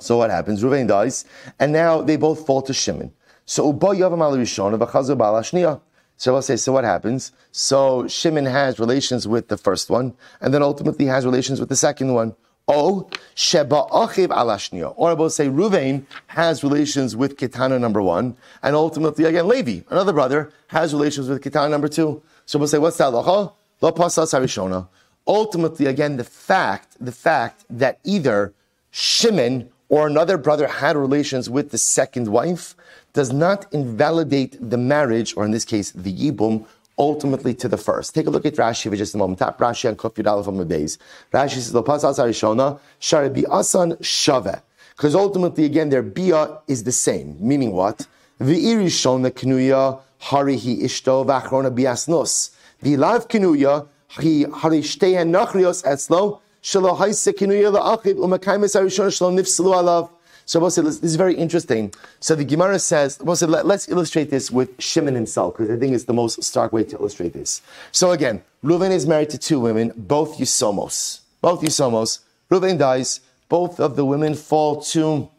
So 0.00 0.16
what 0.16 0.30
happens? 0.30 0.62
Ruvain 0.62 0.88
dies, 0.88 1.24
and 1.58 1.72
now 1.72 2.02
they 2.02 2.16
both 2.16 2.46
fall 2.46 2.62
to 2.62 2.74
Shimon. 2.74 3.12
So 3.46 3.66
Uba 3.66 3.88
Yavam 3.88 4.18
ala 4.24 4.38
Rishona 4.38 4.78
v'chazer 4.78 5.10
Uba 5.10 5.24
ala 5.24 5.40
Shnia. 5.42 5.80
So 6.16 6.36
I'll 6.36 6.42
so 6.42 6.72
what 6.72 6.84
happens? 6.84 7.32
So 7.50 8.06
Shimon 8.06 8.46
has 8.46 8.78
relations 8.78 9.26
with 9.26 9.48
the 9.48 9.56
first 9.56 9.90
one, 9.90 10.14
and 10.40 10.54
then 10.54 10.62
ultimately 10.62 11.06
has 11.06 11.24
relations 11.24 11.58
with 11.58 11.68
the 11.68 11.76
second 11.76 12.14
one. 12.14 12.36
Oh, 12.66 13.10
Sheba 13.34 13.86
Achiv 13.90 14.28
Alashnia. 14.28 14.94
Or 14.96 15.10
I 15.10 15.12
will 15.12 15.28
say 15.28 15.48
Ruvain 15.48 16.06
has 16.28 16.64
relations 16.64 17.14
with 17.14 17.36
Kitana 17.36 17.78
number 17.78 18.00
one, 18.00 18.36
and 18.62 18.74
ultimately 18.74 19.24
again 19.24 19.48
Levi, 19.48 19.82
another 19.90 20.12
brother, 20.12 20.50
has 20.68 20.94
relations 20.94 21.28
with 21.28 21.42
Kitana 21.42 21.70
number 21.70 21.88
two. 21.88 22.22
So 22.46 22.58
we'll 22.58 22.68
say, 22.68 22.78
what's 22.78 22.98
that 22.98 23.12
halacha? 23.12 23.52
Lo 23.80 23.92
pasas 23.92 24.32
harishona. 24.38 24.88
Ultimately, 25.26 25.86
again, 25.86 26.16
the 26.16 26.24
fact, 26.24 26.96
the 27.00 27.12
fact 27.12 27.64
that 27.70 27.98
either 28.04 28.52
Shimon 28.90 29.70
or 29.88 30.06
another 30.06 30.36
brother 30.36 30.66
had 30.66 30.96
relations 30.96 31.48
with 31.48 31.70
the 31.70 31.78
second 31.78 32.28
wife 32.28 32.74
does 33.12 33.32
not 33.32 33.72
invalidate 33.72 34.56
the 34.60 34.76
marriage, 34.76 35.34
or 35.36 35.44
in 35.44 35.50
this 35.50 35.64
case, 35.64 35.92
the 35.92 36.12
yibum, 36.12 36.66
ultimately 36.98 37.54
to 37.54 37.68
the 37.68 37.76
first. 37.76 38.14
Take 38.14 38.26
a 38.26 38.30
look 38.30 38.46
at 38.46 38.54
Rashi 38.54 38.90
for 38.90 38.96
just 38.96 39.14
a 39.14 39.18
moment. 39.18 39.38
Tap 39.38 39.58
Rashi 39.58 39.88
and 39.88 39.98
Kuf 39.98 40.14
Yudalef 40.14 40.46
on 40.46 40.56
the 40.56 40.64
base. 40.64 40.98
Rashi 41.32 41.54
says, 41.54 41.72
Lopas 41.72 42.04
Asarishona, 42.04 42.78
Sharabi 43.00 43.44
Asan 43.50 43.96
Shave. 44.00 44.62
Because 44.96 45.14
ultimately, 45.14 45.64
again, 45.64 45.88
their 45.88 46.02
bia 46.02 46.58
is 46.68 46.84
the 46.84 46.92
same. 46.92 47.36
Meaning 47.40 47.72
what? 47.72 48.06
V'irishona 48.40 49.30
knuya 49.30 50.00
harihi 50.24 50.82
ishto 50.82 51.24
v'achrona 51.24 51.70
biasnos. 51.74 52.50
V'ilav 52.82 53.28
knuya 53.28 53.86
hi 54.08 54.44
harishtehen 54.44 55.30
nachrios 55.30 55.84
etzlo 55.84 56.40
shelo 56.62 56.96
haise 56.96 57.32
knuya 57.32 57.72
la'achib 57.72 58.16
u'makaimis 58.16 58.74
arishona 58.76 59.10
shelo 59.10 59.32
nifselu 59.32 59.74
alav. 59.74 60.10
So 60.46 60.60
Rabbi 60.60 60.68
said, 60.68 60.84
this 60.84 61.02
is 61.02 61.16
very 61.16 61.34
interesting. 61.34 61.94
So 62.20 62.34
the 62.34 62.44
Gemara 62.44 62.78
says, 62.78 63.18
Rabbi 63.18 63.32
said, 63.32 63.48
let, 63.48 63.64
us 63.64 63.88
illustrate 63.88 64.28
this 64.28 64.50
with 64.50 64.78
Shimon 64.78 65.14
himself, 65.14 65.56
because 65.56 65.70
I 65.74 65.78
think 65.78 65.94
it's 65.94 66.04
the 66.04 66.12
most 66.12 66.42
stark 66.44 66.70
way 66.70 66.84
to 66.84 66.96
illustrate 66.96 67.32
this. 67.32 67.62
So 67.92 68.10
again, 68.10 68.42
Reuven 68.62 68.90
is 68.90 69.06
married 69.06 69.30
to 69.30 69.38
two 69.38 69.58
women, 69.58 69.94
both 69.96 70.36
Yisomos. 70.36 71.20
Both 71.40 71.62
Yisomos. 71.62 72.18
Reuven 72.50 72.78
dies, 72.78 73.20
both 73.48 73.80
of 73.80 73.96
the 73.96 74.04
women 74.04 74.34
fall 74.34 74.82
to 74.82 75.30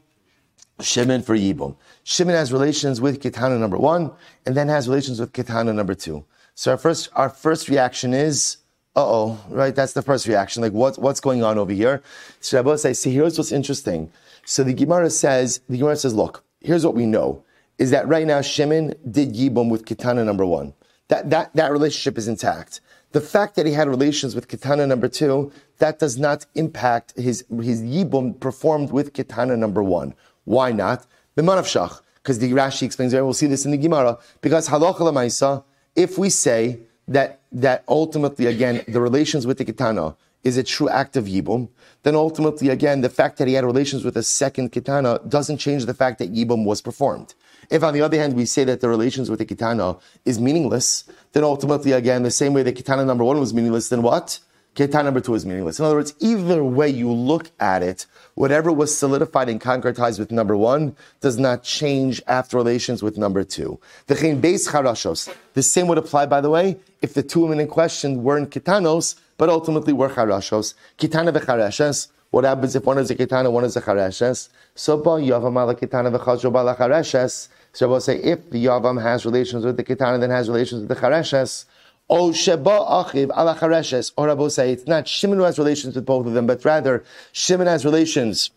Shimon 0.81 1.21
for 1.21 1.35
Yibum. 1.35 1.75
Shimon 2.07 2.35
has 2.35 2.53
relations 2.53 3.01
with 3.01 3.19
Kitana 3.19 3.59
number 3.59 3.77
one, 3.77 4.11
and 4.45 4.55
then 4.55 4.67
has 4.67 4.87
relations 4.87 5.19
with 5.19 5.33
Kitana 5.33 5.73
number 5.73 5.95
two. 5.95 6.23
So 6.53 6.69
our 6.71 6.77
first, 6.77 7.09
our 7.15 7.29
first 7.29 7.67
reaction 7.67 8.13
is, 8.13 8.57
uh 8.95 9.03
oh, 9.03 9.39
right? 9.49 9.73
That's 9.73 9.93
the 9.93 10.03
first 10.03 10.27
reaction. 10.27 10.61
Like, 10.61 10.71
what, 10.71 10.99
what's 10.99 11.19
going 11.19 11.43
on 11.43 11.57
over 11.57 11.73
here? 11.73 12.03
So 12.41 12.57
Rabbi 12.57 12.75
says, 12.75 12.99
see, 12.99 13.11
here's 13.11 13.39
what's 13.39 13.51
interesting. 13.51 14.11
So 14.45 14.63
the 14.63 14.75
Gemara 14.75 15.09
says, 15.09 15.61
the 15.67 15.79
Gemara 15.79 15.95
says, 15.95 16.13
look, 16.13 16.43
here's 16.61 16.85
what 16.85 16.93
we 16.93 17.07
know, 17.07 17.43
is 17.79 17.89
that 17.89 18.07
right 18.07 18.27
now 18.27 18.41
Shimon 18.41 18.93
did 19.09 19.33
Yibum 19.33 19.71
with 19.71 19.85
Kitana 19.85 20.23
number 20.23 20.45
one. 20.45 20.75
That, 21.07 21.31
that, 21.31 21.55
that 21.55 21.71
relationship 21.71 22.19
is 22.19 22.27
intact. 22.27 22.81
The 23.13 23.21
fact 23.21 23.55
that 23.55 23.65
he 23.65 23.73
had 23.73 23.87
relations 23.87 24.35
with 24.35 24.47
Kitana 24.47 24.87
number 24.87 25.07
two, 25.07 25.51
that 25.79 25.97
does 25.97 26.19
not 26.19 26.45
impact 26.53 27.17
his, 27.17 27.43
his 27.49 27.81
Yibum 27.81 28.39
performed 28.39 28.91
with 28.91 29.13
Kitana 29.13 29.57
number 29.57 29.81
one. 29.81 30.13
Why 30.43 30.71
not? 30.71 31.07
B'manav 31.37 31.65
shach, 31.65 31.99
because 32.15 32.39
the 32.39 32.51
Rashi 32.53 32.83
explains 32.83 33.11
there, 33.11 33.23
we'll 33.23 33.33
see 33.33 33.47
this 33.47 33.65
in 33.65 33.71
the 33.71 33.77
Gemara, 33.77 34.17
because 34.41 34.69
halacha 34.69 34.99
lemaisa, 34.99 35.63
if 35.95 36.17
we 36.17 36.29
say 36.29 36.79
that, 37.07 37.41
that 37.51 37.83
ultimately, 37.87 38.45
again, 38.45 38.83
the 38.87 39.01
relations 39.01 39.45
with 39.45 39.57
the 39.57 39.65
Kitana 39.65 40.15
is 40.43 40.57
a 40.57 40.63
true 40.63 40.87
act 40.87 41.17
of 41.17 41.25
Yibum, 41.25 41.67
then 42.03 42.15
ultimately, 42.15 42.69
again, 42.69 43.01
the 43.01 43.09
fact 43.09 43.37
that 43.37 43.47
he 43.47 43.55
had 43.55 43.65
relations 43.65 44.05
with 44.05 44.15
a 44.15 44.23
second 44.23 44.71
Kitana 44.71 45.27
doesn't 45.27 45.57
change 45.57 45.85
the 45.85 45.93
fact 45.93 46.19
that 46.19 46.33
Yibum 46.33 46.65
was 46.65 46.81
performed. 46.81 47.33
If, 47.69 47.83
on 47.83 47.93
the 47.93 48.01
other 48.01 48.17
hand, 48.17 48.35
we 48.35 48.45
say 48.45 48.63
that 48.65 48.79
the 48.79 48.87
relations 48.87 49.29
with 49.29 49.39
the 49.39 49.45
Kitana 49.45 49.99
is 50.23 50.39
meaningless, 50.39 51.03
then 51.33 51.43
ultimately, 51.43 51.91
again, 51.93 52.23
the 52.23 52.31
same 52.31 52.53
way 52.53 52.63
the 52.63 52.71
Kitana 52.71 53.05
number 53.05 53.23
one 53.23 53.39
was 53.39 53.53
meaningless, 53.53 53.89
then 53.89 54.03
what? 54.03 54.39
Kitana 54.75 55.05
number 55.05 55.21
two 55.21 55.33
is 55.35 55.45
meaningless. 55.45 55.79
In 55.79 55.85
other 55.85 55.95
words, 55.95 56.13
either 56.19 56.61
way 56.61 56.89
you 56.89 57.09
look 57.09 57.49
at 57.61 57.81
it, 57.81 58.05
whatever 58.33 58.73
was 58.73 58.95
solidified 58.95 59.47
and 59.47 59.61
concretized 59.61 60.19
with 60.19 60.33
number 60.33 60.57
one 60.57 60.97
does 61.21 61.37
not 61.37 61.63
change 61.63 62.21
after 62.27 62.57
relations 62.57 63.01
with 63.01 63.17
number 63.17 63.45
two. 63.45 63.79
The 64.07 65.61
same 65.61 65.87
would 65.87 65.97
apply, 65.97 66.25
by 66.25 66.41
the 66.41 66.49
way, 66.49 66.77
if 67.01 67.13
the 67.13 67.23
two 67.23 67.39
women 67.39 67.61
in 67.61 67.67
question 67.67 68.21
weren't 68.21 68.49
Kitanos, 68.49 69.15
but 69.37 69.47
ultimately 69.47 69.93
were 69.93 70.09
Charashos. 70.09 70.73
Kitana 70.97 71.31
v'chareshes. 71.33 72.09
What 72.31 72.43
happens 72.43 72.75
if 72.75 72.83
one 72.83 72.97
is 72.97 73.09
a 73.09 73.15
Kitana, 73.15 73.49
one 73.49 73.63
is 73.63 73.77
a 73.77 73.81
Chareshes? 73.81 74.49
So 74.75 74.97
ba 74.97 75.11
Yavam 75.11 75.61
ala 75.61 75.73
Kitana 75.73 76.17
v'chazro 76.17 76.51
bala 76.51 76.75
Chareshes. 76.75 77.47
So 77.71 77.87
we'll 77.87 78.01
say 78.01 78.17
if 78.17 78.49
the 78.49 78.65
Yavam 78.65 79.01
has 79.01 79.25
relations 79.25 79.63
with 79.63 79.77
the 79.77 79.85
Kitana, 79.85 80.19
then 80.19 80.31
has 80.31 80.49
relations 80.49 80.81
with 80.81 80.89
the 80.89 80.95
Chareshes. 80.95 81.63
O 82.09 82.31
Sheba 82.31 82.79
Achiv 82.79 83.35
ala 83.37 83.55
Chareshes. 83.55 84.11
Or 84.17 84.27
Rabbi 84.27 84.47
say 84.49 84.71
it's 84.71 84.87
not 84.87 85.07
Shimon 85.07 85.37
who 85.37 85.43
has 85.43 85.57
relations 85.57 85.95
with 85.95 86.05
both 86.05 86.25
of 86.27 86.33
them, 86.33 86.47
but 86.47 86.63
rather 86.63 87.03
Shimon 87.31 87.67
has 87.67 87.85
relations 87.85 88.51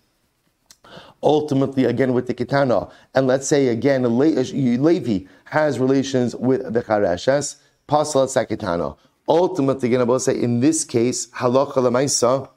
ultimately 1.22 1.84
again 1.84 2.12
with 2.12 2.26
the 2.26 2.34
Kitana. 2.34 2.90
And 3.14 3.26
let's 3.26 3.46
say 3.46 3.68
again, 3.68 4.18
Levi 4.18 5.26
has 5.46 5.78
relations 5.78 6.36
with 6.36 6.72
the 6.72 6.82
Chareshes. 6.82 7.56
Pasal 7.88 8.26
Sakitana 8.26 8.96
ultimately 9.28 9.90
going 9.90 10.06
to 10.06 10.20
say 10.20 10.40
in 10.40 10.60
this 10.60 10.84
case 10.84 11.26
halacha 11.28 11.74
lemaisa, 11.74 12.48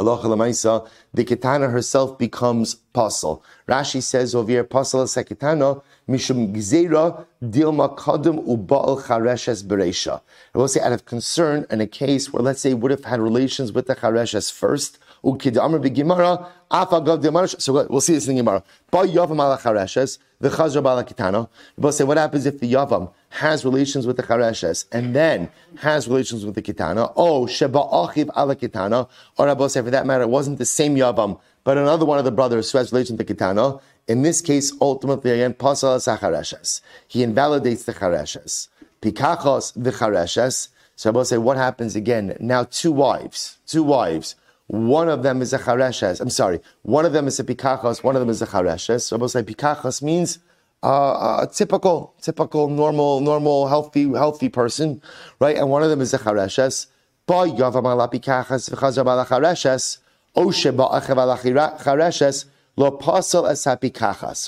Allah 0.00 0.18
Lamaisa, 0.18 0.88
the 1.12 1.24
Ketana 1.24 1.70
herself 1.70 2.18
becomes 2.18 2.76
pasul. 2.94 3.42
Rashi 3.68 4.02
says 4.02 4.34
over 4.34 4.50
here, 4.50 4.64
pasul 4.64 5.04
seketana, 5.06 5.82
mishum 6.08 6.54
gzeira 6.54 7.24
dilma 7.42 7.96
kadum 7.96 8.44
ubal 8.46 9.02
chareshes 9.02 9.64
beresha. 9.64 10.20
I 10.54 10.58
will 10.58 10.68
say 10.68 10.80
out 10.80 10.92
of 10.92 11.04
concern 11.04 11.66
in 11.70 11.80
a 11.80 11.86
case 11.86 12.32
where 12.32 12.42
let's 12.42 12.60
say 12.60 12.74
would 12.74 12.90
have 12.90 13.04
had 13.04 13.20
relations 13.20 13.72
with 13.72 13.86
the 13.86 13.96
chareshes 13.96 14.52
first, 14.52 14.98
ukidamar 15.24 15.82
begimara, 15.84 16.48
afagav. 16.70 17.60
So 17.60 17.86
we'll 17.88 18.00
see 18.00 18.14
this 18.14 18.28
in 18.28 18.36
Gemara. 18.36 18.62
Ba 18.90 18.98
yavam 18.98 19.38
ala 19.38 19.58
chareshes, 19.58 20.18
the 20.40 20.50
chazra 20.50 20.82
bala 20.82 21.04
ketana. 21.04 21.48
We'll 21.76 21.92
say 21.92 22.04
what 22.04 22.16
happens 22.16 22.46
if 22.46 22.60
the 22.60 22.72
yavam 22.72 23.12
has 23.34 23.64
relations 23.64 24.06
with 24.06 24.16
the 24.16 24.22
chareshes 24.22 24.84
and 24.92 25.14
then 25.14 25.50
has 25.78 26.06
relations 26.06 26.46
with 26.46 26.54
the 26.54 26.62
kitana. 26.62 27.12
Oh, 27.16 27.48
sheba 27.48 27.80
achiv 27.80 28.30
ala 28.36 28.54
kitana. 28.54 29.08
Or 29.36 29.46
Rabbi 29.46 29.66
for 29.66 29.82
that 29.82 30.06
matter, 30.06 30.22
it 30.22 30.28
wasn't 30.28 30.58
the 30.58 30.64
same 30.64 30.94
yavam, 30.94 31.40
but 31.64 31.76
another 31.76 32.04
one 32.04 32.20
of 32.20 32.24
the 32.24 32.30
brothers 32.30 32.70
who 32.70 32.78
has 32.78 32.92
relations 32.92 33.18
with 33.18 33.26
the 33.26 33.34
kitana. 33.34 33.80
In 34.06 34.22
this 34.22 34.40
case, 34.40 34.72
ultimately, 34.80 35.32
again, 35.32 35.54
pasal 35.54 35.98
sachareshes. 35.98 36.80
He 37.08 37.24
invalidates 37.24 37.84
the 37.84 37.94
chareshes. 37.94 38.68
Pikachos 39.02 39.72
the 39.74 39.90
chareshes. 39.90 40.68
So 40.94 41.10
Rabbi 41.10 41.24
say, 41.24 41.38
what 41.38 41.56
happens 41.56 41.96
again? 41.96 42.36
Now, 42.38 42.62
two 42.62 42.92
wives, 42.92 43.58
two 43.66 43.82
wives. 43.82 44.36
One 44.68 45.08
of 45.08 45.24
them 45.24 45.42
is 45.42 45.52
a 45.52 45.58
chareshes. 45.58 46.20
I'm 46.20 46.30
sorry. 46.30 46.60
One 46.82 47.04
of 47.04 47.12
them 47.12 47.26
is 47.26 47.40
a 47.40 47.44
pikachos. 47.44 48.04
One 48.04 48.14
of 48.14 48.20
them 48.20 48.30
is 48.30 48.42
a 48.42 48.46
chareshes. 48.46 49.02
So 49.02 49.16
Rabbi 49.16 49.26
say, 49.26 49.42
pikachos 49.42 50.02
means 50.02 50.38
a 50.84 51.48
typical, 51.52 52.14
typical, 52.20 52.68
normal, 52.68 53.20
normal, 53.20 53.68
healthy, 53.68 54.08
healthy 54.10 54.48
person, 54.48 55.00
right? 55.40 55.56
And 55.56 55.70
one 55.70 55.82
of 55.82 55.90
them 55.90 56.00
is 56.00 56.12
a 56.12 56.18
chareshes. 56.18 56.86
So 57.26 57.44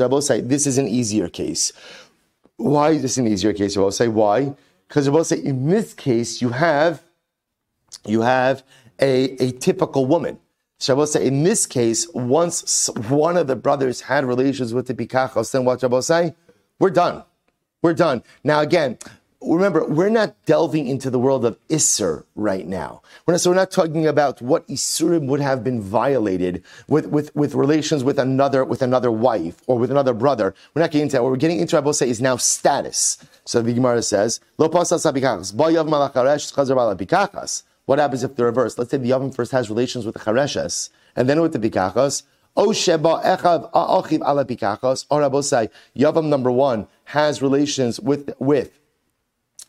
Rabbi 0.05 0.20
say, 0.20 0.41
this 0.41 0.66
is 0.66 0.78
an 0.78 0.89
easier 0.89 1.28
case. 1.28 1.72
Why 2.57 2.91
is 2.91 3.03
this 3.03 3.18
an 3.18 3.26
easier 3.26 3.53
case? 3.53 3.76
Rabbi 3.76 3.91
say, 3.91 4.09
why? 4.09 4.55
Because 4.89 5.09
Rabbi 5.09 5.22
say, 5.22 5.43
in 5.43 5.68
this 5.68 5.95
case, 5.95 6.43
you 6.43 6.51
have, 6.51 7.03
you 8.05 8.22
have 8.22 8.62
a, 9.01 9.30
a 9.43 9.53
typical 9.53 10.07
woman. 10.07 10.39
Shabbos 10.79 11.12
say, 11.12 11.27
in 11.27 11.43
this 11.43 11.66
case, 11.66 12.07
once 12.12 12.89
one 13.09 13.37
of 13.37 13.47
the 13.47 13.57
brothers 13.57 14.03
had 14.03 14.24
relations 14.24 14.74
with 14.74 14.87
the 14.87 14.95
Pikachos, 14.95 15.53
then 15.53 15.64
what 15.64 15.81
Shabbos 15.81 16.07
say? 16.07 16.35
We're 16.79 16.91
done. 16.91 17.24
We're 17.83 17.95
done. 17.95 18.22
Now 18.45 18.61
again, 18.61 18.99
remember, 19.41 19.87
we're 19.87 20.11
not 20.11 20.35
delving 20.45 20.87
into 20.87 21.09
the 21.09 21.18
world 21.18 21.45
of 21.45 21.59
Isser 21.68 22.24
right 22.35 22.66
now. 22.66 23.01
We're 23.27 23.33
not, 23.33 23.41
so 23.41 23.51
we're 23.51 23.57
not 23.57 23.70
talking 23.70 24.07
about 24.07 24.43
what 24.43 24.66
Isurim 24.68 25.27
would 25.29 25.41
have 25.41 25.64
been 25.64 25.81
violated 25.81 26.62
with, 26.89 27.07
with, 27.07 27.35
with 27.35 27.55
relations 27.55 28.05
with 28.05 28.18
another, 28.18 28.64
with 28.64 28.83
another 28.83 29.11
wife 29.11 29.62
or 29.66 29.79
with 29.79 29.91
another 29.91 30.12
brother. 30.12 30.55
We're 30.74 30.83
not 30.83 30.91
getting 30.91 31.05
into 31.05 31.12
that. 31.12 31.22
What 31.22 31.31
we're 31.31 31.37
getting 31.37 31.61
into, 31.61 31.79
I 31.79 31.91
say, 31.93 32.09
is 32.09 32.20
now 32.20 32.37
status. 32.37 33.18
So 33.45 33.62
the 33.62 33.72
Gemara 33.72 34.03
says, 34.03 34.41
Lo 34.59 34.68
what 37.87 37.99
happens 37.99 38.22
if 38.22 38.37
the 38.37 38.45
reverse? 38.45 38.78
Let's 38.78 38.91
say 38.91 38.99
the 38.99 39.11
Yavam 39.11 39.34
first 39.34 39.53
has 39.53 39.70
relations 39.70 40.05
with 40.05 40.14
the 40.14 40.20
Chareshes, 40.20 40.91
and 41.14 41.28
then 41.28 41.41
with 41.41 41.53
the 41.53 41.59
Pikachos. 41.59 42.24
O 42.57 42.72
Sheba 42.72 43.20
Echav 43.24 43.70
Achiv 43.72 44.26
ala 44.26 44.45
Pikachos, 44.45 45.07
or 45.11 45.22
Abosai, 45.22 45.68
Yavam 45.97 46.26
number 46.26 46.51
one 46.51 46.89
has 47.05 47.43
relations 47.43 48.01
with, 48.01 48.32
with 48.39 48.78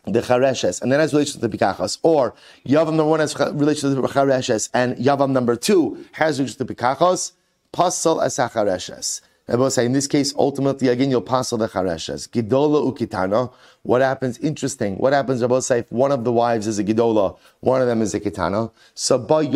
the 0.06 0.22
Chareshes, 0.22 0.82
and 0.82 0.92
then 0.92 1.00
has 1.00 1.14
relations 1.14 1.42
with 1.42 1.52
the 1.52 1.58
Pikachos, 1.58 2.00
or 2.02 2.34
Yavam 2.66 2.96
number 2.96 3.06
one 3.06 3.20
has 3.20 3.38
relations 3.54 3.96
with 3.96 4.04
the 4.04 4.20
Chareshes, 4.20 4.70
and 4.74 4.96
Yavam 4.98 5.32
number 5.32 5.56
two 5.56 6.06
has 6.14 6.40
relations 6.40 6.58
with 6.58 6.68
the 6.68 6.76
Pikachos, 6.76 7.34
Pasal 7.74 8.24
as 8.24 8.38
Chareshes. 8.38 9.22
In 9.50 9.94
this 9.94 10.08
case, 10.08 10.34
ultimately, 10.38 10.90
again, 10.90 11.10
you'll 11.10 11.22
pass 11.22 11.54
all 11.54 11.58
the 11.58 11.70
chareshes. 11.70 12.28
Gidola 12.28 12.92
ukitana. 12.92 13.50
What 13.84 14.02
happens? 14.02 14.38
Interesting. 14.40 14.98
What 14.98 15.14
happens, 15.14 15.42
Rabbi 15.42 15.60
say, 15.60 15.80
if 15.80 15.90
one 15.90 16.12
of 16.12 16.26
the 16.26 16.34
wives 16.34 16.68
is 16.68 16.80
a 16.80 16.84
gidola, 16.84 17.38
one 17.62 17.80
of 17.82 17.88
them 17.88 18.02
is 18.02 18.14
a 18.14 18.20
kitana. 18.20 18.72
So, 18.94 19.18
gidola. 19.18 19.56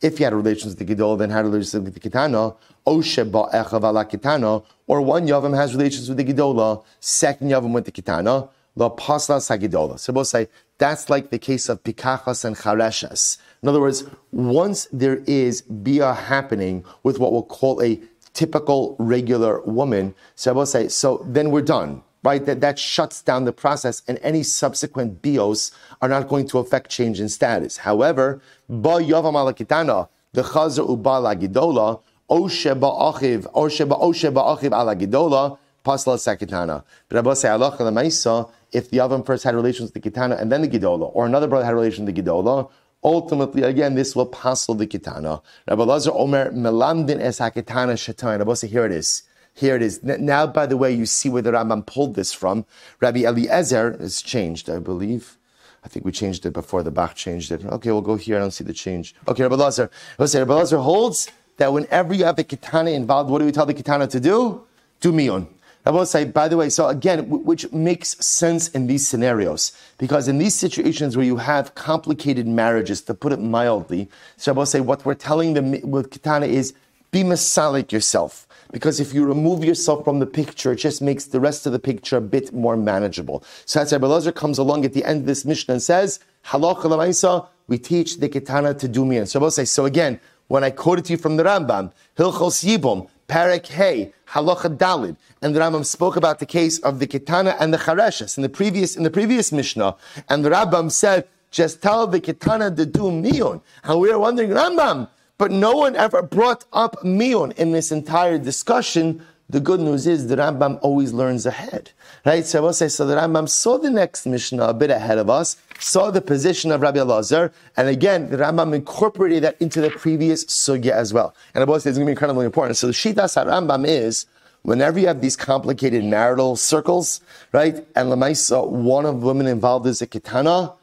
If 0.00 0.18
you 0.18 0.24
had 0.24 0.32
relations 0.32 0.76
with 0.76 0.88
the 0.88 0.94
gidola, 0.94 1.18
then 1.18 1.28
had 1.28 1.44
relations 1.44 1.84
with 1.84 1.92
the 1.92 2.00
kitana. 2.00 2.56
Oshe 2.86 3.30
ba 3.30 3.50
echav 3.52 3.84
ala 3.84 4.06
kitana. 4.06 4.64
Or 4.86 5.02
one 5.02 5.26
yavam 5.26 5.54
has 5.54 5.76
relations 5.76 6.08
with 6.08 6.16
the 6.16 6.24
gidola, 6.24 6.82
second 7.00 7.50
yavam 7.50 7.72
with 7.74 7.84
the 7.84 7.92
kitana. 7.92 8.48
La 8.76 8.88
pasla 8.88 9.40
sagidola. 9.40 9.98
So, 9.98 10.14
Rabbi 10.14 10.22
say, 10.22 10.48
that's 10.78 11.10
like 11.10 11.28
the 11.28 11.38
case 11.38 11.68
of 11.68 11.82
pikachas 11.82 12.46
and 12.46 12.56
chareshes. 12.56 13.36
In 13.62 13.68
other 13.68 13.80
words, 13.80 14.04
once 14.30 14.86
there 14.92 15.16
is 15.26 15.62
bia 15.62 16.14
happening 16.14 16.84
with 17.02 17.18
what 17.18 17.32
we'll 17.32 17.42
call 17.42 17.82
a 17.82 18.00
typical 18.32 18.94
regular 18.98 19.60
woman, 19.62 20.14
so 20.36 20.52
I 20.52 20.54
will 20.54 20.66
say, 20.66 20.88
so 20.88 21.24
then 21.26 21.50
we're 21.50 21.62
done. 21.62 22.02
Right, 22.24 22.44
that, 22.46 22.60
that 22.62 22.80
shuts 22.80 23.22
down 23.22 23.44
the 23.44 23.52
process, 23.52 24.02
and 24.08 24.18
any 24.22 24.42
subsequent 24.42 25.22
bios 25.22 25.70
are 26.02 26.08
not 26.08 26.28
going 26.28 26.48
to 26.48 26.58
affect 26.58 26.90
change 26.90 27.20
in 27.20 27.28
status. 27.28 27.76
However, 27.76 28.42
ba 28.68 28.98
yavam 28.98 29.34
alakitana, 29.34 30.08
the 30.32 30.42
chazer 30.42 30.88
uba 30.88 31.10
lagidola, 31.10 32.02
oshe 32.28 32.78
ba'achiv, 32.78 33.50
oshe 33.52 33.88
ba'oshe 33.88 34.32
ba'achiv 34.32 34.72
ala 34.72 34.96
gidola, 34.96 35.58
pasla 35.84 36.16
sakitana. 36.16 36.82
But 37.08 37.18
Abba 37.18 37.36
say, 37.36 37.48
Allah 37.48 38.50
if 38.72 38.90
the 38.90 39.00
oven 39.00 39.22
first 39.22 39.44
had 39.44 39.54
relations 39.54 39.92
with 39.92 40.02
the 40.02 40.10
kitana 40.10 40.38
and 40.38 40.52
then 40.52 40.60
the 40.62 40.68
gidola, 40.68 41.10
or 41.14 41.24
another 41.24 41.46
brother 41.46 41.64
had 41.64 41.74
relations 41.74 42.06
with 42.06 42.14
the 42.14 42.22
gidola, 42.22 42.68
Ultimately, 43.04 43.62
again, 43.62 43.94
this 43.94 44.16
will 44.16 44.26
passel 44.26 44.74
the 44.74 44.86
kitana. 44.86 45.42
Rabbi 45.68 45.82
Lazar 45.84 46.10
Omer 46.12 46.50
melamdin 46.50 47.20
es 47.20 47.38
hakitana 47.38 47.94
shatan. 47.94 48.38
Rabbi 48.38 48.66
here 48.66 48.84
it 48.84 48.92
is. 48.92 49.22
Here 49.54 49.76
it 49.76 49.82
is. 49.82 50.02
Now, 50.02 50.46
by 50.46 50.66
the 50.66 50.76
way, 50.76 50.92
you 50.92 51.06
see 51.06 51.28
where 51.28 51.42
the 51.42 51.52
Rambam 51.52 51.86
pulled 51.86 52.14
this 52.14 52.32
from. 52.32 52.64
Rabbi 53.00 53.20
Eliezer 53.20 53.96
is 54.00 54.22
changed, 54.22 54.68
I 54.68 54.78
believe. 54.78 55.36
I 55.84 55.88
think 55.88 56.04
we 56.04 56.12
changed 56.12 56.44
it 56.44 56.52
before 56.52 56.82
the 56.82 56.90
Bach 56.90 57.14
changed 57.14 57.52
it. 57.52 57.64
Okay, 57.64 57.90
we'll 57.90 58.00
go 58.00 58.16
here. 58.16 58.36
I 58.36 58.40
don't 58.40 58.50
see 58.50 58.64
the 58.64 58.72
change. 58.72 59.14
Okay, 59.26 59.42
Rabbi 59.42 59.54
Lazar. 59.54 59.90
Rabbi 60.18 60.54
Lazar 60.54 60.78
holds 60.78 61.28
that 61.56 61.72
whenever 61.72 62.14
you 62.14 62.24
have 62.24 62.38
a 62.38 62.44
kitana 62.44 62.92
involved, 62.92 63.30
what 63.30 63.38
do 63.38 63.44
we 63.44 63.52
tell 63.52 63.66
the 63.66 63.74
kitana 63.74 64.08
to 64.10 64.20
do? 64.20 64.64
Do 65.00 65.12
miyun. 65.12 65.46
I 65.86 65.90
will 65.90 66.06
say, 66.06 66.24
by 66.24 66.48
the 66.48 66.56
way, 66.56 66.68
so 66.68 66.88
again, 66.88 67.30
which 67.30 67.70
makes 67.72 68.16
sense 68.24 68.68
in 68.68 68.86
these 68.86 69.08
scenarios, 69.08 69.72
because 69.96 70.28
in 70.28 70.38
these 70.38 70.54
situations 70.54 71.16
where 71.16 71.24
you 71.24 71.36
have 71.36 71.74
complicated 71.74 72.46
marriages, 72.46 73.00
to 73.02 73.14
put 73.14 73.32
it 73.32 73.40
mildly, 73.40 74.08
so 74.36 74.52
I 74.52 74.54
will 74.54 74.66
say, 74.66 74.80
what 74.80 75.04
we're 75.04 75.14
telling 75.14 75.54
them 75.54 75.70
with 75.90 76.10
Kitana 76.10 76.46
is, 76.46 76.74
be 77.10 77.22
masalik 77.22 77.90
yourself. 77.90 78.46
Because 78.70 79.00
if 79.00 79.14
you 79.14 79.24
remove 79.24 79.64
yourself 79.64 80.04
from 80.04 80.18
the 80.18 80.26
picture, 80.26 80.72
it 80.72 80.76
just 80.76 81.00
makes 81.00 81.24
the 81.24 81.40
rest 81.40 81.64
of 81.64 81.72
the 81.72 81.78
picture 81.78 82.18
a 82.18 82.20
bit 82.20 82.52
more 82.52 82.76
manageable. 82.76 83.42
So 83.64 83.80
as 83.80 83.92
Rabbi 83.92 84.06
Lazar 84.06 84.32
comes 84.32 84.58
along 84.58 84.84
at 84.84 84.92
the 84.92 85.04
end 85.04 85.20
of 85.20 85.26
this 85.26 85.46
mission 85.46 85.72
and 85.72 85.82
says, 85.82 86.20
Halacha 86.44 87.48
we 87.66 87.78
teach 87.78 88.18
the 88.18 88.28
Kitana 88.28 88.78
to 88.78 88.88
do 88.88 89.06
me. 89.06 89.24
So 89.24 89.40
I 89.40 89.42
will 89.42 89.50
say, 89.50 89.64
so 89.64 89.86
again, 89.86 90.20
when 90.48 90.64
I 90.64 90.70
quoted 90.70 91.06
to 91.06 91.12
you 91.12 91.16
from 91.16 91.36
the 91.36 91.44
Rambam, 91.44 91.92
Hilchos 92.16 92.64
Yibum, 92.64 93.08
Parak 93.28 93.66
Hey, 93.66 94.14
Halacha 94.30 94.74
Dalid, 94.74 95.16
and 95.42 95.54
the 95.54 95.60
Rambam 95.60 95.84
spoke 95.84 96.16
about 96.16 96.38
the 96.38 96.46
case 96.46 96.78
of 96.78 96.98
the 96.98 97.06
Ketana 97.06 97.56
and 97.60 97.74
the 97.74 97.76
Chareshes 97.76 98.38
in 98.38 98.42
the 98.42 98.48
previous 98.48 98.96
in 98.96 99.02
the 99.02 99.10
previous 99.10 99.52
Mishnah, 99.52 99.96
and 100.30 100.42
the 100.42 100.48
Rambam 100.48 100.90
said, 100.90 101.28
just 101.50 101.82
tell 101.82 102.06
the 102.06 102.22
Ketana 102.22 102.74
to 102.74 102.86
do 102.86 103.02
Miyun. 103.02 103.60
And 103.84 104.00
we 104.00 104.10
are 104.10 104.18
wondering, 104.18 104.50
Rambam, 104.50 105.08
but 105.36 105.50
no 105.50 105.72
one 105.72 105.94
ever 105.94 106.22
brought 106.22 106.64
up 106.72 106.96
Miyun 107.04 107.52
in 107.58 107.72
this 107.72 107.92
entire 107.92 108.38
discussion. 108.38 109.22
The 109.50 109.60
good 109.60 109.80
news 109.80 110.06
is 110.06 110.26
the 110.26 110.36
Rambam 110.36 110.78
always 110.82 111.14
learns 111.14 111.46
ahead. 111.46 111.92
Right? 112.26 112.44
So 112.44 112.58
I 112.58 112.60
will 112.60 112.74
say, 112.74 112.88
so 112.88 113.06
the 113.06 113.16
Rambam 113.16 113.48
saw 113.48 113.78
the 113.78 113.88
next 113.88 114.26
Mishnah 114.26 114.62
a 114.62 114.74
bit 114.74 114.90
ahead 114.90 115.16
of 115.16 115.30
us, 115.30 115.56
saw 115.78 116.10
the 116.10 116.20
position 116.20 116.70
of 116.70 116.82
Rabbi 116.82 116.98
Elazar, 116.98 117.50
and 117.76 117.88
again, 117.88 118.28
the 118.28 118.36
Rambam 118.36 118.74
incorporated 118.74 119.44
that 119.44 119.56
into 119.60 119.80
the 119.80 119.88
previous 119.88 120.44
sugya 120.44 120.90
as 120.90 121.14
well. 121.14 121.34
And 121.54 121.62
I 121.62 121.64
will 121.64 121.80
say 121.80 121.88
it's 121.88 121.98
going 121.98 122.06
to 122.06 122.10
be 122.10 122.12
incredibly 122.12 122.44
important. 122.44 122.76
So 122.76 122.88
the 122.88 122.92
Shitas 122.92 123.42
Rambam 123.42 123.86
is, 123.86 124.26
whenever 124.62 124.98
you 124.98 125.06
have 125.06 125.22
these 125.22 125.36
complicated 125.36 126.04
marital 126.04 126.56
circles, 126.56 127.22
right, 127.52 127.76
and 127.96 128.10
Lamaisa, 128.10 128.68
one 128.68 129.06
of 129.06 129.20
the 129.20 129.26
women 129.26 129.46
involved 129.46 129.86
is 129.86 130.02
a 130.02 130.06
kitana, 130.06 130.74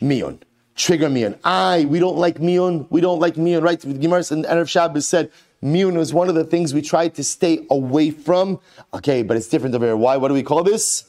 miyun. 0.00 0.38
Trigger 0.76 1.08
miyun. 1.08 1.38
I, 1.42 1.86
we 1.86 1.98
don't 1.98 2.16
like 2.16 2.38
miyun, 2.38 2.86
we 2.88 3.00
don't 3.00 3.18
like 3.18 3.34
miyun, 3.34 3.62
right? 3.62 3.80
The 3.80 3.94
Gemara 3.94 4.24
and 4.30 4.44
Erev 4.44 4.68
Shabbos 4.68 5.08
said, 5.08 5.30
Miyun 5.62 5.96
was 5.96 6.12
one 6.12 6.28
of 6.28 6.34
the 6.34 6.44
things 6.44 6.74
we 6.74 6.82
tried 6.82 7.14
to 7.14 7.24
stay 7.24 7.64
away 7.70 8.10
from. 8.10 8.58
Okay, 8.94 9.22
but 9.22 9.36
it's 9.36 9.48
different 9.48 9.74
over 9.74 9.86
here. 9.86 9.96
Why? 9.96 10.16
What 10.16 10.28
do 10.28 10.34
we 10.34 10.42
call 10.42 10.64
this? 10.64 11.04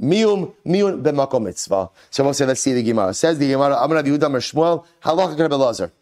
Miyum, 0.00 0.54
miyun 0.64 1.02
b'makom 1.02 1.42
mitzvah. 1.42 1.90
So 2.10 2.24
we'll 2.24 2.32
say, 2.32 2.46
let's 2.46 2.60
see 2.60 2.72
the 2.72 2.82
Gemara. 2.82 3.12
Says 3.12 3.38
the 3.38 3.48
Gemara, 3.48 3.76
Amar 3.76 4.02
Yehuda 4.02 4.30
Mer 4.30 4.38
Shmuel, 4.38 4.86
halacha 5.02 5.38
Rabbi 5.38 5.56
Lazar. 5.56 5.92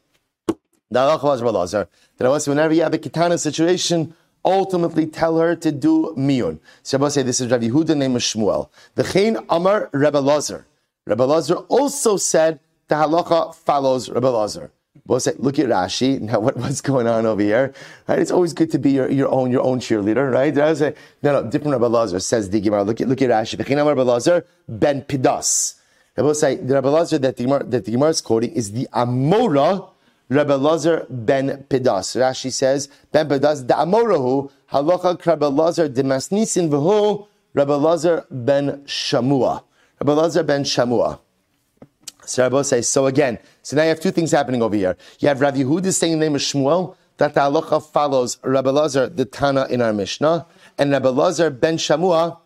The 0.91 1.01
halacha 1.01 1.23
was 1.25 1.43
Lazar. 1.43 1.89
That 2.19 2.29
was 2.29 2.47
whenever 2.47 2.75
you 2.75 2.83
have 2.83 2.95
a 2.95 2.99
kitana 2.99 3.41
situation, 3.41 4.15
ultimately 4.45 5.07
tell 5.07 5.39
her 5.39 5.57
to 5.57 5.73
do 5.73 6.15
miyun. 6.17 6.61
So 6.83 6.99
we'll 6.99 7.11
say, 7.11 7.23
this 7.23 7.41
is 7.41 7.51
Rabbi 7.51 7.69
Yehuda 7.69 7.97
named 7.97 8.17
Shmuel. 8.17 8.69
The 8.95 9.03
Chain 9.03 9.39
Amar 9.49 9.89
Rabbi 9.93 10.19
Lazar. 10.19 10.67
Rabbi 11.07 11.25
Lazar 11.25 11.55
also 11.55 12.17
said 12.19 12.61
the 12.89 12.95
halacha 12.95 13.55
follows 13.55 14.09
Rabbi 14.11 14.29
Lazar. 14.29 14.71
We'll 15.07 15.21
say, 15.21 15.33
look 15.39 15.59
at 15.59 15.67
Rashi. 15.67 16.21
Now, 16.27 16.41
what, 16.41 16.57
what's 16.57 16.81
going 16.81 17.07
on 17.07 17.27
over 17.27 17.43
here? 17.43 17.73
Right? 18.09 18.19
It's 18.19 18.31
always 18.31 18.53
good 18.53 18.71
to 18.73 18.79
be 18.79 18.91
your, 18.91 19.11
your 19.11 19.31
own 19.31 19.51
your 19.51 19.63
own 19.63 19.79
cheerleader, 19.79 20.33
right? 20.33 20.57
I 20.59 20.75
say, 20.75 20.95
no, 21.23 21.41
no, 21.41 21.49
different 21.49 21.73
Rabbi 21.73 21.87
Lazar 21.87 22.21
says 22.21 22.51
the 22.51 22.61
Gemara. 22.61 22.83
Look 22.83 23.01
at 23.01 23.09
look 23.09 23.23
at 23.23 23.31
Rashi. 23.31 23.57
Bechinam 23.57 23.87
Rabbi 23.87 24.03
Lazar 24.03 24.45
ben 24.69 25.03
Pidas. 25.03 25.75
I 26.17 26.23
will 26.23 26.35
say 26.35 26.57
the 26.57 26.75
Rabbi 26.75 26.89
Lazar 26.89 27.19
that 27.19 27.37
the 27.37 27.45
Gemara, 27.45 27.65
that 27.65 27.85
the 27.85 27.91
Gemara 27.93 28.11
is 28.11 28.21
quoting 28.21 28.53
is 28.53 28.73
the 28.73 28.89
Amora 28.93 29.89
Rabbi 30.29 30.55
Lazar 30.55 31.07
ben 31.09 31.65
Pidas. 31.69 32.17
Rashi 32.17 32.53
says 32.53 32.89
ben 33.13 33.29
Pidas 33.29 33.67
the 33.67 33.75
Amorahu 33.75 34.51
halacha 34.73 35.25
Rabbi 35.25 35.47
Lazar 35.47 35.89
de 35.89 36.03
Masnisin 36.03 36.69
v'hu 36.69 37.27
Rabbi 37.55 37.75
Lazar 37.75 38.27
ben 38.31 38.83
Shamua. 38.85 39.63
Rabbi 40.01 40.13
Lazar 40.13 40.43
ben 40.43 40.65
Shamua. 40.65 41.21
So 42.27 42.63
says, 42.63 42.89
so 42.89 43.07
again, 43.07 43.39
so 43.63 43.77
now 43.77 43.85
you 43.85 43.89
have 43.91 44.01
two 44.01 44.11
things 44.11 44.33
happening 44.33 44.63
over 44.63 44.77
here. 44.77 44.97
You 45.21 45.29
have 45.29 45.41
Rav 45.41 45.55
Yehuda 45.55 45.93
saying 45.93 46.13
the 46.13 46.19
name 46.19 46.35
of 46.35 46.41
Shmuel, 46.41 46.97
that 47.19 47.35
the 47.35 47.41
halacha 47.41 47.83
follows 47.83 48.39
Rabbi 48.43 48.71
Lazar, 48.71 49.09
the 49.09 49.25
Tana 49.25 49.67
in 49.71 49.81
our 49.81 49.93
Mishnah, 49.93 50.47
and 50.79 50.91
Rabbi 50.91 51.09
Lazar 51.09 51.51
ben 51.51 51.79
Shamua, 51.79 52.39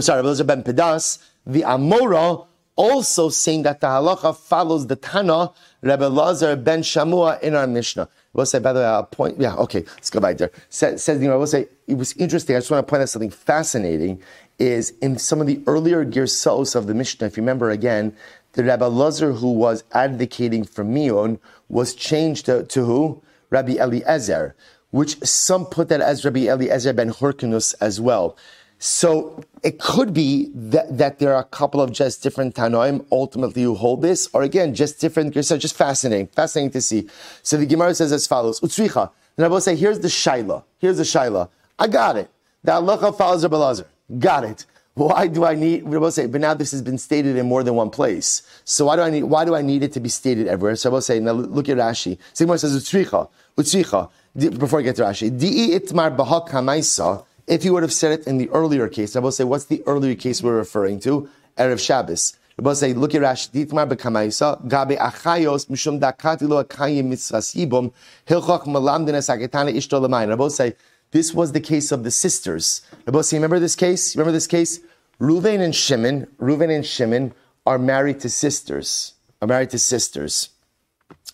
sorry, 0.00 0.18
Rabbi 0.18 0.28
Lazar 0.28 0.44
ben 0.44 0.62
Pedas, 0.62 1.18
the 1.46 1.62
Amora, 1.62 2.46
also 2.76 3.28
saying 3.28 3.62
that 3.62 3.80
the 3.80 3.86
halacha 3.86 4.36
follows 4.36 4.86
the 4.86 4.96
Tana, 4.96 5.52
Rabbi 5.82 6.06
Lazar 6.06 6.56
ben 6.56 6.82
Shamua 6.82 7.40
in 7.40 7.54
our 7.54 7.66
Mishnah. 7.66 8.08
We'll 8.32 8.46
say, 8.46 8.58
by 8.58 8.72
the 8.72 8.80
way, 8.80 8.86
I'll 8.86 9.04
point, 9.04 9.40
yeah, 9.40 9.54
okay, 9.54 9.84
let's 9.94 10.10
go 10.10 10.20
back 10.20 10.38
there. 10.38 10.50
Says, 10.68 11.02
says 11.02 11.22
you 11.22 11.28
know, 11.28 11.38
we'll 11.38 11.46
say, 11.46 11.66
it 11.86 11.94
was 11.94 12.12
interesting, 12.14 12.56
I 12.56 12.58
just 12.58 12.70
want 12.70 12.86
to 12.86 12.90
point 12.90 13.02
out 13.02 13.08
something 13.08 13.30
fascinating, 13.30 14.20
is 14.58 14.90
in 15.00 15.18
some 15.18 15.40
of 15.40 15.46
the 15.46 15.62
earlier 15.66 16.04
Girsos 16.04 16.76
of 16.76 16.86
the 16.86 16.94
Mishnah, 16.94 17.28
if 17.28 17.36
you 17.36 17.42
remember 17.42 17.70
again, 17.70 18.14
the 18.54 18.64
Rabbi 18.64 18.86
Lazar 18.86 19.32
who 19.32 19.52
was 19.52 19.84
advocating 19.92 20.64
for 20.64 20.84
Mion 20.84 21.38
was 21.68 21.94
changed 21.94 22.46
to, 22.46 22.64
to 22.64 22.84
who? 22.84 23.22
Rabbi 23.50 23.76
Eliezer, 23.76 24.54
which 24.90 25.22
some 25.22 25.66
put 25.66 25.88
that 25.88 26.00
as 26.00 26.24
Rabbi 26.24 26.48
Eliezer 26.48 26.92
ben 26.92 27.10
Hyrcanus 27.10 27.74
as 27.74 28.00
well. 28.00 28.36
So 28.78 29.42
it 29.62 29.78
could 29.78 30.12
be 30.12 30.50
that, 30.54 30.98
that 30.98 31.18
there 31.18 31.32
are 31.34 31.40
a 31.40 31.44
couple 31.44 31.80
of 31.80 31.92
just 31.92 32.22
different 32.22 32.54
Tanoim 32.54 33.06
ultimately 33.10 33.62
who 33.62 33.74
hold 33.74 34.02
this, 34.02 34.28
or 34.32 34.42
again, 34.42 34.74
just 34.74 35.00
different, 35.00 35.32
just 35.32 35.76
fascinating, 35.76 36.26
fascinating 36.26 36.72
to 36.72 36.80
see. 36.80 37.08
So 37.42 37.56
the 37.56 37.66
Gemara 37.66 37.94
says 37.94 38.12
as 38.12 38.26
follows, 38.26 38.60
Utzricha. 38.60 39.10
And 39.36 39.44
I 39.44 39.48
will 39.48 39.60
say, 39.60 39.74
here's 39.74 40.00
the 40.00 40.08
Shaila. 40.08 40.64
Here's 40.78 40.98
the 40.98 41.02
Shaila. 41.04 41.48
I 41.78 41.86
got 41.86 42.16
it. 42.16 42.30
The 42.62 42.74
Allah 42.74 43.12
follows 43.12 43.42
Rabbi 43.42 43.56
Lazar. 43.56 43.86
Got 44.18 44.44
it. 44.44 44.66
Why 44.96 45.26
do 45.26 45.44
I 45.44 45.56
need? 45.56 45.82
We're 45.82 46.08
say, 46.12 46.26
but 46.26 46.40
now 46.40 46.54
this 46.54 46.70
has 46.70 46.80
been 46.80 46.98
stated 46.98 47.36
in 47.36 47.46
more 47.46 47.64
than 47.64 47.74
one 47.74 47.90
place. 47.90 48.42
So 48.64 48.84
why 48.84 48.94
do 48.94 49.02
I 49.02 49.10
need? 49.10 49.24
Why 49.24 49.44
do 49.44 49.56
I 49.56 49.60
need 49.60 49.82
it 49.82 49.92
to 49.94 50.00
be 50.00 50.08
stated 50.08 50.46
everywhere? 50.46 50.76
So 50.76 50.88
I 50.88 50.92
will 50.92 51.00
say, 51.00 51.18
now 51.18 51.32
look 51.32 51.68
at 51.68 51.78
Rashi. 51.78 52.16
Sigmar 52.32 52.60
says 52.60 52.76
utzricha, 52.76 53.28
utzricha. 53.56 54.08
Before 54.56 54.78
I 54.78 54.82
get 54.82 54.94
to 54.96 55.02
Rashi, 55.02 55.36
di 55.36 55.70
itmar 55.76 56.16
bahak 56.16 56.48
hamaisa. 56.50 57.24
If 57.48 57.64
you 57.64 57.72
would 57.72 57.82
have 57.82 57.92
said 57.92 58.20
it 58.20 58.26
in 58.28 58.38
the 58.38 58.48
earlier 58.50 58.88
case, 58.88 59.16
I 59.16 59.18
will 59.18 59.32
say, 59.32 59.42
what's 59.42 59.64
the 59.64 59.82
earlier 59.84 60.14
case 60.14 60.42
we're 60.42 60.56
referring 60.56 61.00
to? 61.00 61.28
Erev 61.58 61.84
Shabbos. 61.84 62.38
I 62.56 62.62
will 62.62 62.76
say, 62.76 62.94
look 62.94 63.16
at 63.16 63.22
Rashi. 63.22 63.50
Ditmar 63.50 63.90
bekamaisa 63.90 64.64
gabe 64.68 64.96
achayos 64.96 65.66
mishum 65.66 65.98
dakati 65.98 66.48
lo 66.48 66.62
akayim 66.62 67.06
mitzvas 67.06 67.56
yibum 67.56 67.92
hilchach 68.28 68.62
malamdin 68.66 69.14
esaketana 69.14 69.74
ishto 69.74 70.00
lemayin. 70.00 70.30
I 70.30 70.34
will 70.36 70.50
say. 70.50 70.76
This 71.14 71.32
was 71.32 71.52
the 71.52 71.60
case 71.60 71.92
of 71.92 72.02
the 72.02 72.10
sisters. 72.10 72.82
Rabbi, 73.06 73.22
remember 73.34 73.60
this 73.60 73.76
case? 73.76 74.16
Remember 74.16 74.32
this 74.32 74.48
case? 74.48 74.80
Ruvain 75.20 75.60
and 75.60 75.72
Shimon, 75.72 76.26
Ruvain 76.40 76.74
and 76.74 76.84
Shimon 76.84 77.32
are 77.64 77.78
married 77.78 78.18
to 78.18 78.28
sisters. 78.28 79.14
Are 79.40 79.46
married 79.46 79.70
to 79.70 79.78
sisters. 79.78 80.48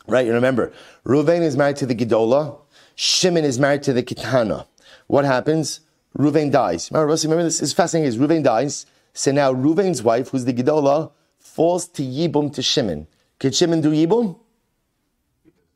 Right? 0.07 0.27
You 0.27 0.35
remember, 0.35 0.71
Ruvain 1.07 1.41
is 1.41 1.57
married 1.57 1.77
to 1.77 1.87
the 1.87 1.95
Gidola. 1.95 2.59
Shimon 2.95 3.43
is 3.43 3.59
married 3.59 3.83
to 3.85 3.95
the 3.95 4.03
Kitana. 4.03 4.67
What 5.07 5.25
happens? 5.25 5.81
Ruvain 6.19 6.53
dies. 6.53 6.91
Remember, 6.93 7.15
remember 7.15 7.45
this 7.45 7.63
is 7.63 7.73
fascinating. 7.73 8.07
Is 8.07 8.19
Ruvain 8.19 8.45
dies. 8.45 8.85
So 9.15 9.33
now 9.33 9.51
Ruvain's 9.51 10.03
wife, 10.03 10.29
who's 10.29 10.45
the 10.45 10.53
Gidola, 10.53 11.11
falls 11.39 11.89
to 11.89 12.03
Yibum 12.03 12.53
to 12.53 12.61
Shimon. 12.61 13.07
Can 13.39 13.53
Shimon 13.53 13.81
do 13.81 13.93
Yibum? 13.93 14.39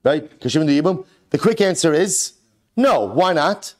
Right? 0.03 0.39
Can 0.43 0.51
Shimon 0.51 0.67
do 0.67 0.83
Yibum? 0.83 1.07
The 1.31 1.39
quick 1.39 1.63
answer 1.63 1.95
is 1.95 2.35
no. 2.77 3.01
Why 3.05 3.33
not? 3.33 3.75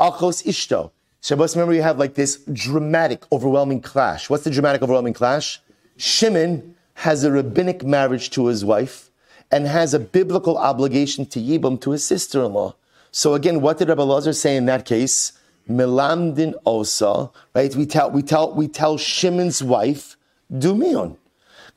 Achos 0.00 0.42
Ishto. 0.46 0.92
Shabbos, 1.20 1.54
remember 1.54 1.74
you 1.74 1.82
have 1.82 1.98
like 1.98 2.14
this 2.14 2.38
dramatic, 2.50 3.30
overwhelming 3.30 3.82
clash. 3.82 4.30
What's 4.30 4.44
the 4.44 4.50
dramatic, 4.50 4.80
overwhelming 4.80 5.12
clash? 5.12 5.60
Shimon 5.98 6.74
has 6.94 7.22
a 7.22 7.30
rabbinic 7.30 7.84
marriage 7.84 8.30
to 8.30 8.46
his 8.46 8.64
wife 8.64 9.10
and 9.50 9.66
has 9.66 9.92
a 9.92 9.98
biblical 9.98 10.56
obligation 10.56 11.26
to 11.26 11.38
Yibam 11.38 11.78
to 11.82 11.90
his 11.90 12.02
sister-in-law. 12.02 12.74
So 13.12 13.34
again, 13.34 13.60
what 13.60 13.76
did 13.76 13.88
Rabbi 13.88 14.02
Lazar 14.02 14.32
say 14.32 14.56
in 14.56 14.64
that 14.66 14.86
case? 14.86 15.32
Milamdin 15.68 16.54
osa, 16.64 17.30
right? 17.54 17.74
We 17.74 17.84
tell, 17.84 18.10
we 18.10 18.22
tell, 18.22 18.54
we 18.54 18.68
tell 18.68 18.96
Shimon's 18.96 19.62
wife, 19.62 20.16
do 20.56 20.74
mion. 20.74 21.16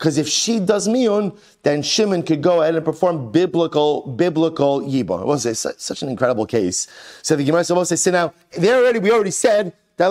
Because 0.04 0.18
if 0.18 0.28
she 0.28 0.60
does 0.60 0.90
miyun, 0.90 1.40
then 1.62 1.82
Shimon 1.82 2.24
could 2.24 2.42
go 2.42 2.62
ahead 2.62 2.76
and 2.76 2.84
perform 2.84 3.32
biblical, 3.32 4.02
biblical. 4.06 4.82
It 4.82 5.08
was 5.08 5.48
such 5.78 6.02
an 6.02 6.10
incredible 6.10 6.46
case. 6.46 6.88
So 7.22 7.38
the 7.38 7.46
Gemara 7.46 7.64
says, 7.64 8.04
say, 8.04 8.12
now, 8.12 8.34
there 8.52 8.84
already, 8.84 9.00
we 9.00 9.14
already 9.14 9.32
said 9.32 9.72
that 9.96 10.10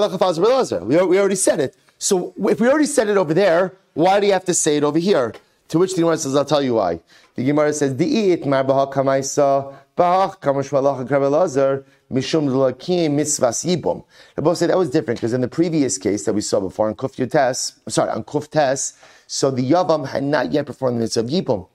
we 0.86 0.97
already 0.97 1.34
said 1.34 1.61
it. 1.61 1.76
So 1.99 2.32
if 2.38 2.59
we 2.59 2.70
already 2.70 2.86
said 2.86 3.11
it 3.11 3.18
over 3.18 3.34
there, 3.34 3.74
why 3.93 4.18
do 4.18 4.26
you 4.26 4.32
have 4.32 4.47
to 4.47 4.55
say 4.55 4.78
it 4.78 4.82
over 4.82 4.99
here? 4.99 5.34
To 5.68 5.78
which 5.78 5.95
the 5.95 6.01
Gemara 6.01 6.16
says, 6.16 6.34
I'll 6.36 6.47
tell 6.47 6.62
you 6.62 6.72
why. 6.76 7.01
The 7.34 7.45
Gemara 7.45 7.74
says, 7.74 7.93
Di'it 7.93 8.45
marbaha 8.45 8.90
kamaisa, 8.90 9.74
bach 9.95 10.40
kamashwalach 10.40 11.07
krabelazar, 11.07 11.84
mishum 12.11 12.49
lakim 12.49 13.11
mitzvas 13.11 13.62
yibum. 13.66 14.05
Rabbi 14.38 14.55
said 14.55 14.70
that 14.70 14.78
was 14.78 14.88
different 14.88 15.20
because 15.20 15.34
in 15.34 15.43
the 15.43 15.49
previous 15.49 15.99
case 15.99 16.24
that 16.24 16.32
we 16.32 16.40
saw 16.40 16.61
before 16.61 16.88
on 16.88 16.95
Kuf 16.95 17.14
Tes, 17.30 17.78
sorry, 17.88 18.11
on 18.11 18.24
Kuf 18.24 18.51
Tes, 18.51 18.95
so 19.35 19.51
the 19.51 19.62
Yavam 19.62 20.07
had 20.09 20.24
not 20.24 20.53
yet 20.53 20.66
performed 20.66 20.99
the 20.99 21.05
mitzvah 21.05 21.20
of 21.20 21.26
Yibum. 21.28 21.66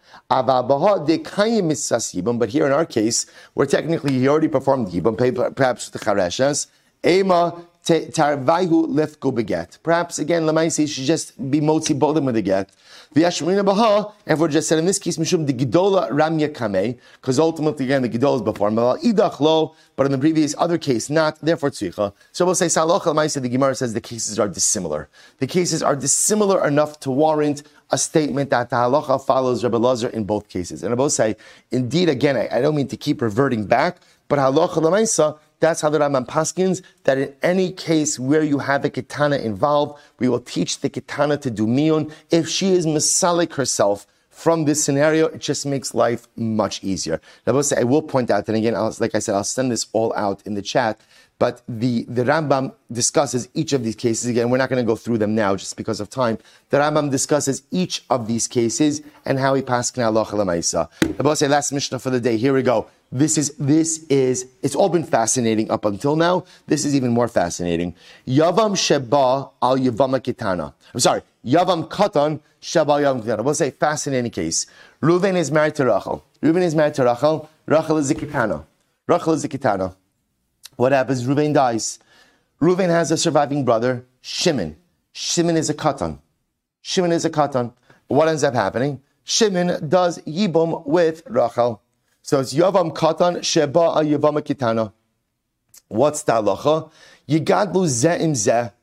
But 2.40 2.50
here 2.50 2.68
in 2.68 2.72
our 2.72 2.86
case, 2.86 3.26
where 3.56 3.66
technically 3.66 4.14
he 4.14 4.28
already 4.28 4.48
performed 4.48 4.90
Yibum, 4.90 5.18
perhaps 5.56 5.92
with 5.92 6.00
the 6.00 6.06
Chareshas, 6.06 6.68
Ema 7.04 7.66
tarvaihu 7.88 8.88
lefko 8.88 9.34
beget. 9.34 9.78
Perhaps 9.84 10.20
again, 10.20 10.44
Lamaisi 10.44 10.88
should 10.88 11.06
just 11.06 11.38
be 11.50 11.62
motzi 11.62 11.98
bodim 11.98 12.26
with 12.26 12.36
the 12.36 12.42
get. 12.42 12.70
The 13.14 13.24
Ashmarina 13.24 13.66
Baha, 13.66 14.14
and 14.26 14.40
we 14.40 14.48
just 14.50 14.68
said 14.68 14.80
in 14.80 14.86
this 14.86 15.00
case, 15.00 15.18
Mishum 15.18 15.48
the 15.48 15.54
Gidola 15.54 16.12
Ramya 16.12 16.98
because 17.22 17.40
ultimately 17.40 17.86
again 17.86 18.02
the 18.02 18.10
Gidol 18.10 18.36
is 18.36 18.42
before 18.42 18.70
Idach 18.70 19.40
lo, 19.40 19.76
but 19.96 20.06
in 20.06 20.12
the 20.12 20.18
previous 20.18 20.54
other 20.58 20.78
case 20.78 21.10
not. 21.10 21.40
Therefore 21.40 21.70
tzricha. 21.70 22.14
So 22.32 22.46
we'll 22.46 22.56
say 22.56 22.68
Saloch 22.68 23.04
Lamaisi. 23.04 23.42
The 23.42 23.50
Gemara 23.50 23.76
says 23.76 23.94
the 23.94 24.02
cases 24.02 24.38
are 24.38 24.48
dissimilar. 24.50 25.10
The 25.40 25.48
cases 25.48 25.82
are 25.82 25.96
dissimilar 25.96 26.68
enough 26.68 27.00
to 27.02 27.12
warrant 27.12 27.64
a 27.92 27.98
statement 27.98 28.50
that 28.50 28.70
the 28.70 28.76
halacha 28.76 29.24
follows 29.26 29.64
Rabbi 29.64 29.78
Lazar 29.78 30.10
in 30.10 30.26
both 30.26 30.50
cases. 30.50 30.84
And 30.84 30.92
I 30.94 30.96
will 30.96 31.10
say, 31.10 31.38
indeed, 31.72 32.10
again, 32.10 32.36
I, 32.36 32.50
I 32.52 32.62
don't 32.62 32.76
mean 32.76 32.90
to 32.90 32.98
keep 32.98 33.22
reverting 33.22 33.66
back, 33.66 33.98
but 34.28 34.40
halacha 34.40 34.76
Lamaisa 34.76 35.40
that's 35.60 35.82
how 35.82 35.90
the 35.90 36.00
Rambam 36.00 36.28
paskins 36.28 36.82
that 37.04 37.18
in 37.18 37.34
any 37.42 37.72
case 37.72 38.20
where 38.20 38.44
you 38.44 38.60
have 38.60 38.86
a 38.86 38.90
ketana 38.90 39.42
involved, 39.42 40.00
we 40.20 40.30
will 40.30 40.40
teach 40.40 40.80
the 40.82 40.90
ketana 40.90 41.40
to 41.42 41.50
do 41.50 41.66
miyun. 41.66 42.12
If 42.30 42.48
she 42.48 42.74
is 42.74 42.86
masalik 42.86 43.54
herself 43.54 44.06
from 44.30 44.66
this 44.66 44.84
scenario, 44.84 45.28
it 45.30 45.40
just 45.40 45.66
makes 45.66 45.96
life 45.96 46.28
much 46.36 46.84
easier. 46.84 47.20
Will 47.48 47.64
I 47.76 47.84
will 47.84 48.04
point 48.04 48.30
out, 48.30 48.48
and 48.48 48.56
again, 48.56 48.76
I'll, 48.76 48.96
like 49.00 49.16
I 49.16 49.20
said, 49.20 49.34
I'll 49.34 49.44
send 49.44 49.72
this 49.72 49.88
all 49.94 50.14
out 50.16 50.46
in 50.46 50.54
the 50.54 50.62
chat. 50.62 51.02
But 51.40 51.62
the, 51.68 52.04
the 52.08 52.24
Rambam 52.24 52.74
discusses 52.92 53.48
each 53.54 53.74
of 53.74 53.84
these 53.84 53.96
cases. 53.96 54.28
Again, 54.28 54.50
we're 54.50 54.58
not 54.58 54.70
going 54.70 54.84
to 54.84 54.88
go 54.88 54.96
through 54.96 55.20
them 55.20 55.36
now 55.36 55.56
just 55.56 55.78
because 55.78 56.00
of 56.00 56.10
time. 56.10 56.40
The 56.70 56.78
Rambam 56.78 57.12
discusses 57.12 57.64
each 57.70 58.04
of 58.10 58.28
these 58.28 58.48
cases 58.48 59.02
and 59.26 59.38
how 59.38 59.54
he 59.54 59.62
passed 59.62 59.98
Allah 60.00 60.26
Lamaisa. 60.26 60.90
I 61.02 61.22
will 61.22 61.36
say 61.36 61.48
last 61.48 61.72
Mishnah 61.72 62.00
for 62.00 62.10
the 62.10 62.20
day. 62.20 62.38
Here 62.38 62.54
we 62.54 62.64
go. 62.64 62.88
This 63.12 63.38
is, 63.38 63.56
this 63.58 64.04
is, 64.10 64.48
it's 64.62 64.76
all 64.76 64.90
been 64.90 65.04
fascinating 65.06 65.72
up 65.72 65.86
until 65.86 66.16
now. 66.16 66.44
This 66.68 66.84
is 66.84 66.94
even 66.94 67.12
more 67.12 67.30
fascinating. 67.30 67.96
Yavam 68.28 68.78
Sheba 68.78 69.50
al 69.62 69.78
Yavama 69.78 70.20
Kitana. 70.20 70.74
I'm 70.94 71.00
sorry. 71.00 71.22
Yavam 71.46 71.88
Katan 71.88 72.42
Sheba 72.60 72.94
Yavam 72.94 73.24
Kitana. 73.24 73.44
We'll 73.44 73.54
say 73.54 73.72
fascinating 73.72 74.32
case. 74.32 74.66
Reuven 75.02 75.36
is 75.36 75.52
married 75.52 75.76
to 75.76 75.86
Rachel. 75.86 76.26
Reuven 76.42 76.62
is 76.64 76.76
married 76.76 76.96
to 76.96 77.06
Rachel. 77.06 77.50
Rachel 77.66 77.98
is 77.98 78.12
a 78.12 78.16
Kitana. 78.16 78.66
Rachel 79.08 79.34
is 79.34 79.44
a 79.46 79.50
Kitana. 79.50 79.96
What 80.76 80.92
happens? 80.92 81.26
Reuven 81.26 81.54
dies. 81.54 82.00
Reuven 82.62 82.90
has 82.90 83.10
a 83.12 83.18
surviving 83.18 83.64
brother, 83.64 84.06
Shimon. 84.22 84.76
Shimon 85.14 85.56
is 85.56 85.70
a 85.70 85.74
Katan. 85.74 86.20
Shimon 86.82 87.14
is 87.14 87.24
a 87.24 87.30
Katan. 87.30 87.72
What 88.08 88.28
ends 88.28 88.44
up 88.44 88.54
happening? 88.54 89.02
Shimon 89.24 89.88
does 89.88 90.20
Yibum 90.20 90.86
with 90.86 91.24
Rachel. 91.28 91.82
So 92.28 92.42
it's 92.42 92.54
Yavam 92.54 92.94
Katan 92.94 93.42
Sheba 93.42 94.04
Yavam 94.04 94.42
Kitana. 94.42 94.92
What's 95.88 96.24
the 96.24 96.34
halacha? 96.34 96.92
Yigadlu 97.30 97.88
Ze'im 97.88 98.32
Zeh. 98.32 98.74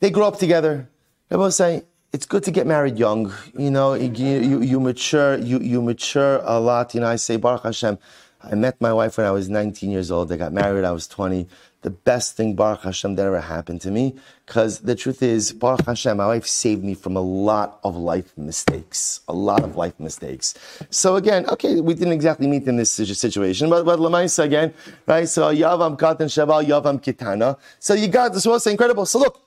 They 0.00 0.08
grow 0.08 0.26
up 0.26 0.38
together. 0.38 0.88
They 1.28 1.36
both 1.36 1.52
say, 1.52 1.82
it's 2.14 2.24
good 2.24 2.44
to 2.44 2.50
get 2.50 2.66
married 2.66 2.98
young. 2.98 3.30
You 3.54 3.70
know, 3.70 3.92
you, 3.92 4.10
you, 4.10 4.62
you 4.62 4.80
mature, 4.80 5.36
you, 5.36 5.58
you 5.58 5.82
mature 5.82 6.40
a 6.44 6.58
lot. 6.58 6.94
You 6.94 7.02
know, 7.02 7.08
I 7.08 7.16
say, 7.16 7.36
Baruch 7.36 7.64
Hashem, 7.64 7.98
I 8.40 8.54
met 8.54 8.80
my 8.80 8.94
wife 8.94 9.18
when 9.18 9.26
I 9.26 9.32
was 9.32 9.50
19 9.50 9.90
years 9.90 10.10
old. 10.10 10.32
I 10.32 10.38
got 10.38 10.54
married 10.54 10.84
I 10.84 10.92
was 10.92 11.06
20 11.06 11.46
the 11.82 11.90
best 11.90 12.36
thing, 12.36 12.56
Baruch 12.56 12.82
Hashem, 12.82 13.14
that 13.14 13.26
ever 13.26 13.40
happened 13.40 13.80
to 13.82 13.90
me. 13.90 14.16
Because 14.44 14.80
the 14.80 14.96
truth 14.96 15.22
is, 15.22 15.52
Baruch 15.52 15.86
Hashem, 15.86 16.16
my 16.16 16.26
wife 16.26 16.46
saved 16.46 16.82
me 16.82 16.94
from 16.94 17.16
a 17.16 17.20
lot 17.20 17.78
of 17.84 17.96
life 17.96 18.36
mistakes. 18.36 19.20
A 19.28 19.32
lot 19.32 19.62
of 19.62 19.76
life 19.76 19.98
mistakes. 20.00 20.54
So 20.90 21.16
again, 21.16 21.46
okay, 21.50 21.80
we 21.80 21.94
didn't 21.94 22.14
exactly 22.14 22.48
meet 22.48 22.64
in 22.66 22.76
this 22.76 22.90
situation, 22.90 23.70
but, 23.70 23.84
but 23.84 24.00
Lamaisa 24.00 24.44
again, 24.44 24.74
right? 25.06 25.28
So 25.28 25.54
Yavam 25.54 25.96
Katan 25.96 26.26
Shaval, 26.26 26.66
Yavam 26.66 27.00
Kitana. 27.00 27.56
So 27.78 27.94
you 27.94 28.08
got 28.08 28.32
this 28.32 28.46
was 28.46 28.66
incredible. 28.66 29.06
So 29.06 29.20
look, 29.20 29.40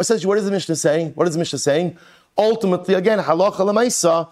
essentially, 0.00 0.28
what 0.28 0.38
is 0.38 0.44
the 0.44 0.50
Mishnah 0.50 0.76
saying? 0.76 1.12
What 1.12 1.28
is 1.28 1.34
the 1.34 1.38
Mishnah 1.38 1.60
saying? 1.60 1.96
Ultimately, 2.36 2.94
again, 2.94 3.18
Halacha 3.18 3.60
Lamaisa, 3.60 4.28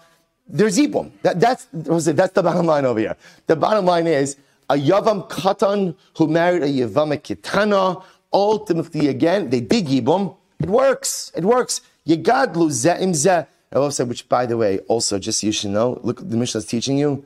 there's 0.47 0.77
Ibum. 0.77 1.11
That, 1.21 1.39
that's, 1.39 1.67
that's 1.71 2.33
the 2.33 2.43
bottom 2.43 2.65
line 2.65 2.85
over 2.85 2.99
here. 2.99 3.15
The 3.47 3.55
bottom 3.55 3.85
line 3.85 4.07
is, 4.07 4.35
a 4.69 4.75
Yavam 4.75 5.29
Katan 5.29 5.95
who 6.17 6.27
married 6.27 6.63
a 6.63 6.67
Yavam 6.67 7.17
Kitana. 7.21 8.03
Ultimately, 8.31 9.07
again, 9.07 9.49
they 9.49 9.59
did 9.59 9.87
Yibum. 9.87 10.35
It 10.59 10.69
works. 10.69 11.31
It 11.35 11.43
works. 11.43 11.81
Yigadlu 12.07 12.69
Ze'im 12.69 13.13
Ze. 13.15 13.45
Which, 14.05 14.29
by 14.29 14.45
the 14.45 14.57
way, 14.57 14.79
also, 14.87 15.19
just 15.19 15.41
so 15.41 15.47
you 15.47 15.53
should 15.53 15.71
know, 15.71 15.99
look, 16.03 16.27
the 16.27 16.37
Mishnah 16.37 16.59
is 16.59 16.65
teaching 16.65 16.97
you. 16.97 17.25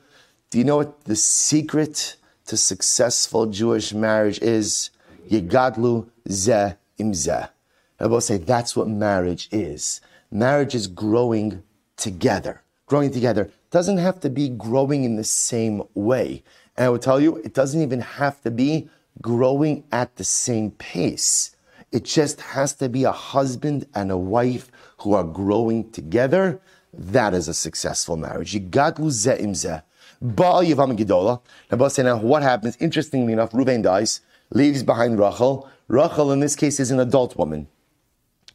Do 0.49 0.57
you 0.57 0.63
know 0.63 0.77
what 0.77 1.03
the 1.05 1.15
secret 1.15 2.15
to 2.47 2.57
successful 2.57 3.45
Jewish 3.47 3.93
marriage 3.93 4.39
is? 4.41 4.89
Yigadlu 5.29 6.07
Ze'im 6.29 7.13
Ze. 7.13 7.47
I 7.99 8.07
will 8.07 8.21
say 8.21 8.37
that's 8.37 8.75
what 8.75 8.87
marriage 8.87 9.47
is. 9.51 10.01
Marriage 10.31 10.75
is 10.75 10.87
growing 10.87 11.63
together. 11.95 12.61
Growing 12.85 13.11
together 13.11 13.49
doesn't 13.71 13.97
have 13.97 14.19
to 14.19 14.29
be 14.29 14.49
growing 14.49 15.03
in 15.03 15.15
the 15.15 15.23
same 15.23 15.81
way. 15.93 16.43
And 16.75 16.85
I 16.85 16.89
will 16.89 16.99
tell 16.99 17.19
you, 17.19 17.37
it 17.37 17.53
doesn't 17.53 17.81
even 17.81 18.01
have 18.01 18.41
to 18.41 18.51
be 18.51 18.89
growing 19.21 19.83
at 19.91 20.15
the 20.15 20.23
same 20.23 20.71
pace. 20.71 21.55
It 21.91 22.03
just 22.05 22.41
has 22.41 22.73
to 22.75 22.89
be 22.89 23.03
a 23.03 23.11
husband 23.11 23.85
and 23.93 24.11
a 24.11 24.17
wife 24.17 24.71
who 24.99 25.13
are 25.13 25.23
growing 25.23 25.91
together. 25.91 26.59
That 26.91 27.33
is 27.33 27.47
a 27.47 27.53
successful 27.53 28.17
marriage. 28.17 28.53
You 28.53 28.59
got. 28.59 28.95
Baal 28.97 30.63
Yavam 30.63 30.97
Gedola. 30.97 31.41
Now, 32.03 32.17
what 32.17 32.41
happens? 32.41 32.77
Interestingly 32.79 33.33
enough, 33.33 33.51
Ruvain 33.51 33.83
dies, 33.83 34.21
leaves 34.51 34.81
behind 34.81 35.19
Rachel. 35.19 35.69
Rachel, 35.87 36.31
in 36.31 36.39
this 36.39 36.55
case, 36.55 36.79
is 36.79 36.91
an 36.91 36.99
adult 36.99 37.37
woman. 37.37 37.67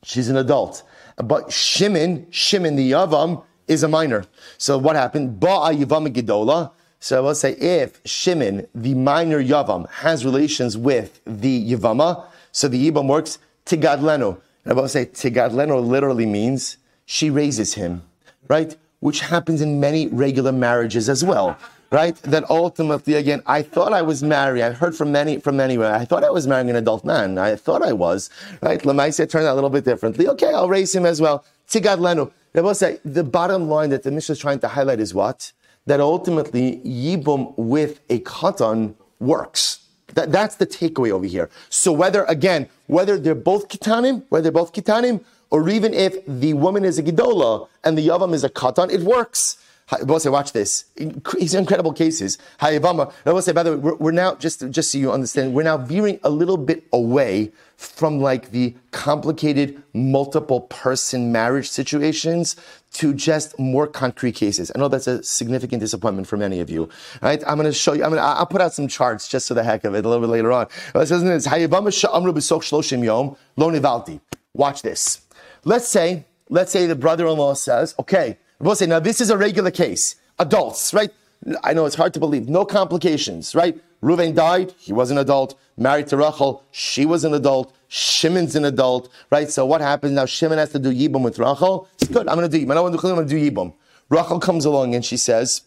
She's 0.03 0.29
an 0.29 0.37
adult. 0.37 0.83
But 1.17 1.53
Shimon, 1.53 2.27
Shimon 2.31 2.77
the 2.77 2.93
Yavam, 2.93 3.45
is 3.67 3.83
a 3.83 3.89
minor. 3.89 4.25
So 4.57 4.79
what 4.79 4.97
happened? 4.97 5.39
Baal 5.39 5.75
Yavam 5.75 6.09
Gedola. 6.13 6.73
So 7.01 7.19
I 7.19 7.21
will 7.21 7.35
say 7.35 7.53
if 7.53 8.01
Shimon, 8.05 8.67
the 8.75 8.95
minor 8.95 9.43
Yavam, 9.43 9.89
has 9.91 10.25
relations 10.25 10.77
with 10.77 11.21
the 11.25 11.73
Yavama, 11.73 12.25
so 12.51 12.67
the 12.69 12.91
Yibam 12.91 13.07
works 13.09 13.39
Tigadlenu. 13.67 14.41
And 14.65 14.73
I 14.73 14.81
will 14.81 14.89
say 14.89 15.07
Tigadlenu 15.07 15.87
literally 15.87 16.27
means 16.27 16.79
she 17.07 17.31
raises 17.31 17.75
him, 17.75 18.03
right? 18.49 18.77
Which 19.01 19.21
happens 19.21 19.61
in 19.61 19.79
many 19.79 20.09
regular 20.09 20.53
marriages 20.53 21.09
as 21.09 21.25
well. 21.25 21.57
Right? 21.91 22.17
That 22.17 22.45
ultimately, 22.51 23.15
again, 23.15 23.41
I 23.47 23.63
thought 23.63 23.95
I 23.95 24.03
was 24.03 24.23
married. 24.23 24.61
I've 24.63 24.77
heard 24.77 24.95
from 24.95 25.11
many, 25.11 25.41
from 25.41 25.57
many, 25.57 25.79
I 25.83 26.05
thought 26.05 26.23
I 26.23 26.29
was 26.29 26.47
marrying 26.47 26.69
an 26.69 26.77
adult 26.77 27.03
man. 27.03 27.39
I 27.39 27.57
thought 27.57 27.81
I 27.81 27.95
was. 27.95 28.29
Right? 28.61 28.79
Lamaisa 28.83 29.27
turned 29.27 29.47
out 29.47 29.53
a 29.53 29.55
little 29.55 29.71
bit 29.71 29.87
differently. 29.87 30.29
Okay, 30.29 30.53
I'll 30.53 30.69
raise 30.69 30.95
him 30.95 31.07
as 31.07 31.19
well. 31.19 31.47
Tigadlenu. 31.67 32.31
I 32.55 32.61
will 32.61 32.75
say 32.75 32.99
the 33.07 33.25
bottom 33.25 33.71
line 33.71 33.89
that 33.89 34.03
the 34.03 34.11
Mishnah 34.11 34.35
is 34.35 34.39
trying 34.39 34.59
to 34.59 34.69
highlight 34.69 35.01
is 35.01 35.15
what? 35.15 35.53
That 35.89 36.01
ultimately 36.01 36.81
Yibum 36.85 37.55
with 37.57 38.01
a 38.11 38.21
katan 38.21 38.95
works. 39.21 39.81
That, 40.15 40.31
that's 40.31 40.57
the 40.57 40.67
takeaway 40.67 41.11
over 41.11 41.27
here. 41.27 41.51
So 41.71 41.93
whether, 41.93 42.25
again, 42.25 42.69
whether 42.87 43.19
they're 43.19 43.35
both 43.35 43.69
kitanim, 43.69 44.23
whether 44.29 44.45
they're 44.45 44.53
both 44.53 44.73
kitanim, 44.73 45.25
or 45.51 45.69
even 45.71 45.95
if 45.95 46.15
the 46.27 46.53
woman 46.55 46.85
is 46.85 46.99
a 46.99 47.03
gidola 47.03 47.69
and 47.85 47.97
the 47.97 48.07
yavam 48.07 48.35
is 48.35 48.45
a 48.45 48.51
katan, 48.51 48.93
it 48.93 49.01
works. 49.01 49.57
Say, 50.19 50.29
watch 50.29 50.53
this. 50.53 50.85
These 51.39 51.55
incredible 51.55 51.95
cases. 51.95 52.37
Hayavama. 52.61 53.11
Say, 53.43 53.53
by 53.53 53.63
the 53.63 53.71
way, 53.71 53.77
we're, 53.77 53.95
we're, 53.95 54.11
now 54.11 54.35
just 54.35 54.69
just 54.69 54.93
so 54.93 54.99
you 54.99 55.11
understand, 55.11 55.55
we're 55.55 55.63
now 55.63 55.79
veering 55.79 56.21
a 56.23 56.29
little 56.29 56.59
bit 56.59 56.85
away 56.93 57.53
from 57.79 58.21
like 58.21 58.51
the 58.51 58.75
complicated 58.91 59.83
multiple 59.95 60.63
person 60.63 61.33
marriage 61.33 61.71
situations 61.71 62.55
to 62.95 63.15
just 63.15 63.59
more 63.59 63.87
concrete 63.87 64.35
cases. 64.35 64.73
I 64.75 64.79
know 64.79 64.89
that's 64.89 65.07
a 65.07 65.23
significant 65.23 65.81
disappointment 65.81 66.27
for 66.27 66.37
many 66.37 66.61
of 66.61 66.71
you. 66.71 66.89
Right? 67.23 67.43
I'm 67.47 67.57
going 67.57 67.67
to 67.67 67.73
show 67.73 67.93
you. 67.93 68.03
I'm 68.05 68.11
going 68.11 68.23
I'll 68.23 68.47
put 68.47 68.61
out 68.61 68.73
some 68.73 68.89
charts 68.89 69.29
just 69.29 69.49
for 69.49 69.55
the 69.55 69.63
heck 69.63 69.85
of 69.85 69.95
it 69.95 70.05
a 70.05 70.09
little 70.09 70.27
bit 70.27 70.33
later 70.33 70.53
on. 70.53 70.67
Watch 74.55 74.83
this. 74.83 75.21
Let's 75.65 75.89
say, 75.89 76.25
let's 76.49 76.73
say 76.73 76.87
the 76.87 76.97
brother-in-law 76.97 77.55
says, 77.55 77.95
"Okay." 77.99 78.39
We'll 78.61 78.75
say, 78.75 78.87
now 78.87 78.99
this 78.99 79.21
is 79.21 79.31
a 79.31 79.39
regular 79.39 79.71
case. 79.71 80.17
Adults, 80.41 80.93
right? 80.93 81.11
I 81.63 81.73
know 81.73 81.87
it's 81.87 81.95
hard 81.95 82.15
to 82.15 82.21
believe. 82.21 82.49
No 82.49 82.65
complications, 82.65 83.55
right? 83.55 83.79
Reuven 84.03 84.35
died. 84.35 84.75
He 84.79 84.93
was 84.93 85.11
an 85.11 85.19
adult. 85.19 85.59
Married 85.77 86.09
to 86.09 86.17
Rachel. 86.17 86.65
She 86.71 87.07
was 87.07 87.25
an 87.25 87.35
adult. 87.35 87.75
Shimon's 87.89 88.55
an 88.55 88.65
adult, 88.65 89.09
right? 89.31 89.51
So 89.51 89.65
what 89.65 89.81
happens 89.81 90.13
now? 90.13 90.27
Shimon 90.27 90.59
has 90.59 90.71
to 90.73 90.79
do 90.79 90.93
Yibum 90.93 91.23
with 91.23 91.39
Rachel. 91.39 91.89
It's 92.01 92.11
good. 92.11 92.29
I'm 92.29 92.37
going 92.37 92.51
to 92.51 92.59
do 92.59 92.65
Yibum. 92.65 92.73
I 92.73 92.75
don't 92.75 92.85
want 92.85 92.97
to 92.97 93.01
do 93.01 93.09
I'm 93.09 93.15
going 93.15 93.29
to 93.29 93.35
do 93.35 93.51
Yibum. 93.51 93.73
Rachel 94.11 94.41
comes 94.41 94.65
along 94.65 94.95
and 94.95 95.05
she 95.05 95.17
says, 95.17 95.63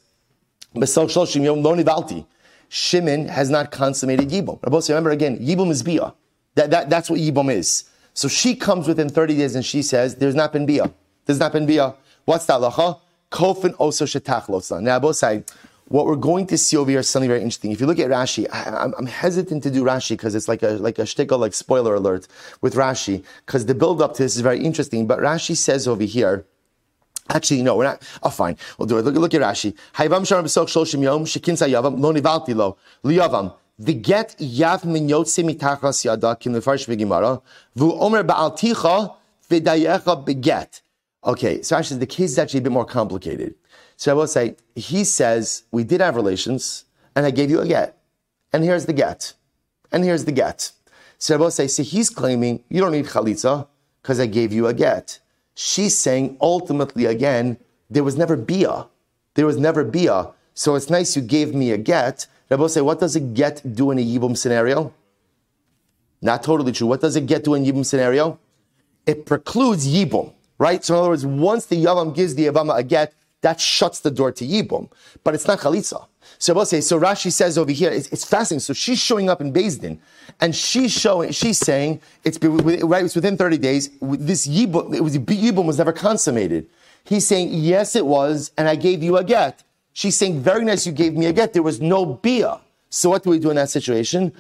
Shimon 2.70 3.28
has 3.28 3.50
not 3.50 3.72
consummated 3.72 4.30
Yibum. 4.30 4.90
Remember 4.90 5.10
again, 5.10 5.40
Yibum 5.40 5.70
is 5.72 5.84
Bia. 5.84 6.14
That, 6.56 6.72
that, 6.72 6.90
that's 6.90 7.10
what 7.10 7.20
Yibum 7.20 7.54
is. 7.54 7.86
So 8.14 8.28
she 8.28 8.56
comes 8.56 8.88
within 8.88 9.10
30 9.10 9.38
days 9.38 9.56
and 9.56 9.66
she 9.66 9.82
says, 9.82 10.16
there's 10.16 10.36
not 10.36 10.54
been 10.54 10.66
Bia. 10.66 10.92
There's 11.26 11.40
not 11.40 11.54
been 11.54 11.66
Bia. 11.66 11.96
What's 12.26 12.46
the 12.46 12.54
halacha? 12.54 13.00
Kofin 13.32 13.74
also 13.78 14.06
shetach 14.06 14.82
Now, 14.82 15.00
both 15.00 15.16
say 15.16 15.44
what 15.88 16.06
we're 16.06 16.16
going 16.16 16.48
to 16.48 16.58
see 16.58 16.78
over 16.78 16.90
here 16.90 17.00
is 17.00 17.10
something 17.10 17.30
very 17.30 17.42
interesting. 17.42 17.72
If 17.72 17.82
you 17.82 17.88
look 17.88 18.00
at 18.00 18.10
Rashi, 18.10 18.48
I, 18.52 18.92
am 18.98 19.06
hesitant 19.06 19.64
to 19.64 19.72
do 19.72 19.84
Rashi 19.84 20.12
because 20.12 20.36
it's 20.36 20.48
like 20.48 20.64
a 20.64 20.72
like 20.72 21.00
a 21.00 21.04
shtickle, 21.04 21.40
like 21.40 21.54
spoiler 21.54 21.96
alert 21.96 22.28
with 22.62 22.76
Rashi, 22.76 23.24
because 23.46 23.66
the 23.66 23.76
build 23.76 24.02
up 24.02 24.14
to 24.16 24.24
this 24.24 24.36
is 24.36 24.42
very 24.42 24.64
interesting. 24.64 25.08
But 25.08 25.20
Rashi 25.20 25.56
says 25.56 25.88
over 25.88 26.04
here. 26.04 26.46
Actually, 27.30 27.62
no, 27.62 27.78
we're 27.78 27.86
not. 27.86 28.02
Oh, 28.24 28.30
fine. 28.30 28.58
We'll 28.78 28.88
do 28.88 28.98
it. 28.98 29.06
Look, 29.06 29.16
look 29.16 29.34
at 29.34 29.42
Rashi. 29.42 29.74
Hayvam 29.96 30.24
sharam 30.24 30.44
b'sok 30.44 30.68
shloshim 30.68 31.02
yom 31.04 31.26
shekin 31.26 31.56
yavam 31.56 32.00
lo 32.00 32.12
nivalti 32.14 32.54
lo 32.56 32.78
liyavam 33.06 33.54
v'get 33.82 34.36
yav 34.40 34.84
min 34.84 35.08
yotze 35.08 35.44
mitachas 35.44 36.04
yada 36.04 36.36
kim 36.38 36.54
lefarsh 36.54 36.88
v'gimara 36.88 37.42
v'u 37.78 37.98
omer 38.02 38.24
ba'alticha 38.24 39.16
v'dayecha 39.50 40.26
beget. 40.26 40.81
Okay, 41.24 41.62
so 41.62 41.76
actually 41.78 42.00
the 42.00 42.08
case 42.08 42.32
is 42.32 42.40
actually 42.40 42.60
a 42.60 42.64
bit 42.64 42.72
more 42.72 42.86
complicated. 42.86 43.54
So 43.96 44.12
I 44.12 44.16
will 44.16 44.28
say, 44.28 44.56
he 44.76 45.04
says, 45.04 45.64
we 45.72 45.84
did 45.84 46.02
have 46.02 46.16
relations, 46.16 46.86
and 47.16 47.26
I 47.26 47.32
gave 47.32 47.52
you 47.52 47.62
a 47.62 47.68
get. 47.68 47.98
And 48.52 48.64
here's 48.64 48.88
the 48.88 48.94
get. 48.94 49.34
And 49.92 50.04
here's 50.04 50.26
the 50.26 50.32
get. 50.32 50.72
So 51.20 51.36
I 51.36 51.38
will 51.38 51.52
say, 51.52 51.68
see, 51.68 51.84
he's 51.84 52.10
claiming, 52.10 52.64
you 52.70 52.82
don't 52.82 52.94
need 52.94 53.06
chalitza, 53.06 53.68
because 54.02 54.20
I 54.20 54.26
gave 54.26 54.52
you 54.52 54.66
a 54.66 54.74
get. 54.74 55.20
She's 55.54 55.96
saying, 55.96 56.38
ultimately, 56.42 57.06
again, 57.06 57.58
there 57.90 58.04
was 58.04 58.18
never 58.18 58.36
bia. 58.36 58.88
There 59.36 59.46
was 59.46 59.58
never 59.58 59.84
bia. 59.84 60.32
So 60.56 60.74
it's 60.74 60.90
nice 60.90 61.16
you 61.16 61.22
gave 61.22 61.54
me 61.54 61.70
a 61.72 61.78
get. 61.78 62.26
Rabbi 62.50 62.66
say, 62.68 62.82
what 62.82 63.00
does 63.00 63.16
a 63.16 63.20
get 63.20 63.62
do 63.76 63.92
in 63.92 64.00
a 64.00 64.04
yibum 64.04 64.36
scenario? 64.36 64.92
Not 66.22 66.42
totally 66.42 66.72
true. 66.72 66.88
What 66.88 67.02
does 67.02 67.16
a 67.16 67.22
get 67.22 67.44
do 67.44 67.54
in 67.54 67.64
a 67.64 67.72
yibum 67.72 67.86
scenario? 67.86 68.40
It 69.06 69.28
precludes 69.28 69.88
yibum 69.88 70.34
right? 70.62 70.86
So 70.86 70.94
in 70.94 71.00
other 71.00 71.10
words, 71.10 71.26
once 71.26 71.66
the 71.66 71.84
Yavam 71.84 72.14
gives 72.14 72.36
the 72.36 72.46
Yavama 72.46 72.78
a 72.78 72.84
get, 72.84 73.14
that 73.42 73.60
shuts 73.60 74.02
the 74.02 74.12
door 74.12 74.32
to 74.32 74.46
Yibum. 74.46 74.92
But 75.24 75.34
it's 75.34 75.48
not 75.48 75.60
Chalitza. 75.60 76.06
So 76.38 76.54
we'll 76.54 76.68
say, 76.68 76.82
so 76.82 77.00
Rashi 77.00 77.32
says 77.32 77.58
over 77.58 77.72
here, 77.72 77.90
it's, 77.90 78.08
it's. 78.10 78.64
So 78.64 78.74
she's 78.74 79.00
showing 79.00 79.28
up 79.28 79.42
in 79.42 79.52
Din, 79.52 80.00
and 80.40 80.56
she's 80.56 80.92
showing, 80.92 81.32
she's 81.32 81.58
saying, 81.58 82.00
it's, 82.24 82.38
right, 82.44 83.04
it's 83.04 83.16
within 83.16 83.38
30 83.38 83.58
days, 83.58 83.90
this 84.02 84.48
Yibum, 84.48 84.94
it 84.94 85.02
was, 85.02 85.18
Yibum 85.18 85.66
was 85.66 85.80
never 85.80 85.92
consummated. 85.92 86.70
He's 87.04 87.26
saying, 87.26 87.50
yes, 87.52 87.96
it 87.96 88.06
was, 88.06 88.52
and 88.56 88.68
I 88.68 88.76
gave 88.76 89.02
you 89.02 89.18
a 89.18 89.24
get. 89.24 89.64
She's 89.94 90.16
saying, 90.16 90.42
very 90.42 90.64
nice, 90.64 90.86
you 90.86 90.92
gave 90.92 91.16
me 91.16 91.26
a 91.26 91.34
get. 91.34 91.54
There 91.54 91.64
was 91.64 91.82
no 91.82 92.06
bia. 92.06 92.62
So 92.92 93.10
what 93.10 93.24
do 93.24 93.32
we 93.32 93.40
do 93.40 93.50
in 93.50 93.56
that 93.56 93.72
situation? 93.72 94.32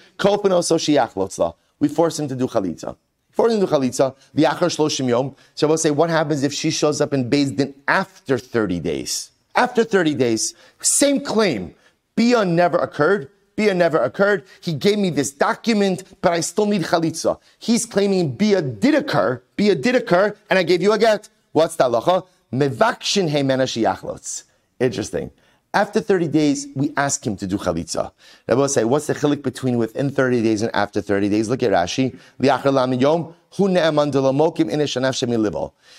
We 1.80 1.88
force 1.88 2.20
him 2.20 2.28
to 2.28 2.36
do 2.36 2.46
chalitza. 2.48 2.96
According 3.34 3.60
to 3.62 3.68
Chalitza, 3.68 4.16
the 4.34 4.44
Achar 4.44 4.70
Shloshim 4.70 5.08
Yom. 5.08 5.36
So 5.56 5.68
we'll 5.68 5.78
say, 5.78 5.92
what 5.92 6.10
happens 6.10 6.44
if 6.44 6.54
she 6.54 6.70
shows 6.70 7.02
up 7.02 7.14
in 7.14 7.30
Beis 7.30 7.56
Din 7.56 7.74
after 7.88 8.38
30 8.38 8.80
days? 8.80 9.32
After 9.56 9.84
30 9.84 10.16
days, 10.16 10.54
same 10.82 11.22
claim. 11.22 11.76
Bia 12.16 12.46
never 12.46 12.78
occurred. 12.78 13.30
Bia 13.56 13.74
never 13.74 13.98
occurred. 14.00 14.46
He 14.62 14.74
gave 14.74 14.98
me 14.98 15.10
this 15.10 15.32
document, 15.32 16.04
but 16.22 16.32
I 16.34 16.40
still 16.42 16.66
need 16.66 16.84
Chalitza. 16.84 17.40
He's 17.60 17.86
claiming 17.86 18.36
Bia 18.36 18.62
did 18.62 18.96
occur. 18.96 19.42
Bia 19.56 19.76
did 19.76 19.96
occur, 19.96 20.36
and 20.50 20.58
I 20.60 20.64
gave 20.64 20.82
you 20.82 20.92
a 20.92 20.98
get. 20.98 21.30
What's 21.52 21.76
the 21.76 21.86
halacha? 21.86 22.28
Mevakshin. 22.52 24.44
Interesting. 24.80 25.32
After 25.74 26.02
30 26.02 26.28
days, 26.28 26.68
we 26.76 26.92
ask 26.98 27.26
him 27.26 27.38
to 27.38 27.48
do 27.48 27.58
chalitza. 27.58 28.12
Rabbi 28.46 28.68
say, 28.68 28.84
what's 28.84 29.08
the 29.08 29.14
chilik 29.14 29.42
between 29.42 29.78
within 29.78 30.10
30 30.10 30.44
days 30.44 30.62
and 30.62 30.76
after 30.76 31.00
30 31.00 31.30
days? 31.30 31.48
Look 31.48 31.64
at 31.64 31.72
Rashi. 31.72 32.18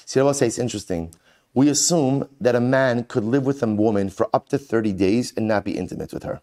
See, 0.05 0.21
Rabbi 0.21 0.33
say, 0.33 0.47
it's 0.47 0.59
interesting. 0.59 1.15
We 1.55 1.69
assume 1.71 2.29
that 2.41 2.55
a 2.55 2.61
man 2.61 3.05
could 3.05 3.25
live 3.25 3.47
with 3.47 3.63
a 3.63 3.67
woman 3.67 4.11
for 4.11 4.29
up 4.35 4.51
to 4.51 4.59
30 4.59 4.93
days 4.93 5.33
and 5.39 5.49
not 5.49 5.65
be 5.65 5.79
intimate 5.79 6.13
with 6.13 6.25
her. 6.25 6.43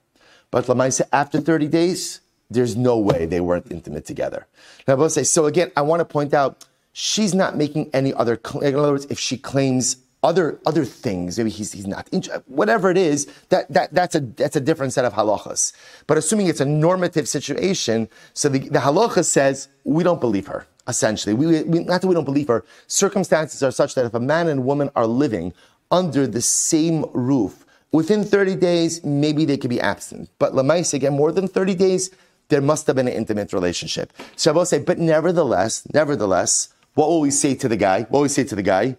But 0.50 0.66
Lamaisa, 0.66 1.04
after 1.14 1.40
30 1.40 1.68
days, 1.68 2.22
there's 2.50 2.76
no 2.76 2.98
way 2.98 3.28
they 3.28 3.42
weren't 3.42 3.72
intimate 3.72 4.06
together. 4.06 4.48
Rabbi 4.88 5.08
say, 5.08 5.24
so 5.24 5.46
again, 5.46 5.72
I 5.78 5.82
want 5.84 6.00
to 6.00 6.06
point 6.06 6.34
out, 6.34 6.66
she's 6.94 7.36
not 7.36 7.56
making 7.56 7.92
any 7.94 8.12
other, 8.12 8.40
in 8.56 8.76
other 8.76 8.92
words, 8.92 9.06
if 9.12 9.20
she 9.20 9.38
claims 9.38 9.98
other 10.24 10.60
other 10.66 10.86
things. 10.86 11.38
Maybe 11.38 11.50
he's, 11.50 11.72
he's 11.72 11.88
not 11.88 12.10
whatever 12.48 12.90
it 12.92 12.98
is. 12.98 13.28
That, 13.50 13.72
that 13.72 13.94
that's 13.94 14.16
a 14.16 14.20
that's 14.22 14.56
a 14.56 14.62
different 14.62 14.94
set 14.94 15.06
of 15.06 15.14
halachas. 15.14 15.74
But 16.08 16.18
assuming 16.18 16.48
it's 16.48 16.60
a 16.60 16.66
normative 16.66 17.28
situation, 17.28 18.10
so 18.34 18.50
the, 18.50 18.60
the 18.60 18.80
halacha 18.80 19.26
says 19.26 19.70
we 19.84 20.04
don't 20.04 20.22
believe 20.22 20.48
her. 20.48 20.68
Essentially, 20.88 21.34
we, 21.36 21.64
we 21.64 21.84
not 21.84 22.02
that 22.02 22.08
we 22.08 22.16
don't 22.16 22.26
believe 22.26 22.48
her. 22.48 22.66
Circumstances 22.88 23.62
are 23.64 23.72
such 23.72 23.96
that 23.96 24.06
if 24.06 24.14
a 24.14 24.20
man 24.20 24.48
and 24.48 24.66
woman 24.66 24.90
are 24.96 25.08
living 25.08 25.54
under 25.92 26.28
the 26.28 26.42
same 26.42 27.06
roof 27.14 27.66
within 27.92 28.24
30 28.24 28.56
days, 28.56 29.04
maybe 29.04 29.46
they 29.46 29.58
could 29.58 29.70
be 29.70 29.80
absent. 29.80 30.30
But 30.40 30.54
lamais 30.54 30.94
again, 30.94 31.14
more 31.14 31.32
than 31.32 31.48
30 31.48 31.76
days, 31.76 32.10
there 32.50 32.62
must 32.62 32.88
have 32.88 32.96
been 32.96 33.08
an 33.08 33.14
intimate 33.14 33.54
relationship. 33.54 34.12
So 34.36 34.52
I 34.52 34.56
will 34.56 34.66
say, 34.66 34.80
but 34.80 34.98
nevertheless, 34.98 35.88
nevertheless, 35.94 36.74
what 36.96 37.08
will 37.08 37.22
we 37.22 37.32
say 37.32 37.56
to 37.56 37.68
the 37.68 37.78
guy? 37.78 38.02
What 38.02 38.12
will 38.12 38.22
we 38.24 38.30
say 38.30 38.44
to 38.44 38.56
the 38.56 38.64
guy? 38.64 38.98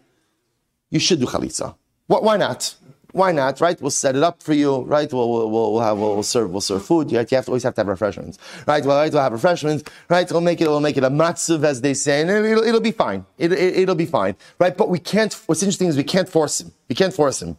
You 0.90 1.00
should 1.00 1.20
do 1.20 1.26
chalitza. 1.26 1.74
Why 2.06 2.36
not? 2.36 2.74
Why 3.12 3.32
not? 3.32 3.60
Right? 3.60 3.80
We'll 3.80 3.90
set 3.90 4.16
it 4.16 4.22
up 4.22 4.42
for 4.42 4.52
you. 4.52 4.82
Right? 4.82 5.12
We'll, 5.12 5.28
we'll, 5.28 5.50
we'll 5.50 5.80
have 5.80 5.98
we'll, 5.98 6.22
serve 6.22 6.50
we'll 6.50 6.60
serve 6.60 6.84
food. 6.84 7.10
You 7.10 7.18
have, 7.18 7.30
you 7.30 7.40
to 7.40 7.48
always 7.48 7.62
have 7.62 7.74
to 7.74 7.80
have 7.80 7.88
refreshments. 7.88 8.38
Right? 8.66 8.84
Well, 8.84 8.98
right, 8.98 9.12
we'll 9.12 9.22
have 9.22 9.32
refreshments. 9.32 9.84
Right? 10.08 10.30
We'll 10.30 10.40
make 10.40 10.60
it 10.60 10.68
we'll 10.68 10.80
make 10.80 10.96
it 10.96 11.04
a 11.04 11.10
matzuv 11.10 11.64
as 11.64 11.80
they 11.80 11.94
say, 11.94 12.20
and 12.20 12.30
it'll, 12.30 12.62
it'll 12.62 12.80
be 12.80 12.92
fine. 12.92 13.26
It, 13.38 13.52
it, 13.52 13.88
will 13.88 13.94
be 13.94 14.06
fine. 14.06 14.36
Right? 14.58 14.76
But 14.76 14.88
we 14.88 14.98
can't. 14.98 15.32
What's 15.46 15.62
interesting 15.62 15.88
is 15.88 15.96
we 15.96 16.04
can't 16.04 16.28
force 16.28 16.60
him. 16.60 16.72
We 16.88 16.94
can't 16.94 17.14
force 17.14 17.42
him. 17.42 17.56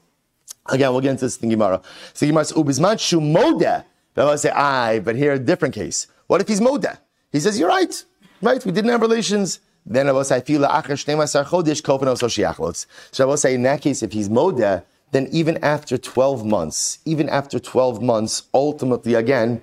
Again, 0.68 0.92
we'll 0.92 1.02
get 1.02 1.12
into 1.12 1.26
this 1.26 1.38
thing 1.38 1.50
tomorrow. 1.50 1.82
So 2.14 2.26
Gemara 2.26 2.46
says 2.46 2.58
ubizman 2.58 3.00
shu 3.00 3.20
modeh. 3.20 3.84
They'll 4.14 4.38
say, 4.38 4.50
aye, 4.50 5.00
but 5.00 5.16
here 5.16 5.34
a 5.34 5.40
different 5.40 5.74
case. 5.74 6.08
What 6.28 6.42
if 6.42 6.48
he's 6.48 6.60
moda? 6.60 6.98
He 7.32 7.40
says, 7.40 7.58
you're 7.58 7.70
right. 7.70 8.04
Right? 8.42 8.64
We 8.66 8.72
didn't 8.72 8.92
have 8.92 9.02
relations. 9.02 9.60
Then 9.86 10.08
I 10.08 10.12
will 10.12 10.24
say. 10.24 10.44
So 10.46 10.54
I 13.24 13.26
will 13.26 13.38
say, 13.38 13.54
in 13.56 13.64
that 13.64 13.82
case, 13.82 14.04
if 14.04 14.12
he's 14.12 14.30
moda, 14.30 14.84
then 15.12 15.28
even 15.32 15.58
after 15.64 15.98
12 15.98 16.46
months, 16.46 17.00
even 17.06 17.28
after 17.30 17.60
12 17.60 18.02
months, 18.02 18.44
ultimately 18.54 19.14
again, 19.14 19.62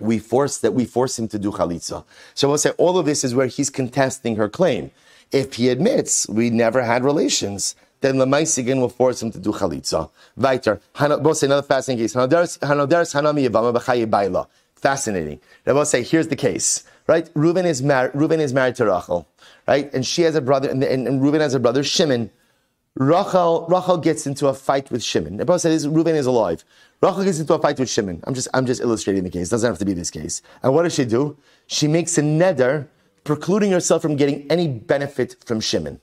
we 0.00 0.18
force 0.18 0.58
that 0.58 0.74
we 0.74 0.84
force 0.84 1.18
him 1.18 1.26
to 1.28 1.38
do 1.38 1.50
chalitza. 1.50 2.04
So 2.34 2.48
I 2.48 2.50
will 2.50 2.58
say 2.58 2.70
all 2.70 2.98
of 2.98 3.06
this 3.06 3.24
is 3.24 3.34
where 3.34 3.46
he's 3.46 3.70
contesting 3.70 4.36
her 4.36 4.48
claim. 4.48 4.90
If 5.32 5.54
he 5.54 5.70
admits 5.70 6.28
we 6.28 6.50
never 6.50 6.82
had 6.82 7.02
relations, 7.02 7.74
then 8.00 8.14
Lamaisigan 8.16 8.78
will 8.80 8.88
force 8.88 9.22
him 9.22 9.32
to 9.32 9.38
do 9.38 9.50
chalitza. 9.50 10.10
Weiter. 10.36 10.80
We'll 11.00 11.34
say 11.34 11.46
another 11.46 11.66
fascinating 11.66 12.04
case. 12.04 12.14
Fascinating. 14.76 15.40
I 15.66 15.72
will 15.72 15.84
say, 15.84 16.02
here's 16.04 16.28
the 16.28 16.36
case 16.36 16.84
right? 17.08 17.28
Reuben 17.34 17.66
is 17.66 17.82
married. 17.82 18.12
Reuben 18.14 18.38
is 18.38 18.52
married 18.52 18.76
to 18.76 18.84
Rachel, 18.84 19.26
right? 19.66 19.92
And 19.92 20.06
she 20.06 20.22
has 20.22 20.36
a 20.36 20.40
brother, 20.40 20.68
and, 20.68 20.84
and, 20.84 21.08
and 21.08 21.22
Reuben 21.22 21.40
has 21.40 21.54
a 21.54 21.60
brother, 21.60 21.82
Shimon. 21.82 22.30
Rachel, 22.94 23.66
Rachel 23.68 23.96
gets 23.96 24.26
into 24.26 24.48
a 24.48 24.54
fight 24.54 24.90
with 24.90 25.02
Shimon. 25.02 25.38
The 25.38 25.44
Bible 25.44 25.58
says 25.58 25.88
Reuben 25.88 26.14
is 26.14 26.26
alive. 26.26 26.64
Rachel 27.00 27.24
gets 27.24 27.38
into 27.38 27.54
a 27.54 27.58
fight 27.58 27.78
with 27.78 27.88
Shimon. 27.88 28.22
I'm 28.24 28.34
just, 28.34 28.48
I'm 28.54 28.66
just 28.66 28.80
illustrating 28.80 29.24
the 29.24 29.30
case. 29.30 29.48
It 29.48 29.50
doesn't 29.50 29.70
have 29.70 29.78
to 29.78 29.84
be 29.84 29.94
this 29.94 30.10
case. 30.10 30.42
And 30.62 30.74
what 30.74 30.82
does 30.82 30.94
she 30.94 31.04
do? 31.04 31.36
She 31.66 31.88
makes 31.88 32.18
a 32.18 32.22
neder, 32.22 32.88
precluding 33.24 33.72
herself 33.72 34.02
from 34.02 34.16
getting 34.16 34.50
any 34.50 34.68
benefit 34.68 35.36
from 35.44 35.60
Shimon. 35.60 36.00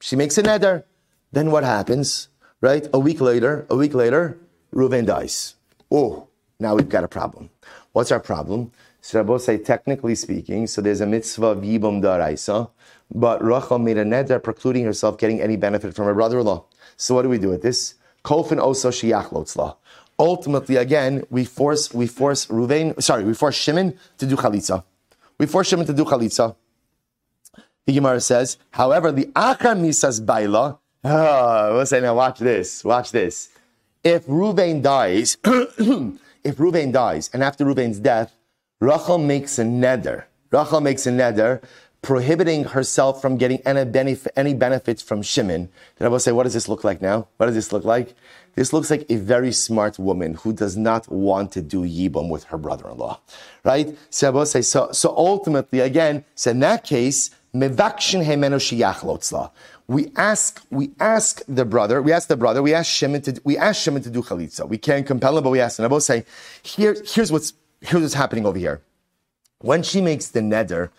She 0.00 0.16
makes 0.16 0.38
a 0.38 0.42
neder. 0.42 0.84
Then 1.32 1.50
what 1.50 1.64
happens? 1.64 2.28
Right? 2.60 2.88
A 2.92 2.98
week 2.98 3.20
later, 3.20 3.66
a 3.68 3.76
week 3.76 3.94
later, 3.94 4.38
Reuben 4.72 5.04
dies. 5.04 5.54
Oh, 5.90 6.28
now 6.58 6.74
we've 6.74 6.88
got 6.88 7.04
a 7.04 7.08
problem. 7.08 7.50
What's 7.92 8.10
our 8.10 8.20
problem? 8.20 8.72
So 9.00 9.20
Rabbi 9.20 9.36
say, 9.38 9.58
technically 9.58 10.14
speaking, 10.14 10.66
so 10.66 10.80
there's 10.80 11.00
a 11.00 11.06
mitzvah 11.06 11.46
of 11.46 11.58
Yibum 11.58 12.02
Daraisa, 12.02 12.70
but 13.14 13.42
Rachel 13.42 13.78
made 13.78 13.96
a 13.96 14.04
neder 14.04 14.42
precluding 14.42 14.84
herself 14.84 15.18
getting 15.18 15.40
any 15.40 15.56
benefit 15.56 15.94
from 15.94 16.06
her 16.06 16.14
brother-in-law. 16.14 16.64
So 16.96 17.14
what 17.14 17.22
do 17.22 17.28
we 17.28 17.38
do 17.38 17.48
with 17.48 17.62
this? 17.62 17.94
Kolfin 18.24 18.58
oso 18.58 18.90
shiyachlotzla. 18.90 19.76
Ultimately, 20.18 20.76
again, 20.76 21.24
we 21.30 21.44
force 21.44 21.94
we 21.94 22.06
force 22.06 22.46
Ruvain, 22.46 23.00
sorry, 23.00 23.24
we 23.24 23.34
force 23.34 23.54
Shimon 23.54 23.96
to 24.18 24.26
do 24.26 24.36
chalitza. 24.36 24.82
We 25.38 25.46
force 25.46 25.68
Shimon 25.68 25.86
to 25.86 25.92
do 25.92 26.04
chalitza. 26.04 26.56
The 27.86 27.94
Gemara 27.94 28.20
says, 28.20 28.58
however, 28.72 29.12
the 29.12 29.26
Achar 29.26 29.74
Misas 29.74 30.24
Baila, 30.24 30.78
oh, 31.04 31.74
we'll 31.74 31.86
say 31.86 32.00
now, 32.00 32.16
watch 32.16 32.38
this, 32.38 32.84
watch 32.84 33.12
this. 33.12 33.48
If 34.04 34.26
Ruvain 34.26 34.82
dies, 34.82 35.38
if 35.44 36.56
Ruvain 36.56 36.92
dies, 36.92 37.30
and 37.32 37.42
after 37.42 37.64
Ruvain's 37.64 38.00
death, 38.00 38.37
Rachel 38.80 39.18
makes 39.18 39.58
a 39.58 39.64
neder. 39.64 40.24
Rachel 40.50 40.80
makes 40.80 41.06
a 41.06 41.10
neder 41.10 41.62
prohibiting 42.00 42.64
herself 42.64 43.20
from 43.20 43.36
getting 43.36 43.58
any, 43.66 43.84
benef- 43.84 44.28
any 44.36 44.54
benefits 44.54 45.02
from 45.02 45.20
Shimon. 45.20 45.68
Then 45.96 46.06
I 46.06 46.08
will 46.08 46.20
say, 46.20 46.30
what 46.30 46.44
does 46.44 46.54
this 46.54 46.68
look 46.68 46.84
like 46.84 47.02
now? 47.02 47.26
What 47.38 47.46
does 47.46 47.56
this 47.56 47.72
look 47.72 47.84
like? 47.84 48.14
This 48.54 48.72
looks 48.72 48.90
like 48.90 49.04
a 49.08 49.16
very 49.16 49.52
smart 49.52 49.98
woman 49.98 50.34
who 50.34 50.52
does 50.52 50.76
not 50.76 51.10
want 51.10 51.52
to 51.52 51.62
do 51.62 51.82
yibum 51.82 52.28
with 52.28 52.44
her 52.44 52.58
brother-in-law, 52.58 53.20
right? 53.64 53.96
So 54.10 54.44
so, 54.44 54.92
so 54.92 55.14
ultimately, 55.16 55.80
again, 55.80 56.24
so 56.34 56.50
in 56.52 56.60
that 56.60 56.84
case, 56.84 57.30
We 57.52 57.62
ask, 60.16 60.66
we 60.70 60.90
ask 61.00 61.42
the 61.48 61.64
brother, 61.64 62.02
we 62.02 62.12
ask 62.12 62.28
the 62.28 62.36
brother, 62.36 62.62
we 62.62 62.74
ask 62.74 62.90
Shimon 62.90 63.22
to, 63.22 63.40
we 63.44 63.56
ask 63.56 63.82
Shimon 63.82 64.02
to 64.02 64.10
do 64.10 64.22
chalitza. 64.22 64.68
We 64.68 64.78
can't 64.78 65.06
compel 65.06 65.38
him, 65.38 65.44
but 65.44 65.50
we 65.50 65.60
ask 65.60 65.78
him. 65.78 65.84
I 65.84 65.88
will 65.88 66.00
say, 66.00 66.24
here, 66.62 66.96
here's 67.06 67.32
what's 67.32 67.52
here's 67.80 68.02
what's 68.02 68.14
happening 68.14 68.46
over 68.46 68.58
here. 68.58 68.82
When 69.60 69.82
she 69.82 70.00
makes 70.00 70.28
the 70.28 70.40
neder 70.40 70.90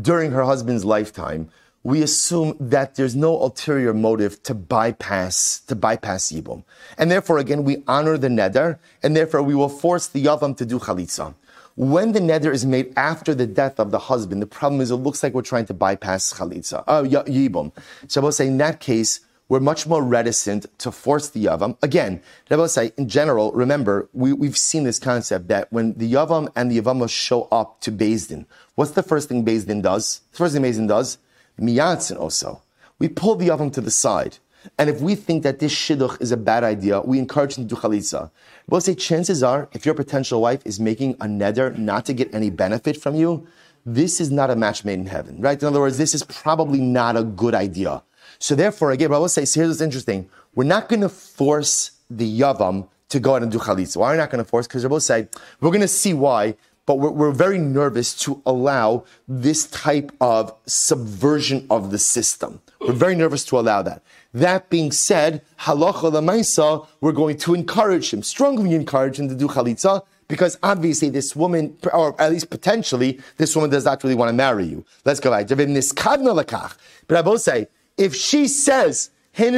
during 0.00 0.32
her 0.32 0.44
husband's 0.44 0.84
lifetime, 0.84 1.50
we 1.84 2.02
assume 2.02 2.56
that 2.58 2.96
there's 2.96 3.14
no 3.14 3.40
ulterior 3.40 3.94
motive 3.94 4.42
to 4.42 4.54
bypass 4.54 5.60
to 5.60 5.76
bypass 5.76 6.32
yibum, 6.32 6.64
and 6.98 7.10
therefore 7.10 7.38
again 7.38 7.64
we 7.64 7.82
honor 7.86 8.18
the 8.18 8.28
neder, 8.28 8.78
and 9.02 9.16
therefore 9.16 9.42
we 9.42 9.54
will 9.54 9.68
force 9.68 10.06
the 10.08 10.24
yavam 10.24 10.56
to 10.56 10.66
do 10.66 10.78
chalitza. 10.78 11.34
When 11.76 12.10
the 12.10 12.18
neder 12.18 12.52
is 12.52 12.66
made 12.66 12.92
after 12.96 13.34
the 13.34 13.46
death 13.46 13.78
of 13.78 13.92
the 13.92 14.00
husband, 14.00 14.42
the 14.42 14.46
problem 14.46 14.80
is 14.80 14.90
it 14.90 14.96
looks 14.96 15.22
like 15.22 15.32
we're 15.32 15.42
trying 15.42 15.66
to 15.66 15.74
bypass 15.74 16.32
chalitza, 16.32 16.82
uh, 16.88 17.02
yibum. 17.02 17.72
So 18.08 18.20
I 18.20 18.24
will 18.24 18.32
say 18.32 18.48
in 18.48 18.58
that 18.58 18.80
case 18.80 19.20
we're 19.48 19.60
much 19.60 19.86
more 19.86 20.02
reticent 20.02 20.66
to 20.78 20.92
force 20.92 21.30
the 21.30 21.46
Yavam. 21.46 21.76
Again, 21.82 22.22
Rebbe 22.50 22.92
in 22.96 23.08
general, 23.08 23.50
remember, 23.52 24.08
we, 24.12 24.32
we've 24.32 24.58
seen 24.58 24.84
this 24.84 24.98
concept 24.98 25.48
that 25.48 25.72
when 25.72 25.94
the 25.94 26.12
Yavam 26.12 26.48
and 26.54 26.70
the 26.70 26.80
Yavama 26.80 27.08
show 27.08 27.48
up 27.50 27.80
to 27.80 27.90
Din, 27.90 28.46
what's 28.74 28.92
the 28.92 29.02
first 29.02 29.28
thing 29.28 29.44
Din 29.44 29.82
does? 29.82 30.20
The 30.32 30.38
first 30.38 30.54
thing 30.54 30.62
Din 30.62 30.86
does? 30.86 31.18
Miyatzin 31.58 32.18
also. 32.18 32.62
We 32.98 33.08
pull 33.08 33.36
the 33.36 33.48
Yavam 33.48 33.72
to 33.72 33.80
the 33.80 33.90
side. 33.90 34.38
And 34.76 34.90
if 34.90 35.00
we 35.00 35.14
think 35.14 35.44
that 35.44 35.60
this 35.60 35.72
shidduch 35.72 36.20
is 36.20 36.32
a 36.32 36.36
bad 36.36 36.64
idea, 36.64 37.00
we 37.00 37.18
encourage 37.18 37.54
them 37.54 37.68
to 37.68 37.74
do 37.74 37.80
chalitza. 37.80 38.30
We'll 38.68 38.80
say 38.80 38.94
chances 38.94 39.42
are, 39.42 39.68
if 39.72 39.86
your 39.86 39.94
potential 39.94 40.42
wife 40.42 40.60
is 40.64 40.78
making 40.78 41.14
a 41.14 41.26
neder 41.26 41.76
not 41.78 42.04
to 42.06 42.12
get 42.12 42.34
any 42.34 42.50
benefit 42.50 43.00
from 43.00 43.14
you, 43.14 43.46
this 43.86 44.20
is 44.20 44.30
not 44.30 44.50
a 44.50 44.56
match 44.56 44.84
made 44.84 44.98
in 44.98 45.06
heaven, 45.06 45.40
right? 45.40 45.60
In 45.60 45.68
other 45.68 45.80
words, 45.80 45.96
this 45.96 46.12
is 46.12 46.22
probably 46.24 46.80
not 46.80 47.16
a 47.16 47.22
good 47.22 47.54
idea. 47.54 48.02
So 48.38 48.54
therefore, 48.54 48.92
again, 48.92 49.10
Rabbi 49.10 49.26
says, 49.26 49.54
here's 49.54 49.68
what's 49.68 49.80
interesting. 49.80 50.28
We're 50.54 50.64
not 50.64 50.88
going 50.88 51.00
to 51.02 51.08
force 51.08 51.92
the 52.10 52.40
Yavam 52.40 52.88
to 53.08 53.20
go 53.20 53.34
out 53.34 53.42
and 53.42 53.50
do 53.50 53.58
chalitza. 53.58 53.96
Why 53.96 54.08
are 54.08 54.12
we 54.12 54.18
not 54.18 54.30
going 54.30 54.44
to 54.44 54.48
force? 54.48 54.66
Because 54.66 54.84
Rabbi 54.84 54.98
say, 54.98 55.28
we're 55.60 55.70
going 55.70 55.80
to 55.80 55.88
see 55.88 56.14
why, 56.14 56.56
but 56.86 56.96
we're, 56.96 57.10
we're, 57.10 57.32
very 57.32 57.58
nervous 57.58 58.14
to 58.20 58.40
allow 58.46 59.04
this 59.26 59.66
type 59.66 60.12
of 60.20 60.54
subversion 60.66 61.66
of 61.70 61.90
the 61.90 61.98
system. 61.98 62.60
We're 62.80 62.92
very 62.92 63.14
nervous 63.14 63.44
to 63.46 63.58
allow 63.58 63.82
that. 63.82 64.02
That 64.32 64.70
being 64.70 64.92
said, 64.92 65.42
halacha 65.60 66.12
lemaisa, 66.12 66.86
we're 67.00 67.12
going 67.12 67.38
to 67.38 67.54
encourage 67.54 68.12
him, 68.12 68.22
strongly 68.22 68.74
encourage 68.74 69.18
him 69.18 69.28
to 69.28 69.34
do 69.34 69.48
chalitza, 69.48 70.02
because 70.28 70.58
obviously 70.62 71.08
this 71.08 71.34
woman, 71.34 71.76
or 71.92 72.20
at 72.20 72.30
least 72.30 72.50
potentially, 72.50 73.18
this 73.38 73.56
woman 73.56 73.70
does 73.70 73.86
not 73.86 74.02
really 74.04 74.14
want 74.14 74.28
to 74.28 74.34
marry 74.34 74.64
you. 74.64 74.84
Let's 75.04 75.20
go 75.20 75.30
back. 75.30 75.48
But 75.48 77.16
I 77.16 77.22
both 77.22 77.40
say, 77.40 77.68
if 77.98 78.14
she 78.14 78.48
says, 78.48 79.10
I 79.38 79.44
am 79.44 79.54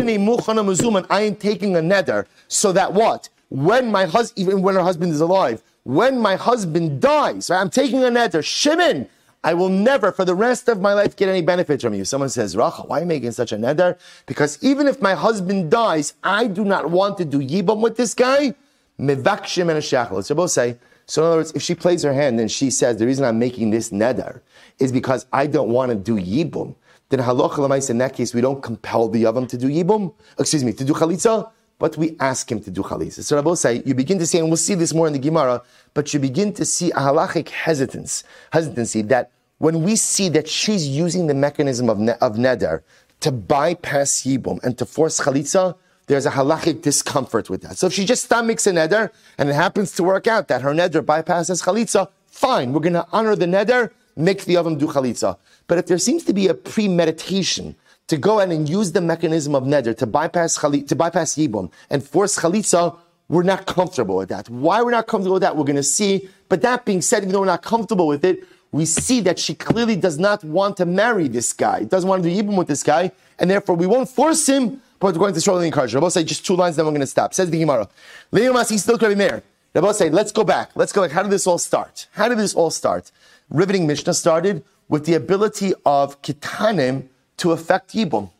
taking 1.36 1.76
a 1.76 1.80
neder, 1.80 2.26
so 2.48 2.72
that 2.72 2.92
what? 2.92 3.28
When 3.48 3.90
my 3.90 4.04
husband, 4.06 4.48
even 4.48 4.62
when 4.62 4.74
her 4.74 4.82
husband 4.82 5.12
is 5.12 5.20
alive, 5.20 5.62
when 5.84 6.18
my 6.18 6.36
husband 6.36 7.00
dies, 7.00 7.50
right, 7.50 7.60
I'm 7.60 7.70
taking 7.70 8.02
a 8.04 8.08
neder, 8.08 8.44
Shimon, 8.44 9.08
I 9.42 9.54
will 9.54 9.70
never, 9.70 10.12
for 10.12 10.26
the 10.26 10.34
rest 10.34 10.68
of 10.68 10.80
my 10.80 10.92
life, 10.92 11.16
get 11.16 11.28
any 11.28 11.40
benefits 11.40 11.82
from 11.82 11.94
you. 11.94 12.04
Someone 12.04 12.28
says, 12.28 12.56
Rachel, 12.56 12.84
why 12.86 12.98
are 12.98 13.00
you 13.00 13.06
making 13.06 13.32
such 13.32 13.52
a 13.52 13.56
neder? 13.56 13.98
Because 14.26 14.62
even 14.62 14.86
if 14.86 15.00
my 15.00 15.14
husband 15.14 15.70
dies, 15.70 16.12
I 16.22 16.46
do 16.46 16.64
not 16.64 16.90
want 16.90 17.16
to 17.18 17.24
do 17.24 17.38
yibam 17.38 17.80
with 17.80 17.96
this 17.96 18.12
guy. 18.12 18.54
Mevakshim 18.98 19.70
and 19.70 19.78
a. 19.78 20.22
So 20.22 20.34
both 20.34 20.50
say, 20.50 20.76
so 21.06 21.22
in 21.22 21.28
other 21.28 21.36
words, 21.38 21.52
if 21.52 21.62
she 21.62 21.74
plays 21.74 22.02
her 22.02 22.12
hand 22.12 22.38
and 22.38 22.50
she 22.50 22.70
says, 22.70 22.98
the 22.98 23.06
reason 23.06 23.24
I'm 23.24 23.38
making 23.38 23.70
this 23.70 23.90
neder 23.90 24.42
is 24.78 24.92
because 24.92 25.24
I 25.32 25.46
don't 25.46 25.70
want 25.70 25.88
to 25.90 25.96
do 25.96 26.16
yibum, 26.16 26.74
then 27.10 27.20
halacha 27.20 27.90
in 27.90 27.98
that 27.98 28.14
case, 28.14 28.32
we 28.32 28.40
don't 28.40 28.62
compel 28.62 29.08
the 29.08 29.24
yavam 29.24 29.48
to 29.48 29.58
do 29.58 29.68
yibum, 29.68 30.14
excuse 30.38 30.64
me, 30.64 30.72
to 30.72 30.84
do 30.84 30.94
chalitza, 30.94 31.50
but 31.78 31.96
we 31.96 32.16
ask 32.20 32.50
him 32.50 32.60
to 32.62 32.70
do 32.70 32.82
chalitza. 32.82 33.22
So 33.22 33.36
Rabbi 33.36 33.54
say, 33.54 33.82
you 33.84 33.94
begin 33.94 34.18
to 34.20 34.26
see, 34.26 34.38
and 34.38 34.48
we'll 34.48 34.56
see 34.56 34.74
this 34.74 34.94
more 34.94 35.06
in 35.06 35.12
the 35.12 35.18
Gemara, 35.18 35.62
but 35.92 36.14
you 36.14 36.20
begin 36.20 36.52
to 36.54 36.64
see 36.64 36.90
a 36.92 36.96
halachic 36.96 37.48
hesitance, 37.48 38.22
hesitancy 38.52 39.02
that 39.02 39.32
when 39.58 39.82
we 39.82 39.96
see 39.96 40.28
that 40.30 40.48
she's 40.48 40.86
using 40.86 41.26
the 41.26 41.34
mechanism 41.34 41.90
of, 41.90 41.98
ne- 41.98 42.16
of 42.20 42.36
neder 42.36 42.82
to 43.20 43.32
bypass 43.32 44.22
yibum 44.22 44.62
and 44.62 44.78
to 44.78 44.86
force 44.86 45.20
chalitza, 45.20 45.76
there's 46.06 46.26
a 46.26 46.30
halachic 46.30 46.82
discomfort 46.82 47.50
with 47.50 47.62
that. 47.62 47.76
So 47.76 47.88
if 47.88 47.92
she 47.92 48.04
just 48.04 48.24
stomachs 48.24 48.66
a 48.66 48.72
neder 48.72 49.10
and 49.36 49.48
it 49.48 49.54
happens 49.54 49.92
to 49.92 50.04
work 50.04 50.26
out 50.26 50.48
that 50.48 50.62
her 50.62 50.72
neder 50.72 51.02
bypasses 51.02 51.64
chalitza, 51.64 52.08
fine, 52.26 52.72
we're 52.72 52.80
going 52.80 52.92
to 52.92 53.06
honor 53.10 53.34
the 53.34 53.46
neder, 53.46 53.90
make 54.16 54.44
the 54.44 54.56
oven 54.56 54.78
do 54.78 54.86
chalitza. 54.86 55.36
But 55.66 55.78
if 55.78 55.86
there 55.86 55.98
seems 55.98 56.24
to 56.24 56.32
be 56.32 56.48
a 56.48 56.54
premeditation 56.54 57.76
to 58.08 58.16
go 58.16 58.40
ahead 58.40 58.50
and 58.52 58.68
use 58.68 58.92
the 58.92 59.00
mechanism 59.00 59.54
of 59.54 59.64
neder 59.64 59.96
to 59.96 60.06
bypass 60.06 60.58
chali, 60.58 60.82
to 60.82 60.96
bypass 60.96 61.36
yibum 61.36 61.70
and 61.90 62.02
force 62.02 62.38
chalitza, 62.38 62.96
we're 63.28 63.44
not 63.44 63.66
comfortable 63.66 64.16
with 64.16 64.28
that. 64.30 64.48
Why 64.50 64.82
we're 64.82 64.90
not 64.90 65.06
comfortable 65.06 65.34
with 65.34 65.42
that, 65.42 65.56
we're 65.56 65.64
going 65.64 65.76
to 65.76 65.82
see. 65.82 66.28
But 66.48 66.62
that 66.62 66.84
being 66.84 67.00
said, 67.00 67.22
even 67.22 67.32
though 67.32 67.40
we're 67.40 67.46
not 67.46 67.62
comfortable 67.62 68.08
with 68.08 68.24
it, 68.24 68.44
we 68.72 68.84
see 68.84 69.20
that 69.20 69.38
she 69.38 69.54
clearly 69.54 69.96
does 69.96 70.18
not 70.18 70.42
want 70.44 70.76
to 70.78 70.86
marry 70.86 71.28
this 71.28 71.52
guy, 71.52 71.84
doesn't 71.84 72.08
want 72.08 72.22
to 72.22 72.30
do 72.30 72.42
yibum 72.42 72.56
with 72.56 72.68
this 72.68 72.82
guy, 72.82 73.12
and 73.38 73.50
therefore 73.50 73.76
we 73.76 73.86
won't 73.86 74.08
force 74.08 74.48
him 74.48 74.80
but 75.00 75.14
we're 75.14 75.18
going 75.18 75.34
to 75.34 75.40
strongly 75.40 75.66
encourage. 75.66 75.94
Rabbi 75.94 76.08
say 76.08 76.22
just 76.22 76.46
two 76.46 76.54
lines, 76.54 76.76
then 76.76 76.84
we're 76.84 76.92
going 76.92 77.00
to 77.00 77.06
stop. 77.06 77.32
Says 77.34 77.50
the 77.50 77.58
Gemara. 77.58 77.88
still 78.30 78.98
Rabbi 78.98 79.14
Meir. 79.14 79.42
Rabbi 79.74 79.92
say, 79.92 80.10
let's 80.10 80.30
go 80.30 80.44
back. 80.44 80.70
Let's 80.74 80.92
go 80.92 81.02
back. 81.02 81.10
How 81.10 81.22
did 81.22 81.32
this 81.32 81.46
all 81.46 81.58
start? 81.58 82.06
How 82.12 82.28
did 82.28 82.38
this 82.38 82.54
all 82.54 82.70
start? 82.70 83.10
Riveting 83.50 83.88
Mishnah 83.88 84.14
started 84.14 84.64
with 84.88 85.06
the 85.06 85.14
ability 85.14 85.74
of 85.84 86.22
kitanim 86.22 87.08
to 87.36 87.50
affect 87.50 87.94
yibum. 87.94 88.30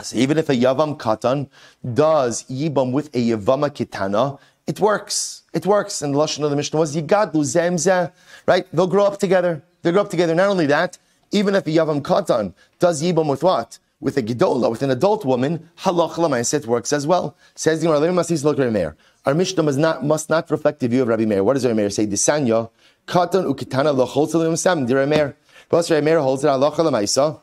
So 0.00 0.16
even 0.16 0.38
if 0.38 0.48
a 0.48 0.54
yavam 0.54 0.98
katan 0.98 1.50
does 1.92 2.44
yibum 2.44 2.92
with 2.92 3.08
a 3.14 3.18
yavama 3.18 3.68
kitana, 3.68 4.38
it 4.66 4.80
works. 4.80 5.42
It 5.52 5.66
works. 5.66 6.00
And 6.00 6.14
the 6.14 6.18
lashon 6.18 6.44
of 6.44 6.50
the 6.50 6.56
Mishnah 6.56 6.78
was 6.78 6.96
yigadlu 6.96 7.42
zemzeh. 7.44 8.10
Right? 8.46 8.66
They'll 8.72 8.86
grow 8.86 9.04
up 9.04 9.20
together. 9.20 9.62
They 9.82 9.92
grow 9.92 10.00
up 10.00 10.08
together. 10.08 10.34
Not 10.34 10.48
only 10.48 10.64
that, 10.66 10.96
even 11.30 11.54
if 11.54 11.66
a 11.66 11.70
yavam 11.70 12.00
katan 12.00 12.54
does 12.78 13.02
yibum 13.02 13.28
with 13.28 13.42
what? 13.42 13.78
with 14.02 14.16
a 14.16 14.22
gidola, 14.22 14.68
with 14.68 14.82
an 14.82 14.90
adult 14.90 15.24
woman, 15.24 15.70
halach 15.78 16.14
lamaiset 16.14 16.66
works 16.66 16.92
as 16.92 17.06
well. 17.06 17.36
Says 17.54 17.80
the 17.80 17.86
Gemara, 17.86 18.96
Our 19.24 19.34
Mishnah 19.34 19.62
must 19.62 19.78
not, 19.78 20.04
must 20.04 20.28
not 20.28 20.50
reflect 20.50 20.80
the 20.80 20.88
view 20.88 21.02
of 21.02 21.08
Rabbi 21.08 21.24
Meir. 21.24 21.44
What 21.44 21.54
does 21.54 21.64
Rabbi 21.64 21.76
Meir 21.76 21.88
say? 21.88 22.06
Disanya, 22.06 22.68
katan 23.06 23.44
ukitana 23.44 23.94
lachol 23.94 24.58
sam. 24.58 24.86
The 24.86 24.96
Rabbi 24.96 25.10
Meir. 25.10 25.36
Plus 25.68 25.90
Rabbi 25.90 26.14
holds 26.14 26.42
that 26.42 26.48
halacha 26.48 26.76
lamaisa, 26.76 27.40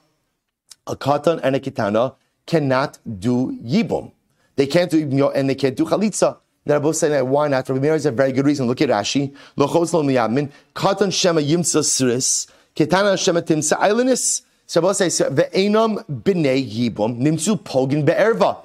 a 0.87 0.95
katan 0.95 1.39
and 1.41 1.55
a 1.55 1.59
kitana 1.59 2.15
cannot 2.45 2.99
do 3.19 3.57
yibum. 3.63 4.11
They 4.55 4.67
can't 4.67 4.91
do 4.91 5.05
yibum 5.05 5.31
and 5.35 5.49
they 5.49 5.55
can't 5.55 5.75
do 5.75 5.85
chalitza. 5.85 6.37
They're 6.65 6.79
both 6.79 6.97
saying 6.97 7.13
that 7.13 7.25
why 7.25 7.47
not? 7.47 7.67
Rabbi 7.67 7.81
Meir 7.81 7.95
is 7.95 8.05
a 8.05 8.11
very 8.11 8.31
good 8.31 8.45
reason. 8.45 8.67
Look 8.67 8.81
at 8.81 8.89
Rashi. 8.89 9.35
Lochos 9.57 9.93
lo 9.93 10.03
miyamin. 10.03 10.51
Katan 10.75 11.11
shema 11.11 11.41
yimsa 11.41 11.83
sris. 11.83 12.47
Kitana 12.75 13.17
shema 13.17 13.41
timsa 13.41 13.79
islandis. 13.79 14.43
Shabbos 14.67 14.99
says, 14.99 15.19
"Ve'enam 15.19 16.05
b'nei 16.05 16.63
yibum 16.71 17.19
nimsu 17.19 17.59
pogin 17.63 18.05
be'erva." 18.05 18.57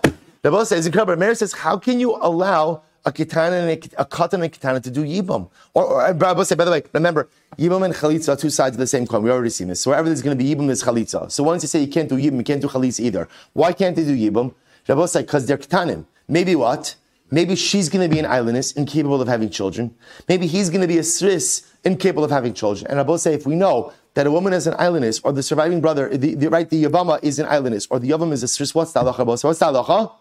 Shabbos 0.45 0.69
says, 0.69 0.85
incredible. 0.85 1.17
Meir 1.17 1.35
says, 1.35 1.55
"How 1.55 1.79
can 1.79 1.99
you 1.99 2.19
allow 2.21 2.83
a 3.05 3.13
kitana 3.13 3.61
and 3.61 3.71
a, 3.71 4.03
a 4.03 4.07
katan 4.07 4.35
and 4.35 4.45
a 4.45 4.49
kitana 4.49 4.83
to 4.83 4.91
do 4.91 5.05
yibum?" 5.05 5.51
Or, 5.75 5.85
or 5.85 6.13
Rabbi 6.15 6.43
say, 6.43 6.55
by 6.55 6.65
the 6.65 6.71
way, 6.71 6.83
remember, 6.93 7.29
yibum 7.59 7.85
and 7.85 7.95
chalitza 7.95 8.31
are 8.31 8.37
two 8.37 8.51
sides 8.51 8.77
of 8.77 8.81
the 8.81 8.87
same 8.87 9.07
coin. 9.07 9.23
We 9.23 9.31
already 9.31 9.51
seen 9.51 9.69
this. 9.69 9.81
So 9.81 9.91
wherever 9.91 10.09
there's 10.09 10.23
going 10.23 10.37
to 10.37 10.43
be 10.43 10.55
yibum, 10.55 10.67
there's 10.67 10.83
chalitza. 10.83 11.31
So 11.31 11.43
once 11.43 11.63
you 11.63 11.69
say 11.69 11.81
you 11.81 11.89
can't 11.89 12.09
do 12.09 12.17
yibum, 12.17 12.39
you 12.39 12.45
can't 12.45 12.61
do 12.61 12.69
chalitza 12.69 13.01
either. 13.01 13.29
Why 13.53 13.73
can't 13.73 13.95
they 13.97 14.05
do 14.05 14.17
yibum? 14.17 14.55
Shabbos 14.87 15.13
say, 15.13 15.23
because 15.23 15.47
they're 15.47 15.59
kitanim. 15.59 16.07
Maybe 16.29 16.55
what? 16.55 16.97
Maybe 17.31 17.57
she's 17.57 17.89
going 17.89 18.09
to 18.09 18.15
be 18.15 18.21
an 18.21 18.27
islandess, 18.27 18.77
incapable 18.77 19.21
of 19.21 19.29
having 19.29 19.51
children. 19.51 19.95
Maybe 20.29 20.47
he's 20.47 20.71
going 20.71 20.83
to 20.83 20.87
be 20.87 20.99
a 20.99 21.03
sris, 21.03 21.67
incapable 21.83 22.23
of 22.25 22.31
having 22.31 22.55
children. 22.55 22.87
And 22.89 22.99
Rabbi 22.99 23.17
say, 23.17 23.35
if 23.35 23.47
we 23.47 23.57
know 23.57 23.93
that 24.13 24.27
a 24.27 24.31
woman 24.31 24.53
is 24.53 24.67
an 24.67 24.75
islandess, 24.75 25.21
or 25.25 25.33
the 25.33 25.43
surviving 25.43 25.81
brother, 25.81 26.17
the, 26.17 26.35
the 26.35 26.49
right, 26.49 26.69
the 26.69 26.85
Yavama 26.85 27.19
is 27.25 27.39
an 27.39 27.47
islandess, 27.47 27.89
or 27.91 27.99
the 27.99 28.11
Yavam 28.11 28.31
is 28.33 28.43
a 28.45 28.47
Sris, 28.47 28.75
what's 28.75 28.93
the 28.93 29.01
halacha? 29.01 29.27
What's 29.27 29.43
the 29.43 29.67
halacha? 29.67 30.13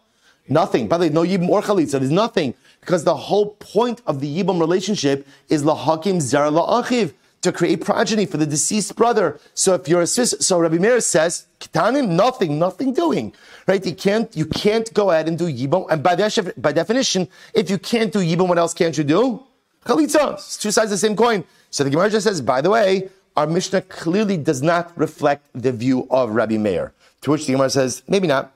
Nothing. 0.47 0.87
By 0.87 0.97
the 0.97 1.03
way, 1.03 1.09
no 1.09 1.23
Yibam 1.23 1.49
or 1.49 1.61
Chalitza, 1.61 1.99
there's 1.99 2.11
nothing. 2.11 2.53
Because 2.83 3.05
the 3.05 3.15
whole 3.15 3.51
point 3.59 4.01
of 4.05 4.19
the 4.19 4.43
Yibam 4.43 4.59
relationship 4.59 5.25
is 5.47 5.63
Lahakim 5.63 6.19
Zara 6.19 6.51
La'achiv, 6.51 7.13
to 7.43 7.51
create 7.51 7.81
progeny 7.81 8.25
for 8.25 8.37
the 8.37 8.45
deceased 8.45 8.95
brother. 8.95 9.37
So 9.53 9.73
if 9.75 9.87
you're 9.87 10.01
a 10.01 10.07
sis, 10.07 10.33
so 10.39 10.59
Rabbi 10.59 10.77
Meir 10.77 11.01
says, 11.01 11.45
Kitanim, 11.59 12.07
nothing, 12.09 12.57
nothing 12.57 12.93
doing. 12.93 13.33
Right? 13.67 13.85
You 13.85 13.93
can't, 13.93 14.35
you 14.35 14.45
can't 14.45 14.91
go 14.93 15.11
ahead 15.11 15.27
and 15.27 15.37
do 15.37 15.51
Yibam. 15.51 15.85
And 15.89 16.01
by, 16.01 16.15
the, 16.15 16.53
by 16.57 16.71
definition, 16.71 17.27
if 17.53 17.69
you 17.69 17.77
can't 17.77 18.13
do 18.13 18.19
Yibam, 18.19 18.47
what 18.47 18.57
else 18.57 18.73
can't 18.73 18.97
you 18.97 19.03
do? 19.03 19.43
Chalitza. 19.85 20.35
It's 20.35 20.57
two 20.57 20.71
sides 20.71 20.85
of 20.85 20.91
the 20.91 20.97
same 20.97 21.17
coin. 21.17 21.43
So 21.69 21.83
the 21.83 21.89
Gemara 21.89 22.09
just 22.09 22.25
says, 22.25 22.41
by 22.41 22.61
the 22.61 22.69
way, 22.69 23.09
our 23.35 23.45
Mishnah 23.45 23.81
clearly 23.81 24.37
does 24.37 24.61
not 24.61 24.97
reflect 24.97 25.47
the 25.53 25.73
view 25.73 26.07
of 26.09 26.31
Rabbi 26.31 26.57
Meir. 26.57 26.93
To 27.21 27.31
which 27.31 27.45
the 27.45 27.53
Gemara 27.53 27.69
says, 27.69 28.03
maybe 28.07 28.27
not. 28.27 28.52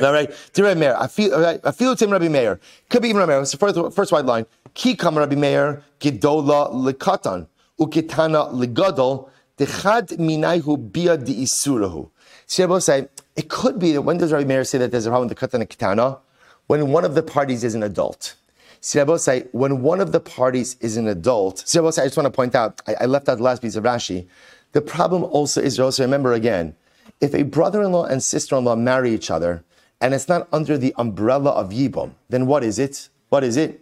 All 0.00 0.12
right, 0.12 0.30
Rabbi 0.56 0.78
Meir, 0.78 0.96
I 0.98 1.06
feel, 1.06 1.58
I 1.64 1.70
feel 1.70 1.92
it's 1.92 2.02
in 2.02 2.10
Rabbi 2.10 2.28
Meir. 2.28 2.58
Could 2.88 3.02
be 3.02 3.08
even 3.08 3.18
Rabbi 3.20 3.32
Meir. 3.32 3.44
So 3.44 3.58
first, 3.58 3.94
first 3.94 4.12
white 4.12 4.24
line. 4.24 4.46
Ki 4.74 4.96
kam 4.96 5.18
Rabbi 5.18 5.34
Meir, 5.34 5.82
gidola 6.00 6.72
lekatan, 6.72 7.46
ukitana 7.78 8.52
legadol, 8.52 9.28
dechad 9.58 10.16
minayhu 10.18 10.92
bia 10.92 11.18
di 11.18 11.42
isurahu. 11.44 12.08
So 12.46 12.66
Rabbi 12.66 12.78
say, 12.78 13.08
it 13.36 13.48
could 13.50 13.78
be 13.78 13.92
that 13.92 14.02
when 14.02 14.16
does 14.16 14.32
Rabbi 14.32 14.44
Meir 14.44 14.64
say 14.64 14.78
that 14.78 14.90
there's 14.90 15.06
a 15.06 15.10
problem 15.10 15.28
with 15.28 15.38
the 15.38 15.46
katan 15.46 15.60
and 15.60 15.68
kitana? 15.68 16.20
When 16.68 16.90
one 16.90 17.04
of 17.04 17.14
the 17.14 17.22
parties 17.22 17.64
is 17.64 17.74
an 17.74 17.82
adult. 17.82 18.34
Sirabosai, 18.82 19.48
when 19.52 19.82
one 19.82 20.00
of 20.00 20.10
the 20.10 20.18
parties 20.18 20.76
is 20.80 20.96
an 20.96 21.06
adult, 21.06 21.58
Sirabosai, 21.58 22.00
I 22.02 22.04
just 22.06 22.16
want 22.16 22.26
to 22.26 22.32
point 22.32 22.56
out, 22.56 22.82
I, 22.88 22.94
I, 23.02 23.06
left 23.06 23.28
out 23.28 23.38
the 23.38 23.44
last 23.44 23.62
piece 23.62 23.76
of 23.76 23.84
Rashi. 23.84 24.26
The 24.72 24.80
problem 24.80 25.22
also 25.22 25.60
is, 25.60 25.78
also 25.78 26.02
remember 26.02 26.32
again, 26.32 26.74
if 27.20 27.32
a 27.32 27.44
brother-in-law 27.44 28.06
and 28.06 28.20
sister-in-law 28.20 28.74
marry 28.74 29.14
each 29.14 29.30
other, 29.30 29.62
and 30.02 30.12
it's 30.12 30.28
not 30.28 30.48
under 30.52 30.76
the 30.76 30.92
umbrella 30.98 31.52
of 31.52 31.70
Yibum, 31.70 32.10
then 32.28 32.46
what 32.46 32.64
is 32.64 32.78
it? 32.78 33.08
What 33.28 33.44
is 33.44 33.56
it? 33.56 33.80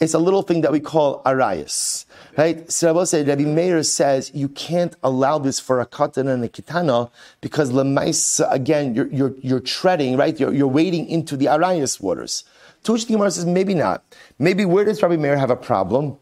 It's 0.00 0.14
a 0.14 0.18
little 0.18 0.40
thing 0.40 0.62
that 0.62 0.72
we 0.72 0.80
call 0.80 1.22
arayas, 1.24 2.06
right? 2.38 2.72
So 2.72 2.94
Rabbi 2.94 3.44
Meir 3.44 3.82
says 3.82 4.30
you 4.32 4.48
can't 4.48 4.96
allow 5.02 5.38
this 5.38 5.60
for 5.60 5.78
a 5.78 5.86
katan 5.86 6.26
and 6.26 6.42
a 6.42 6.48
kitana 6.48 7.10
because 7.42 7.70
lemais 7.70 8.40
again 8.50 8.94
you're, 8.94 9.08
you're, 9.08 9.34
you're 9.42 9.60
treading 9.60 10.16
right. 10.16 10.40
You're, 10.40 10.54
you're 10.54 10.66
wading 10.66 11.06
into 11.10 11.36
the 11.36 11.46
arayas 11.46 12.00
waters. 12.00 12.44
To 12.84 12.92
which 12.92 13.06
the 13.06 13.12
Gemara 13.12 13.30
says, 13.30 13.44
maybe 13.44 13.74
not. 13.74 14.02
Maybe 14.38 14.64
where 14.64 14.86
does 14.86 15.02
Rabbi 15.02 15.16
Meir 15.16 15.36
have 15.36 15.50
a 15.50 15.56
problem? 15.56 16.16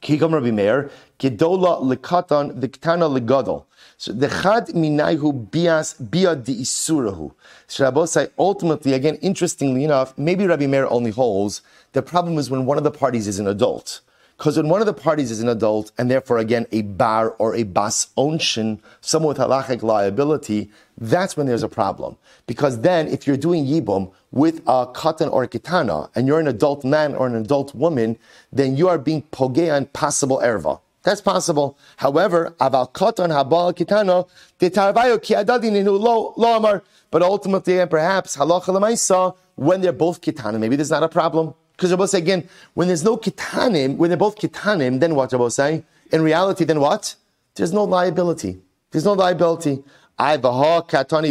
Kikam 0.00 0.32
Rabbi 0.32 0.50
Meir, 0.50 0.90
Gedola 1.18 1.82
lekatan 1.82 2.58
v'ktana 2.58 3.20
legadol. 3.20 3.66
So 3.98 4.12
the 4.12 4.28
chad 4.28 4.68
minayhu 4.68 5.50
bias 5.50 5.94
bia 5.94 6.36
di 6.36 6.60
isurahu. 6.60 7.32
So 7.66 7.84
Rabbi 7.84 8.04
say 8.04 8.28
ultimately, 8.38 8.92
again, 8.92 9.16
interestingly 9.22 9.84
enough, 9.84 10.16
maybe 10.18 10.46
Rabbi 10.46 10.66
Meir 10.66 10.86
only 10.88 11.10
holds. 11.10 11.62
The 11.92 12.02
problem 12.02 12.36
is 12.36 12.50
when 12.50 12.66
one 12.66 12.76
of 12.76 12.84
the 12.84 12.90
parties 12.90 13.26
is 13.26 13.38
an 13.38 13.46
adult. 13.46 14.00
Because 14.36 14.58
when 14.58 14.68
one 14.68 14.82
of 14.82 14.86
the 14.86 14.92
parties 14.92 15.30
is 15.30 15.40
an 15.40 15.48
adult, 15.48 15.92
and 15.96 16.10
therefore 16.10 16.36
again 16.36 16.66
a 16.70 16.82
bar 16.82 17.30
or 17.38 17.54
a 17.54 17.62
bas 17.62 18.08
onshin, 18.18 18.80
someone 19.00 19.28
with 19.28 19.38
halachic 19.38 19.82
liability, 19.82 20.70
that's 20.98 21.38
when 21.38 21.46
there's 21.46 21.62
a 21.62 21.68
problem. 21.68 22.18
Because 22.46 22.82
then, 22.82 23.08
if 23.08 23.26
you're 23.26 23.38
doing 23.38 23.64
yibum 23.64 24.12
with 24.32 24.58
a 24.66 24.86
katan 24.88 25.32
or 25.32 25.44
a 25.44 25.48
kitana, 25.48 26.10
and 26.14 26.26
you're 26.26 26.40
an 26.40 26.48
adult 26.48 26.84
man 26.84 27.14
or 27.14 27.26
an 27.26 27.34
adult 27.34 27.74
woman, 27.74 28.18
then 28.52 28.76
you 28.76 28.88
are 28.88 28.98
being 28.98 29.22
pogea 29.32 29.74
and 29.74 29.90
possible 29.94 30.38
erva. 30.44 30.80
That's 31.06 31.20
possible. 31.20 31.78
However, 31.98 32.52
habal 32.58 32.92
kitana 32.92 34.26
detarvayo 34.58 35.22
ki 35.22 35.34
adadininu 35.34 36.00
lo 36.00 36.34
lo 36.36 36.56
amar. 36.56 36.82
But 37.12 37.22
ultimately, 37.22 37.78
and 37.78 37.88
perhaps 37.88 38.36
when 38.36 39.82
they're 39.82 39.92
both 39.92 40.20
kitana, 40.20 40.58
maybe 40.58 40.74
there's 40.74 40.90
not 40.90 41.04
a 41.04 41.08
problem. 41.08 41.54
Because 41.76 41.92
Rabbi 41.92 42.06
say 42.06 42.18
again, 42.18 42.48
when 42.74 42.88
there's 42.88 43.04
no 43.04 43.16
kitanim, 43.16 43.98
when 43.98 44.10
they're 44.10 44.16
both 44.16 44.36
kitanim, 44.36 44.98
then 44.98 45.14
what 45.14 45.32
Rabbi 45.32 45.46
say? 45.46 45.84
In 46.10 46.22
reality, 46.22 46.64
then 46.64 46.80
what? 46.80 47.14
There's 47.54 47.72
no 47.72 47.84
liability. 47.84 48.58
There's 48.90 49.04
no 49.04 49.12
liability. 49.12 49.84
But 50.18 50.44
again, 50.44 51.22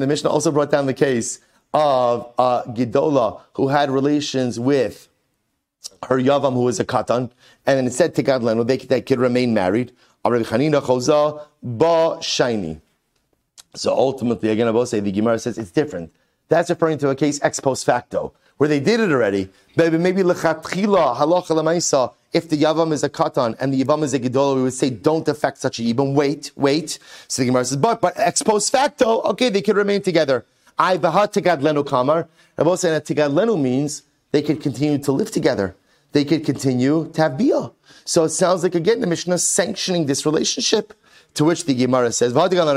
the 0.00 0.06
Mishnah 0.06 0.30
also 0.30 0.52
brought 0.52 0.70
down 0.70 0.86
the 0.86 0.94
case 0.94 1.40
of 1.72 2.32
uh, 2.38 2.62
Gidola 2.64 3.40
who 3.54 3.68
had 3.68 3.90
relations 3.90 4.60
with 4.60 5.08
her 6.08 6.18
Yavam, 6.18 6.54
who 6.54 6.68
is 6.68 6.80
a 6.80 6.84
Katan, 6.84 7.30
and 7.66 7.78
then 7.78 7.86
it 7.86 7.92
said 7.92 8.14
Tikad 8.14 8.42
Lenu, 8.42 8.66
they, 8.66 8.76
they 8.76 9.00
could 9.00 9.18
remain 9.18 9.54
married. 9.54 9.92
So 13.76 13.92
ultimately, 13.92 14.48
again, 14.50 14.68
I 14.68 14.70
will 14.70 14.86
say 14.86 15.00
the 15.00 15.12
Gemara 15.12 15.38
says 15.38 15.58
it's 15.58 15.70
different. 15.70 16.12
That's 16.48 16.70
referring 16.70 16.98
to 16.98 17.10
a 17.10 17.14
case 17.14 17.40
ex 17.42 17.60
post 17.60 17.84
facto, 17.84 18.32
where 18.56 18.68
they 18.68 18.80
did 18.80 19.00
it 19.00 19.10
already. 19.10 19.50
Maybe 19.76 19.98
maybe 19.98 20.22
lechatchila 20.22 21.16
halacha 21.16 21.48
lemaisa. 21.48 22.12
If 22.32 22.48
the 22.48 22.56
yavam 22.56 22.92
is 22.92 23.02
a 23.02 23.08
katan 23.08 23.56
and 23.60 23.72
the 23.72 23.82
yavam 23.82 24.02
is 24.02 24.14
a 24.14 24.20
gedola, 24.20 24.56
we 24.56 24.62
would 24.62 24.72
say 24.72 24.90
don't 24.90 25.26
affect 25.28 25.58
such 25.58 25.78
a 25.78 25.82
yibam. 25.82 26.14
Wait, 26.14 26.50
wait. 26.56 26.98
So 27.28 27.42
the 27.42 27.46
Gemara 27.46 27.64
says, 27.64 27.76
but 27.76 28.00
but 28.00 28.18
ex 28.18 28.42
post 28.42 28.72
facto, 28.72 29.22
okay, 29.22 29.48
they 29.48 29.62
could 29.62 29.76
remain 29.76 30.02
together. 30.02 30.44
I 30.78 30.98
vahat 30.98 31.32
tigad 31.32 31.60
lenu 31.60 31.86
kamar. 31.86 32.28
I 32.56 32.62
will 32.62 32.76
say 32.76 32.90
that 32.90 33.04
lenu 33.06 33.60
means 33.60 34.02
they 34.34 34.42
could 34.42 34.60
continue 34.60 34.98
to 34.98 35.12
live 35.12 35.30
together. 35.30 35.76
They 36.10 36.24
could 36.24 36.44
continue 36.44 37.08
to 37.14 37.22
have 37.22 37.38
bia. 37.38 37.70
So 38.04 38.24
it 38.24 38.30
sounds 38.30 38.64
like 38.64 38.74
again 38.74 38.98
the 39.00 39.06
Mishnah 39.06 39.38
sanctioning 39.38 40.06
this 40.06 40.26
relationship. 40.26 40.92
To 41.34 41.44
which 41.44 41.66
the 41.66 41.74
Gemara 41.74 42.10
says, 42.12 42.32
dol 42.32 42.48
Rabbi. 42.48 42.72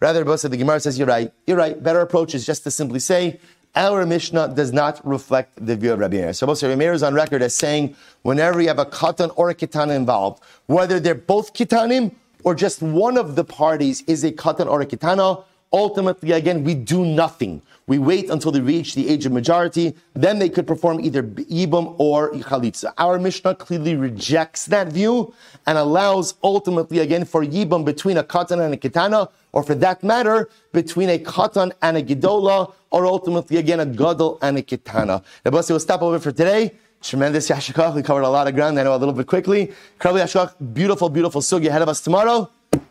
Rather, 0.00 0.24
the 0.24 0.56
Gemara 0.58 0.80
says, 0.80 0.98
you're 0.98 1.08
right, 1.08 1.32
you're 1.46 1.56
right. 1.56 1.82
Better 1.82 2.00
approach 2.00 2.34
is 2.34 2.46
just 2.46 2.64
to 2.64 2.70
simply 2.70 3.00
say, 3.00 3.40
our 3.74 4.04
Mishnah 4.06 4.54
does 4.54 4.72
not 4.72 5.04
reflect 5.06 5.50
the 5.64 5.76
view 5.76 5.92
of 5.92 5.98
Rabbi 6.00 6.16
Meir. 6.16 6.32
So 6.32 6.46
Rabbi 6.46 6.74
Meir 6.74 6.92
is 6.92 7.02
on 7.04 7.14
record 7.14 7.42
as 7.42 7.54
saying, 7.54 7.96
whenever 8.22 8.60
you 8.60 8.68
have 8.68 8.80
a 8.80 8.86
katan 8.86 9.32
or 9.36 9.50
a 9.50 9.54
kitana 9.54 9.94
involved, 9.96 10.42
whether 10.66 11.00
they're 11.00 11.14
both 11.14 11.54
kitanim 11.54 12.12
or 12.44 12.54
just 12.56 12.82
one 12.82 13.16
of 13.16 13.36
the 13.36 13.44
parties 13.44 14.02
is 14.08 14.24
a 14.24 14.32
katan 14.32 14.66
or 14.68 14.80
a 14.80 14.86
kitana, 14.86 15.44
ultimately, 15.72 16.32
again, 16.32 16.64
we 16.64 16.74
do 16.74 17.04
nothing. 17.04 17.62
We 17.86 17.98
wait 17.98 18.30
until 18.30 18.52
they 18.52 18.60
reach 18.60 18.94
the 18.94 19.08
age 19.08 19.26
of 19.26 19.32
majority, 19.32 19.94
then 20.14 20.38
they 20.38 20.48
could 20.48 20.66
perform 20.66 21.00
either 21.00 21.22
ibum 21.22 21.96
or 21.98 22.30
chalitza. 22.32 22.92
Our 22.96 23.18
Mishnah 23.18 23.56
clearly 23.56 23.96
rejects 23.96 24.66
that 24.66 24.88
view 24.88 25.34
and 25.66 25.76
allows 25.76 26.34
ultimately 26.44 27.00
again 27.00 27.24
for 27.24 27.44
yibum 27.44 27.84
between 27.84 28.18
a 28.18 28.24
katan 28.24 28.64
and 28.64 28.72
a 28.72 28.76
kitana, 28.76 29.28
or 29.52 29.62
for 29.62 29.74
that 29.74 30.02
matter, 30.02 30.48
between 30.72 31.10
a 31.10 31.18
katan 31.18 31.72
and 31.82 31.96
a 31.96 32.02
gidola, 32.02 32.72
or 32.90 33.04
ultimately 33.04 33.56
again 33.56 33.80
a 33.80 33.86
gadol 33.86 34.38
and 34.42 34.58
a 34.58 34.62
kitana. 34.62 35.22
Nabasi, 35.44 35.70
we'll 35.70 35.80
stop 35.80 36.02
over 36.02 36.18
for 36.18 36.30
today. 36.32 36.72
Tremendous 37.02 37.50
yashikach. 37.50 37.96
We 37.96 38.02
covered 38.02 38.22
a 38.22 38.28
lot 38.28 38.46
of 38.46 38.54
ground. 38.54 38.78
I 38.78 38.84
know 38.84 38.94
a 38.94 38.96
little 38.96 39.14
bit 39.14 39.26
quickly. 39.26 39.72
Incredibly 39.94 40.22
yashikach. 40.22 40.54
Beautiful, 40.72 41.08
beautiful 41.08 41.40
sugi 41.40 41.66
ahead 41.66 41.82
of 41.82 41.88
us 41.88 42.00
tomorrow. 42.00 42.48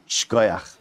Shkoyach. 0.07 0.80